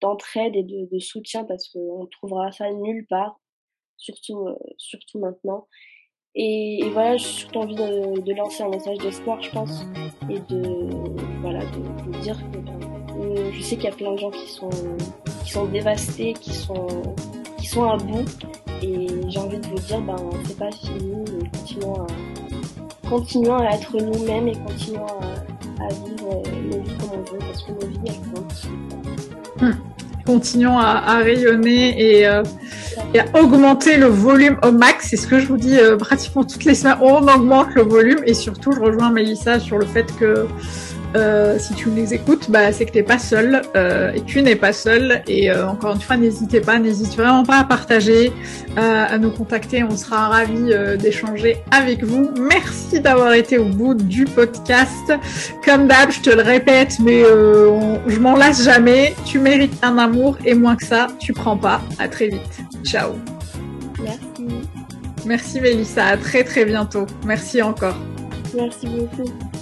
d'entraide 0.00 0.54
de, 0.54 0.58
et 0.58 0.88
de, 0.90 0.98
soutien 0.98 1.44
parce 1.44 1.68
qu'on 1.68 2.06
trouvera 2.06 2.52
ça 2.52 2.72
nulle 2.72 3.06
part, 3.08 3.38
surtout 3.96 4.46
euh, 4.46 4.54
surtout 4.78 5.18
maintenant. 5.18 5.66
Et, 6.38 6.80
voilà, 6.92 7.16
j'ai 7.16 7.24
surtout 7.24 7.60
envie 7.60 7.74
de, 7.74 8.32
lancer 8.34 8.62
un 8.62 8.68
message 8.68 8.98
d'espoir, 8.98 9.40
je 9.40 9.50
pense, 9.50 9.86
et 10.28 10.38
de 10.52 11.40
voilà 11.40 11.60
de, 11.60 12.20
dire 12.20 12.38
que 12.52 12.58
ben, 12.58 13.52
je 13.52 13.60
sais 13.62 13.76
qu'il 13.76 13.86
y 13.86 13.88
a 13.88 13.96
plein 13.96 14.12
de 14.12 14.18
gens 14.18 14.30
qui 14.30 14.46
sont 14.46 14.68
qui 15.44 15.50
sont 15.50 15.66
dévastés, 15.66 16.34
qui 16.34 16.52
sont 16.52 16.86
qui 17.58 17.66
sont 17.66 17.84
à 17.84 17.96
bout, 17.96 18.28
et 18.82 19.06
j'ai 19.28 19.38
envie 19.38 19.58
de 19.58 19.66
vous 19.66 19.78
dire 19.78 20.00
ben 20.00 20.16
c'est 20.46 20.58
pas 20.58 20.70
fini, 20.70 21.24
continuons 21.52 21.94
à 21.94 22.06
continuons 23.08 23.56
à 23.58 23.70
être 23.72 23.96
nous-mêmes 23.96 24.48
et 24.48 24.56
continuons 24.66 25.06
à, 25.06 25.84
à 25.84 25.88
vivre 25.88 26.42
euh, 26.46 26.76
nos 26.76 26.82
vies 26.82 26.96
comme 26.98 27.10
on 27.12 27.32
veut, 27.32 27.38
parce 27.38 27.62
que 27.62 27.72
nos 27.72 27.86
vies, 27.86 28.00
elles 28.06 28.32
comptent. 28.34 29.60
Hmm. 29.60 29.78
Continuons 30.26 30.78
à, 30.78 31.02
à 31.06 31.16
rayonner 31.18 32.18
et, 32.18 32.26
euh, 32.26 32.42
et, 33.14 33.20
à 33.20 33.26
augmenter 33.40 33.96
le 33.96 34.06
volume 34.06 34.58
au 34.64 34.72
max. 34.72 35.08
C'est 35.10 35.16
ce 35.16 35.28
que 35.28 35.38
je 35.38 35.46
vous 35.46 35.56
dis 35.56 35.78
euh, 35.78 35.96
pratiquement 35.96 36.42
toutes 36.42 36.64
les 36.64 36.74
semaines. 36.74 36.96
On 37.00 37.28
augmente 37.28 37.74
le 37.74 37.82
volume 37.82 38.18
et 38.26 38.34
surtout, 38.34 38.72
je 38.72 38.80
rejoins 38.80 39.10
Mélissa 39.10 39.60
sur 39.60 39.78
le 39.78 39.86
fait 39.86 40.06
que 40.16 40.48
euh, 41.14 41.58
si 41.58 41.74
tu 41.74 41.88
nous 41.88 42.12
écoutes, 42.12 42.50
bah, 42.50 42.72
c'est 42.72 42.84
que 42.86 42.90
tu 42.90 42.98
n'es 42.98 43.02
pas 43.04 43.18
seul 43.18 43.62
euh, 43.76 44.12
et 44.12 44.20
tu 44.22 44.42
n'es 44.42 44.56
pas 44.56 44.72
seul. 44.72 45.22
Et 45.28 45.50
euh, 45.50 45.68
encore 45.68 45.94
une 45.94 46.00
fois, 46.00 46.16
n'hésitez 46.16 46.60
pas, 46.60 46.78
n'hésite 46.78 47.16
vraiment 47.16 47.44
pas 47.44 47.58
à 47.58 47.64
partager, 47.64 48.32
à 48.76 49.16
nous 49.18 49.30
contacter. 49.30 49.82
On 49.82 49.96
sera 49.96 50.28
ravis 50.28 50.72
d'échanger 50.98 51.58
avec 51.70 52.04
vous. 52.04 52.30
Merci 52.38 53.00
d'avoir 53.00 53.32
été 53.32 53.58
au 53.58 53.66
bout 53.66 53.94
du 53.94 54.24
podcast. 54.24 55.12
Comme 55.64 55.86
d'hab, 55.86 56.10
je 56.10 56.20
te 56.20 56.30
le 56.30 56.42
répète, 56.42 56.98
mais 57.00 57.22
je 57.22 58.18
m'en 58.18 58.36
lasse 58.36 58.64
jamais. 58.64 59.14
Tu 59.24 59.38
mérites 59.38 59.78
un 59.82 59.98
amour 59.98 60.36
et 60.44 60.54
moins 60.54 60.76
que 60.76 60.84
ça, 60.84 61.06
tu 61.18 61.32
prends 61.32 61.56
pas. 61.56 61.80
À 61.98 62.08
très 62.08 62.28
vite. 62.28 62.60
Ciao. 62.84 63.12
Merci. 64.02 64.46
Merci 65.24 65.60
Mélissa. 65.60 66.04
À 66.04 66.16
très 66.16 66.44
très 66.44 66.64
bientôt. 66.64 67.06
Merci 67.24 67.62
encore. 67.62 67.96
Merci 68.54 68.86
beaucoup. 68.86 69.55